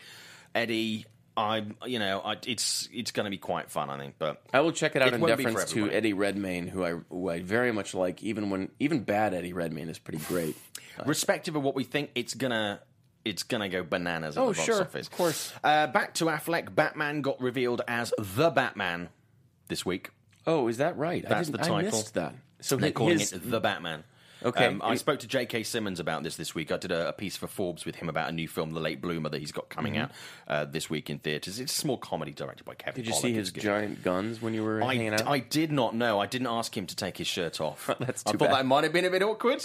Eddie. 0.55 1.07
I, 1.37 1.65
you 1.87 2.01
know, 2.01 2.21
I, 2.25 2.37
it's 2.47 2.89
it's 2.93 3.13
going 3.13 3.25
to 3.25 3.31
be 3.31 3.39
quite 3.39 3.71
fun, 3.71 3.91
I 3.91 3.97
think. 3.99 4.17
But 4.19 4.43
I 4.53 4.61
will 4.61 4.73
check 4.73 4.97
it 4.97 5.03
out 5.03 5.09
It 5.09 5.15
in 5.15 5.21
won't 5.21 5.37
be 5.37 5.45
for 5.45 5.51
deference 5.51 5.71
to. 5.73 5.91
Eddie 5.91 6.13
Redmayne, 6.13 6.67
who 6.67 6.85
I, 6.85 6.95
who 7.11 7.29
I 7.29 7.41
very 7.41 7.71
much 7.71 7.95
like. 7.95 8.23
Even 8.25 8.51
when 8.51 8.71
even 8.81 9.05
bad 9.05 9.35
Eddie 9.35 9.53
Redmayne 9.53 9.89
is 9.89 9.99
pretty 10.01 10.19
great. 10.25 10.57
respective 11.07 11.55
of 11.55 11.63
what 11.63 11.77
we 11.77 11.85
think, 11.85 12.11
it's 12.17 12.35
gonna 12.35 12.81
it's 13.25 13.45
gonna 13.45 13.69
go 13.69 13.85
bananas 13.85 14.37
at 14.37 14.41
Oh, 14.43 14.49
the 14.53 14.57
box 14.57 14.65
sure, 14.65 14.81
office. 14.81 15.07
of 15.07 15.13
course. 15.13 15.53
Uh, 15.63 15.87
back 15.87 16.15
to 16.15 16.25
Affleck. 16.25 16.75
Batman 16.75 17.21
got 17.23 17.41
revealed 17.41 17.83
as 17.87 18.13
the 18.19 18.51
Batman 18.51 19.09
this 19.69 19.87
week. 19.87 20.11
Oh, 20.45 20.67
is 20.67 20.79
that 20.79 20.97
right? 20.97 21.25
That's 21.29 21.51
the 21.51 21.59
title. 21.59 21.77
I 21.77 21.83
missed 21.83 22.15
that. 22.15 22.35
So 22.61 22.75
They're 22.77 22.89
hi- 22.89 22.93
calling 22.93 23.19
his, 23.21 23.33
it 23.33 23.49
the 23.49 23.61
Batman. 23.61 24.03
Okay. 24.45 24.66
Um, 24.66 24.80
I 24.84 24.95
spoke 24.97 25.20
to 25.20 25.26
J.K. 25.26 25.62
Simmons 25.64 26.01
about 26.01 26.22
this 26.22 26.36
this 26.36 26.55
week. 26.55 26.70
I 26.70 26.76
did 26.76 26.93
a, 26.93 27.09
a 27.09 27.12
piece 27.12 27.36
for 27.36 27.47
Forbes 27.47 27.84
with 27.84 27.97
him 27.97 28.09
about 28.09 28.28
a 28.28 28.32
new 28.32 28.49
film, 28.49 28.72
The 28.72 28.80
Late 28.80 29.01
Bloomer, 29.01 29.28
that 29.30 29.41
he's 29.41 29.53
got 29.53 29.68
coming 29.68 29.97
out 29.97 30.11
uh, 30.47 30.64
this 30.64 30.89
week 30.89 31.11
in 31.11 31.18
theaters. 31.18 31.59
It's 31.59 31.72
a 31.72 31.76
small 31.76 31.97
comedy 31.97 32.32
directed 32.32 32.64
by 32.64 32.74
Kevin. 32.74 33.03
Mm-hmm. 33.03 33.11
Did 33.11 33.14
you 33.14 33.20
see 33.20 33.32
his 33.32 33.51
giant 33.51 34.03
guns 34.03 34.41
when 34.41 34.55
you 34.55 34.62
were 34.64 34.80
hanging 34.80 35.12
I, 35.12 35.16
out? 35.16 35.26
I 35.26 35.39
did 35.41 35.72
not 35.72 35.95
know. 35.95 36.20
I 36.20 36.26
didn't 36.26 36.47
ask 36.49 36.76
him 36.76 36.86
to 36.86 36.97
take 36.97 37.18
his 37.18 37.26
shirt 37.26 37.61
off. 37.61 37.91
That's 37.99 38.22
too 38.22 38.30
I 38.30 38.32
thought 38.32 38.39
bad. 38.51 38.53
that 38.53 38.66
might 38.66 38.84
have 38.84 38.93
been 38.93 39.05
a 39.05 39.11
bit 39.11 39.22
awkward. 39.22 39.64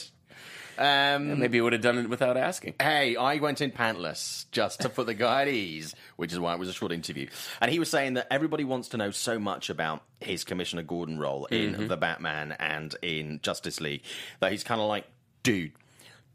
Um, 0.78 1.40
Maybe 1.40 1.58
you 1.58 1.64
would 1.64 1.74
have 1.74 1.82
done 1.82 1.98
it 1.98 2.10
without 2.10 2.38
asking. 2.38 2.76
Hey, 2.82 3.16
I 3.16 3.36
went 3.38 3.62
in 3.62 3.72
pantless 3.72 4.46
just 4.52 4.82
to 4.82 4.90
put 4.90 5.06
the 5.06 5.14
guy 5.14 5.44
at 5.44 5.48
ease, 5.48 5.96
which 6.16 6.34
is 6.34 6.40
why 6.40 6.54
it 6.54 6.60
was 6.60 6.70
a 6.70 6.74
short 6.74 6.92
interview. 6.92 7.28
And 7.62 7.72
he 7.72 7.80
was 7.80 7.90
saying 7.90 8.16
that 8.16 8.28
everybody 8.32 8.64
wants 8.64 8.90
to 8.90 8.98
know 8.98 9.12
so 9.12 9.40
much 9.40 9.70
about 9.70 10.04
his 10.20 10.44
Commissioner 10.44 10.84
Gordon 10.84 11.20
role 11.20 11.46
in 11.48 11.74
Mm-hmm. 11.74 11.88
The 11.88 11.98
Batman 11.98 12.52
and 12.60 12.96
in 13.02 13.40
Justice 13.42 13.82
League 13.82 14.04
that 14.40 14.52
he's 14.52 14.64
kind 14.64 14.80
of 14.80 14.88
like, 14.88 15.06
dude, 15.44 15.72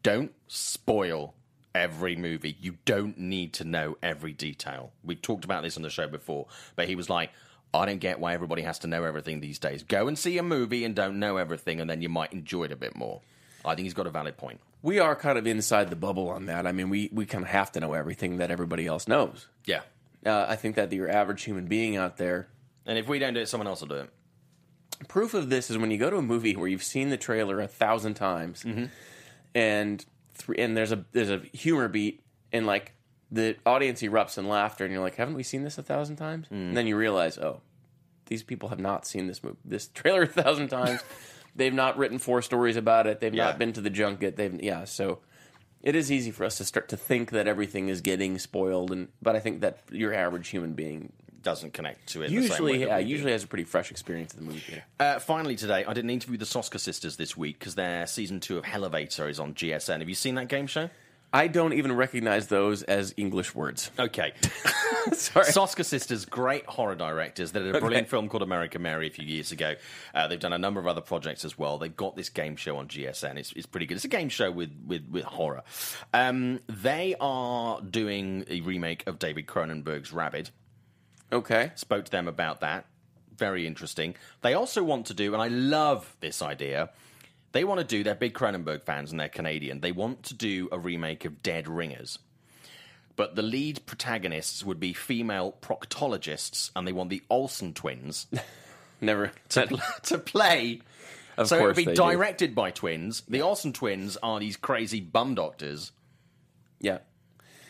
don't 0.02 0.32
spoil 0.46 1.34
every 1.74 2.16
movie. 2.16 2.56
You 2.60 2.76
don't 2.84 3.18
need 3.18 3.52
to 3.54 3.64
know 3.64 3.96
every 4.02 4.32
detail. 4.32 4.92
We've 5.04 5.20
talked 5.20 5.44
about 5.44 5.62
this 5.62 5.76
on 5.76 5.82
the 5.82 5.90
show 5.90 6.08
before, 6.08 6.46
but 6.76 6.88
he 6.88 6.96
was 6.96 7.08
like, 7.08 7.30
I 7.72 7.86
don't 7.86 7.98
get 7.98 8.18
why 8.18 8.34
everybody 8.34 8.62
has 8.62 8.78
to 8.80 8.86
know 8.86 9.04
everything 9.04 9.40
these 9.40 9.58
days. 9.58 9.82
Go 9.82 10.08
and 10.08 10.18
see 10.18 10.38
a 10.38 10.42
movie 10.42 10.84
and 10.84 10.94
don't 10.94 11.18
know 11.18 11.36
everything, 11.36 11.80
and 11.80 11.88
then 11.88 12.00
you 12.00 12.08
might 12.08 12.32
enjoy 12.32 12.64
it 12.64 12.72
a 12.72 12.76
bit 12.76 12.96
more. 12.96 13.20
I 13.64 13.74
think 13.74 13.84
he's 13.84 13.94
got 13.94 14.06
a 14.06 14.10
valid 14.10 14.36
point. 14.36 14.60
We 14.82 14.98
are 15.00 15.16
kind 15.16 15.36
of 15.38 15.46
inside 15.46 15.90
the 15.90 15.96
bubble 15.96 16.28
on 16.30 16.46
that. 16.46 16.66
I 16.66 16.72
mean, 16.72 16.88
we, 16.90 17.10
we 17.12 17.26
kind 17.26 17.42
of 17.44 17.50
have 17.50 17.72
to 17.72 17.80
know 17.80 17.92
everything 17.94 18.36
that 18.38 18.50
everybody 18.50 18.86
else 18.86 19.08
knows. 19.08 19.48
Yeah. 19.66 19.80
Uh, 20.24 20.46
I 20.48 20.56
think 20.56 20.76
that 20.76 20.92
your 20.92 21.10
average 21.10 21.42
human 21.42 21.66
being 21.66 21.96
out 21.96 22.16
there, 22.16 22.48
And 22.86 22.96
if 22.98 23.08
we 23.08 23.18
don't 23.18 23.34
do 23.34 23.40
it, 23.40 23.48
someone 23.48 23.66
else 23.66 23.80
will 23.80 23.88
do 23.88 23.94
it. 23.96 24.10
proof 25.08 25.34
of 25.34 25.50
this 25.50 25.70
is 25.70 25.78
when 25.78 25.90
you 25.90 25.98
go 25.98 26.10
to 26.10 26.16
a 26.16 26.22
movie 26.22 26.54
where 26.56 26.68
you've 26.68 26.82
seen 26.84 27.08
the 27.10 27.16
trailer 27.16 27.60
a 27.60 27.66
thousand 27.68 28.14
times, 28.14 28.62
Mm-hmm. 28.62 28.84
and 29.54 30.04
th- 30.46 30.58
and 30.58 30.76
there's 30.76 30.92
a 30.92 31.04
there's 31.12 31.30
a 31.30 31.38
humor 31.52 31.88
beat, 31.88 32.20
and 32.52 32.66
like 32.66 32.92
the 33.30 33.56
audience 33.66 34.00
erupts 34.02 34.38
in 34.38 34.48
laughter, 34.48 34.84
and 34.84 34.92
you're 34.92 35.02
like, 35.02 35.16
haven't 35.16 35.34
we 35.34 35.42
seen 35.42 35.62
this 35.62 35.76
a 35.78 35.82
thousand 35.82 36.16
times? 36.16 36.46
Mm. 36.46 36.68
And 36.68 36.76
then 36.76 36.86
you 36.86 36.96
realize, 36.96 37.36
oh, 37.38 37.60
these 38.26 38.42
people 38.42 38.70
have 38.70 38.80
not 38.80 39.06
seen 39.06 39.26
this 39.26 39.42
movie, 39.44 39.56
this 39.64 39.88
trailer 39.88 40.22
a 40.22 40.26
thousand 40.26 40.68
times. 40.68 41.00
They've 41.58 41.74
not 41.74 41.98
written 41.98 42.18
four 42.18 42.40
stories 42.40 42.76
about 42.76 43.06
it. 43.06 43.20
They've 43.20 43.34
Yeah. 43.34 43.44
not 43.44 43.58
been 43.58 43.72
to 43.74 43.80
the 43.82 43.90
junket. 43.90 44.36
They've 44.36 44.62
yeah, 44.62 44.84
so. 44.84 45.18
It 45.80 45.94
is 45.94 46.10
easy 46.10 46.32
for 46.32 46.44
us 46.44 46.56
to 46.58 46.64
start 46.64 46.88
to 46.88 46.96
think 46.96 47.30
that 47.30 47.46
everything 47.46 47.88
is 47.88 48.00
getting 48.00 48.38
spoiled, 48.40 48.90
and 48.90 49.08
but 49.22 49.36
I 49.36 49.40
think 49.40 49.60
that 49.60 49.78
your 49.92 50.12
average 50.12 50.48
human 50.48 50.72
being 50.72 51.12
Doesn't 51.42 51.72
connect 51.72 52.08
to 52.08 52.22
it. 52.22 52.30
the 52.30 52.34
same 52.34 52.40
way 52.40 52.42
usually, 52.72 52.80
yeah, 52.80 52.98
we 52.98 53.04
do. 53.04 53.10
usually 53.10 53.32
has 53.32 53.44
a 53.44 53.46
pretty 53.46 53.62
fresh 53.64 53.92
experience 53.92 54.32
of 54.34 54.40
the 54.40 54.44
movie 54.46 54.58
theater. 54.58 54.84
Uh, 54.98 55.20
finally, 55.20 55.54
today, 55.54 55.84
I 55.86 55.92
did 55.92 56.02
an 56.02 56.10
interview 56.10 56.36
with 56.36 56.40
the 56.40 56.58
Soska 56.58 56.80
sisters 56.80 57.16
this 57.16 57.36
week 57.36 57.60
because 57.60 57.76
their 57.76 58.06
season 58.08 58.40
two 58.40 58.58
of 58.58 58.64
Hellevator 58.64 59.30
is 59.30 59.38
on 59.38 59.54
GSN. 59.54 60.00
Have 60.00 60.08
you 60.08 60.16
seen 60.16 60.34
that 60.34 60.48
game 60.48 60.66
show? 60.66 60.90
I 61.32 61.46
don't 61.46 61.74
even 61.74 61.92
recognize 61.92 62.46
those 62.46 62.82
as 62.84 63.12
English 63.16 63.54
words. 63.54 63.90
Okay. 63.98 64.32
Sorry. 65.12 65.46
Soska 65.46 65.84
Sisters, 65.84 66.24
great 66.24 66.64
horror 66.66 66.94
directors. 66.94 67.52
They 67.52 67.60
did 67.60 67.76
a 67.76 67.80
brilliant 67.80 68.08
film 68.08 68.28
called 68.28 68.42
American 68.42 68.80
Mary 68.80 69.08
a 69.08 69.10
few 69.10 69.26
years 69.26 69.52
ago. 69.52 69.74
Uh, 70.14 70.26
they've 70.26 70.40
done 70.40 70.54
a 70.54 70.58
number 70.58 70.80
of 70.80 70.86
other 70.86 71.02
projects 71.02 71.44
as 71.44 71.58
well. 71.58 71.76
They've 71.76 71.94
got 71.94 72.16
this 72.16 72.30
game 72.30 72.56
show 72.56 72.78
on 72.78 72.88
GSN. 72.88 73.36
It's, 73.36 73.52
it's 73.52 73.66
pretty 73.66 73.84
good. 73.86 73.96
It's 73.96 74.04
a 74.04 74.08
game 74.08 74.30
show 74.30 74.50
with 74.50 74.70
with, 74.86 75.06
with 75.10 75.24
horror. 75.24 75.62
Um, 76.14 76.60
they 76.66 77.14
are 77.20 77.80
doing 77.82 78.44
a 78.48 78.62
remake 78.62 79.06
of 79.06 79.18
David 79.18 79.46
Cronenberg's 79.46 80.12
Rabid. 80.12 80.50
Okay. 81.30 81.72
Spoke 81.74 82.06
to 82.06 82.10
them 82.10 82.26
about 82.26 82.60
that. 82.60 82.86
Very 83.36 83.66
interesting. 83.66 84.14
They 84.40 84.54
also 84.54 84.82
want 84.82 85.06
to 85.06 85.14
do, 85.14 85.34
and 85.34 85.42
I 85.42 85.48
love 85.48 86.16
this 86.20 86.40
idea. 86.42 86.90
They 87.52 87.64
want 87.64 87.80
to 87.80 87.86
do. 87.86 88.04
They're 88.04 88.14
big 88.14 88.34
Cronenberg 88.34 88.82
fans, 88.82 89.10
and 89.10 89.18
they're 89.18 89.28
Canadian. 89.28 89.80
They 89.80 89.92
want 89.92 90.24
to 90.24 90.34
do 90.34 90.68
a 90.70 90.78
remake 90.78 91.24
of 91.24 91.42
Dead 91.42 91.68
Ringers 91.68 92.18
but 93.16 93.34
the 93.34 93.42
lead 93.42 93.84
protagonists 93.84 94.64
would 94.64 94.78
be 94.78 94.92
female 94.92 95.56
proctologists, 95.60 96.70
and 96.76 96.86
they 96.86 96.92
want 96.92 97.10
the 97.10 97.20
Olsen 97.28 97.74
twins 97.74 98.28
Never. 99.00 99.32
to, 99.50 99.82
to 100.04 100.18
play. 100.18 100.80
Of 101.36 101.48
so 101.48 101.58
it 101.58 101.62
would 101.62 101.76
be 101.76 101.84
directed 101.84 102.54
by 102.54 102.70
twins. 102.70 103.22
The 103.28 103.42
Olsen 103.42 103.72
twins 103.72 104.16
are 104.22 104.40
these 104.40 104.56
crazy 104.56 105.00
bum 105.00 105.34
doctors. 105.34 105.92
Yeah. 106.80 106.98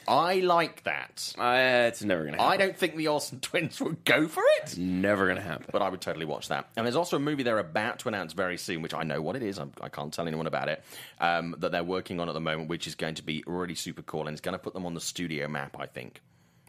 I 0.08 0.36
like 0.40 0.82
that. 0.84 1.34
Uh, 1.38 1.86
it's 1.88 2.02
never 2.02 2.22
going 2.22 2.34
to 2.34 2.40
happen. 2.42 2.52
I 2.52 2.56
don't 2.56 2.76
think 2.76 2.96
the 2.96 3.08
Olsen 3.08 3.40
twins 3.42 3.80
would 3.80 4.04
go 4.04 4.26
for 4.26 4.42
it, 4.56 4.62
It's 4.64 4.76
Never 4.78 5.26
going 5.26 5.36
to 5.36 5.42
happen. 5.42 5.66
but 5.70 5.82
I 5.82 5.88
would 5.88 6.00
totally 6.00 6.24
watch 6.24 6.48
that. 6.48 6.68
And 6.76 6.86
there's 6.86 6.96
also 6.96 7.16
a 7.16 7.20
movie 7.20 7.42
they're 7.42 7.58
about 7.58 7.98
to 8.00 8.08
announce 8.08 8.32
very 8.32 8.56
soon, 8.56 8.82
which 8.82 8.94
I 8.94 9.02
know 9.02 9.20
what 9.20 9.36
it 9.36 9.42
is. 9.42 9.58
I'm, 9.58 9.72
I 9.80 9.88
can't 9.88 10.12
tell 10.12 10.26
anyone 10.26 10.46
about 10.46 10.68
it. 10.68 10.82
Um, 11.20 11.54
that 11.58 11.70
they're 11.72 11.84
working 11.84 12.18
on 12.20 12.28
at 12.28 12.32
the 12.32 12.40
moment, 12.40 12.68
which 12.68 12.86
is 12.86 12.94
going 12.94 13.14
to 13.16 13.22
be 13.22 13.44
really 13.46 13.74
super 13.74 14.02
cool, 14.02 14.22
and 14.26 14.30
it's 14.30 14.40
going 14.40 14.54
to 14.54 14.58
put 14.58 14.74
them 14.74 14.86
on 14.86 14.94
the 14.94 15.00
studio 15.00 15.46
map. 15.48 15.76
I 15.78 15.86
think. 15.86 16.20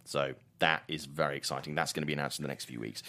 So 0.05 0.33
that 0.57 0.83
is 0.87 1.05
very 1.05 1.37
exciting. 1.37 1.75
That's 1.75 1.93
going 1.93 2.01
to 2.01 2.07
be 2.07 2.13
announced 2.13 2.39
in 2.39 2.43
the 2.43 2.47
next 2.49 2.65
few 2.65 2.79
weeks. 2.79 3.03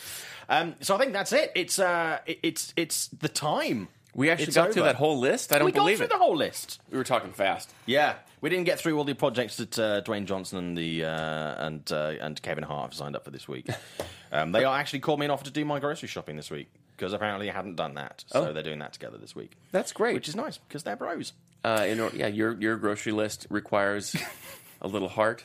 Um, 0.49 0.75
so 0.81 0.95
I 0.95 0.99
think 0.99 1.13
that's 1.15 1.33
it. 1.33 1.51
It's 1.55 1.79
uh, 1.79 2.19
it, 2.27 2.39
it's 2.43 2.75
it's 2.77 3.09
the 3.09 3.29
time. 3.29 3.89
We 4.15 4.29
actually 4.31 4.47
It's 4.49 4.57
got 4.57 4.73
through 4.73 4.83
over. 4.83 4.93
that 4.93 4.97
whole 4.97 5.19
list. 5.19 5.53
I 5.53 5.59
don't 5.59 5.73
believe 5.73 5.73
it. 5.73 5.75
we 5.75 5.79
got 5.79 5.83
believe 5.83 5.97
through 5.99 6.07
it. 6.07 6.11
the 6.11 6.19
whole 6.19 6.37
list. 6.37 6.81
We 6.91 6.99
were 6.99 7.05
talking 7.05 7.33
fast. 7.33 7.71
Yeah, 7.87 8.15
we 8.41 8.51
didn't 8.51 8.65
get 8.65 8.79
through 8.81 8.99
all 8.99 9.05
the 9.05 9.15
projects 9.15 9.57
that 9.59 9.79
uh, 9.79 10.03
Dwayne 10.03 10.25
Johnson 10.27 10.59
and 10.59 10.77
the 10.77 11.05
uh, 11.05 11.67
and 11.67 11.93
uh, 11.93 12.15
and 12.21 12.41
Kevin 12.43 12.65
Hart 12.65 12.91
have 12.91 12.95
signed 12.95 13.15
up 13.17 13.25
for 13.25 13.31
this 13.31 13.47
week. 13.47 13.69
um, 14.33 14.53
they 14.53 14.65
are 14.65 14.77
actually 14.79 15.01
called 15.01 15.21
me 15.21 15.27
and 15.27 15.33
offered 15.33 15.45
to 15.47 15.51
do 15.53 15.65
my 15.65 15.79
grocery 15.79 16.09
shopping 16.09 16.37
this 16.37 16.51
week 16.51 16.69
because 16.97 17.13
apparently 17.13 17.49
I 17.51 17.55
hadn't 17.55 17.77
done 17.77 17.95
that, 17.95 18.25
so 18.27 18.49
Oh. 18.49 18.53
they're 18.53 18.63
doing 18.63 18.81
that 18.81 18.93
together 18.93 19.17
this 19.17 19.35
week. 19.37 19.53
That's 19.73 19.93
great. 19.93 20.15
which 20.15 20.29
is 20.29 20.37
nice 20.37 20.59
because 20.59 20.83
they're 20.83 20.97
bros. 20.97 21.33
Uh, 21.65 21.85
in 21.87 22.01
or- 22.01 22.11
yeah, 22.15 22.27
your 22.27 22.59
your 22.61 22.77
grocery 22.77 23.13
list 23.13 23.47
requires 23.51 24.17
a 24.81 24.89
little 24.89 25.09
heart 25.09 25.45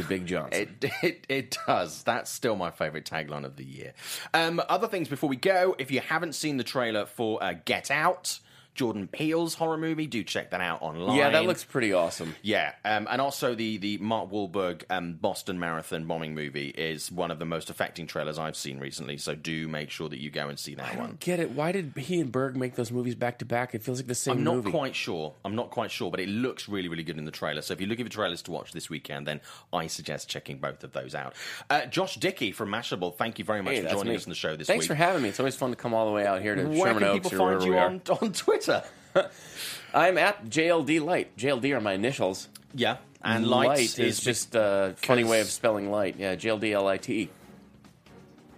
a 0.00 0.02
big 0.02 0.26
Johnson. 0.26 0.76
It, 0.80 0.92
it 1.02 1.26
it 1.28 1.58
does. 1.66 2.02
That's 2.02 2.30
still 2.30 2.56
my 2.56 2.70
favorite 2.70 3.04
tagline 3.04 3.44
of 3.44 3.56
the 3.56 3.64
year. 3.64 3.92
Um, 4.34 4.60
other 4.68 4.88
things 4.88 5.08
before 5.08 5.28
we 5.28 5.36
go. 5.36 5.76
If 5.78 5.90
you 5.90 6.00
haven't 6.00 6.34
seen 6.34 6.56
the 6.56 6.64
trailer 6.64 7.06
for 7.06 7.42
uh, 7.42 7.54
Get 7.64 7.90
Out, 7.90 8.40
Jordan 8.76 9.08
Peele's 9.08 9.54
horror 9.54 9.76
movie, 9.76 10.06
do 10.06 10.22
check 10.22 10.50
that 10.50 10.60
out 10.60 10.82
online. 10.82 11.16
yeah, 11.16 11.30
that 11.30 11.44
looks 11.46 11.64
pretty 11.64 11.92
awesome. 11.92 12.34
Yeah, 12.42 12.72
um, 12.84 13.08
and 13.10 13.20
also 13.20 13.54
the 13.54 13.78
the 13.78 13.98
Mark 13.98 14.30
Wahlberg 14.30 14.82
um, 14.90 15.14
Boston 15.14 15.58
Marathon 15.58 16.04
bombing 16.06 16.34
movie 16.34 16.68
is 16.68 17.10
one 17.10 17.30
of 17.30 17.38
the 17.38 17.44
most 17.44 17.70
affecting 17.70 18.06
trailers 18.06 18.38
I've 18.38 18.56
seen 18.56 18.78
recently. 18.78 19.16
So 19.16 19.34
do 19.34 19.66
make 19.68 19.90
sure 19.90 20.08
that 20.08 20.20
you 20.20 20.30
go 20.30 20.48
and 20.48 20.58
see 20.58 20.74
that 20.76 20.92
I 20.94 20.96
one. 20.96 21.06
don't 21.06 21.20
get 21.20 21.40
it. 21.40 21.50
Why 21.50 21.72
did 21.72 21.92
he 21.96 22.20
and 22.20 22.30
Berg 22.30 22.56
make 22.56 22.74
those 22.74 22.92
movies 22.92 23.14
back 23.14 23.38
to 23.40 23.44
back? 23.44 23.74
It 23.74 23.82
feels 23.82 23.98
like 23.98 24.06
the 24.06 24.14
same 24.14 24.38
I'm 24.38 24.44
not 24.44 24.56
movie. 24.56 24.70
quite 24.70 24.94
sure. 24.94 25.34
I'm 25.44 25.54
not 25.56 25.70
quite 25.70 25.90
sure, 25.90 26.10
but 26.10 26.20
it 26.20 26.28
looks 26.28 26.68
really, 26.68 26.88
really 26.88 27.02
good 27.02 27.18
in 27.18 27.24
the 27.24 27.30
trailer. 27.30 27.62
So 27.62 27.72
if 27.72 27.80
you're 27.80 27.88
looking 27.88 28.04
for 28.06 28.12
trailers 28.12 28.42
to 28.42 28.50
watch 28.50 28.72
this 28.72 28.90
weekend, 28.90 29.26
then 29.26 29.40
I 29.72 29.86
suggest 29.86 30.28
checking 30.28 30.58
both 30.58 30.84
of 30.84 30.92
those 30.92 31.14
out. 31.14 31.34
Uh, 31.70 31.86
Josh 31.86 32.16
Dickey 32.16 32.52
from 32.52 32.68
Mashable, 32.70 33.16
thank 33.16 33.38
you 33.38 33.44
very 33.44 33.62
much 33.62 33.74
Hey, 33.74 33.82
for 33.82 33.88
joining 33.90 34.08
me. 34.10 34.16
us 34.16 34.24
on 34.26 34.30
the 34.30 34.34
show 34.34 34.56
this 34.56 34.66
Thanks 34.66 34.84
week. 34.84 34.88
Thanks 34.88 35.00
for 35.00 35.06
having 35.06 35.22
me. 35.22 35.28
It's 35.30 35.40
always 35.40 35.56
fun 35.56 35.70
to 35.70 35.76
come 35.76 35.94
all 35.94 36.06
the 36.06 36.12
way 36.12 36.26
out 36.26 36.42
here 36.42 36.54
to 36.54 36.64
Where 36.64 36.92
Sherman 36.92 37.04
Oaks 37.04 37.28
people 37.30 37.42
or 37.46 37.58
find 37.58 37.64
you 37.64 37.78
on, 37.78 38.02
on 38.20 38.32
Twitter? 38.32 38.65
I'm 39.94 40.18
at 40.18 40.46
JLD 40.46 41.00
Light. 41.04 41.36
JLD 41.36 41.76
are 41.76 41.80
my 41.80 41.92
initials. 41.94 42.48
Yeah, 42.74 42.98
and 43.22 43.46
light, 43.46 43.98
is 43.98 44.20
just 44.20 44.54
a 44.54 44.94
funny 44.98 45.24
way 45.24 45.40
of 45.40 45.48
spelling 45.48 45.90
light. 45.90 46.16
Yeah, 46.18 46.36
JLD 46.36 46.72
L 46.72 46.86
I 46.86 46.98
T. 46.98 47.30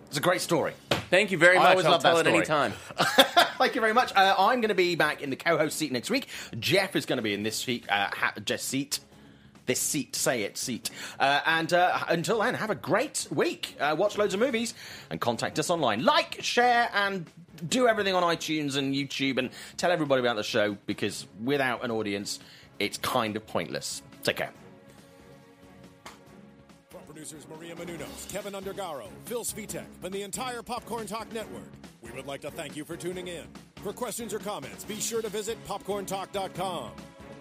It's 0.09 0.16
a 0.16 0.20
great 0.20 0.40
story. 0.40 0.72
Thank 1.11 1.30
you 1.30 1.38
very 1.38 1.56
I 1.56 1.61
much. 1.61 1.70
always 1.70 1.86
I'll 1.86 1.92
love 1.92 2.02
that 2.02 2.09
tell 2.11 2.18
it 2.18 2.26
any 2.26 2.44
story. 2.44 2.46
time. 2.46 2.72
Thank 3.59 3.74
you 3.74 3.80
very 3.80 3.92
much. 3.94 4.14
Uh, 4.14 4.34
I'm 4.38 4.61
going 4.61 4.68
to 4.68 4.74
be 4.74 4.94
back 4.94 5.22
in 5.22 5.30
the 5.30 5.36
co-host 5.36 5.76
seat 5.76 5.92
next 5.92 6.11
week. 6.11 6.28
Jeff 6.59 6.96
is 6.96 7.06
going 7.06 7.16
to 7.18 7.22
be 7.22 7.34
in 7.34 7.42
this 7.42 7.66
week. 7.66 7.84
Uh, 7.90 8.09
ha- 8.12 8.34
Jess 8.44 8.62
seat. 8.62 9.00
This 9.66 9.80
seat, 9.80 10.16
say 10.16 10.44
it, 10.44 10.56
seat. 10.56 10.90
Uh, 11.20 11.40
and 11.44 11.72
uh, 11.74 11.98
until 12.09 12.40
then, 12.40 12.54
have 12.54 12.70
a 12.70 12.74
great 12.74 13.26
week. 13.30 13.76
Uh, 13.78 13.94
watch 13.98 14.16
loads 14.16 14.32
of 14.32 14.40
movies 14.40 14.72
and 15.11 15.20
contact 15.20 15.59
us 15.59 15.68
online. 15.68 16.04
Like, 16.04 16.38
share, 16.42 16.88
and 16.94 17.26
do 17.66 17.88
everything 17.88 18.14
on 18.14 18.22
iTunes 18.22 18.76
and 18.76 18.94
YouTube 18.94 19.38
and 19.38 19.50
tell 19.76 19.90
everybody 19.90 20.20
about 20.20 20.36
the 20.36 20.42
show 20.42 20.76
because 20.86 21.26
without 21.42 21.84
an 21.84 21.90
audience, 21.90 22.40
it's 22.78 22.98
kind 22.98 23.36
of 23.36 23.46
pointless. 23.46 24.02
Take 24.22 24.36
care. 24.36 24.52
From 26.90 27.02
producers 27.02 27.46
Maria 27.48 27.74
Menounos, 27.74 28.28
Kevin 28.30 28.52
Undergaro, 28.52 29.09
Phil 29.24 29.44
Svitek, 29.44 29.84
and 30.02 30.12
the 30.12 30.22
entire 30.22 30.62
Popcorn 30.62 31.06
Talk 31.06 31.32
Network, 31.32 31.70
we 32.02 32.11
would 32.12 32.26
like 32.26 32.40
to 32.42 32.50
thank 32.50 32.76
you 32.76 32.84
for 32.84 32.96
tuning 32.96 33.28
in. 33.28 33.44
For 33.76 33.92
questions 33.92 34.34
or 34.34 34.38
comments, 34.38 34.84
be 34.84 34.96
sure 34.96 35.22
to 35.22 35.28
visit 35.28 35.62
popcorntalk.com. 35.66 36.90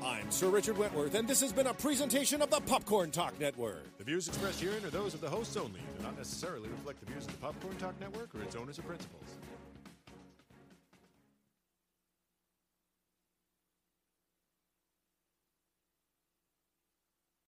I'm 0.03 0.30
Sir 0.30 0.49
Richard 0.49 0.78
Wentworth, 0.78 1.15
and 1.15 1.28
this 1.28 1.41
has 1.41 1.51
been 1.51 1.68
a 1.68 1.74
presentation 1.74 2.41
of 2.41 2.51
the 2.51 2.59
Popcorn 2.61 3.09
Talk 3.09 3.39
Network. 3.39 3.97
The 3.97 4.03
views 4.03 4.28
expressed 4.28 4.61
herein 4.61 4.86
are 4.86 4.89
those 4.89 5.13
of 5.13 5.22
the 5.22 5.30
hosts 5.30 5.57
only 5.57 5.80
and 5.80 5.97
do 5.97 6.03
not 6.03 6.18
necessarily 6.18 6.70
reflect 6.70 6.99
the 6.99 7.07
views 7.07 7.26
of 7.26 7.32
the 7.32 7.38
Popcorn 7.39 7.76
Talk 7.78 7.99
Network 7.99 8.34
or 8.36 8.43
its 8.43 8.55
owners 8.55 8.78
or 8.78 8.84
principals. 8.84 9.24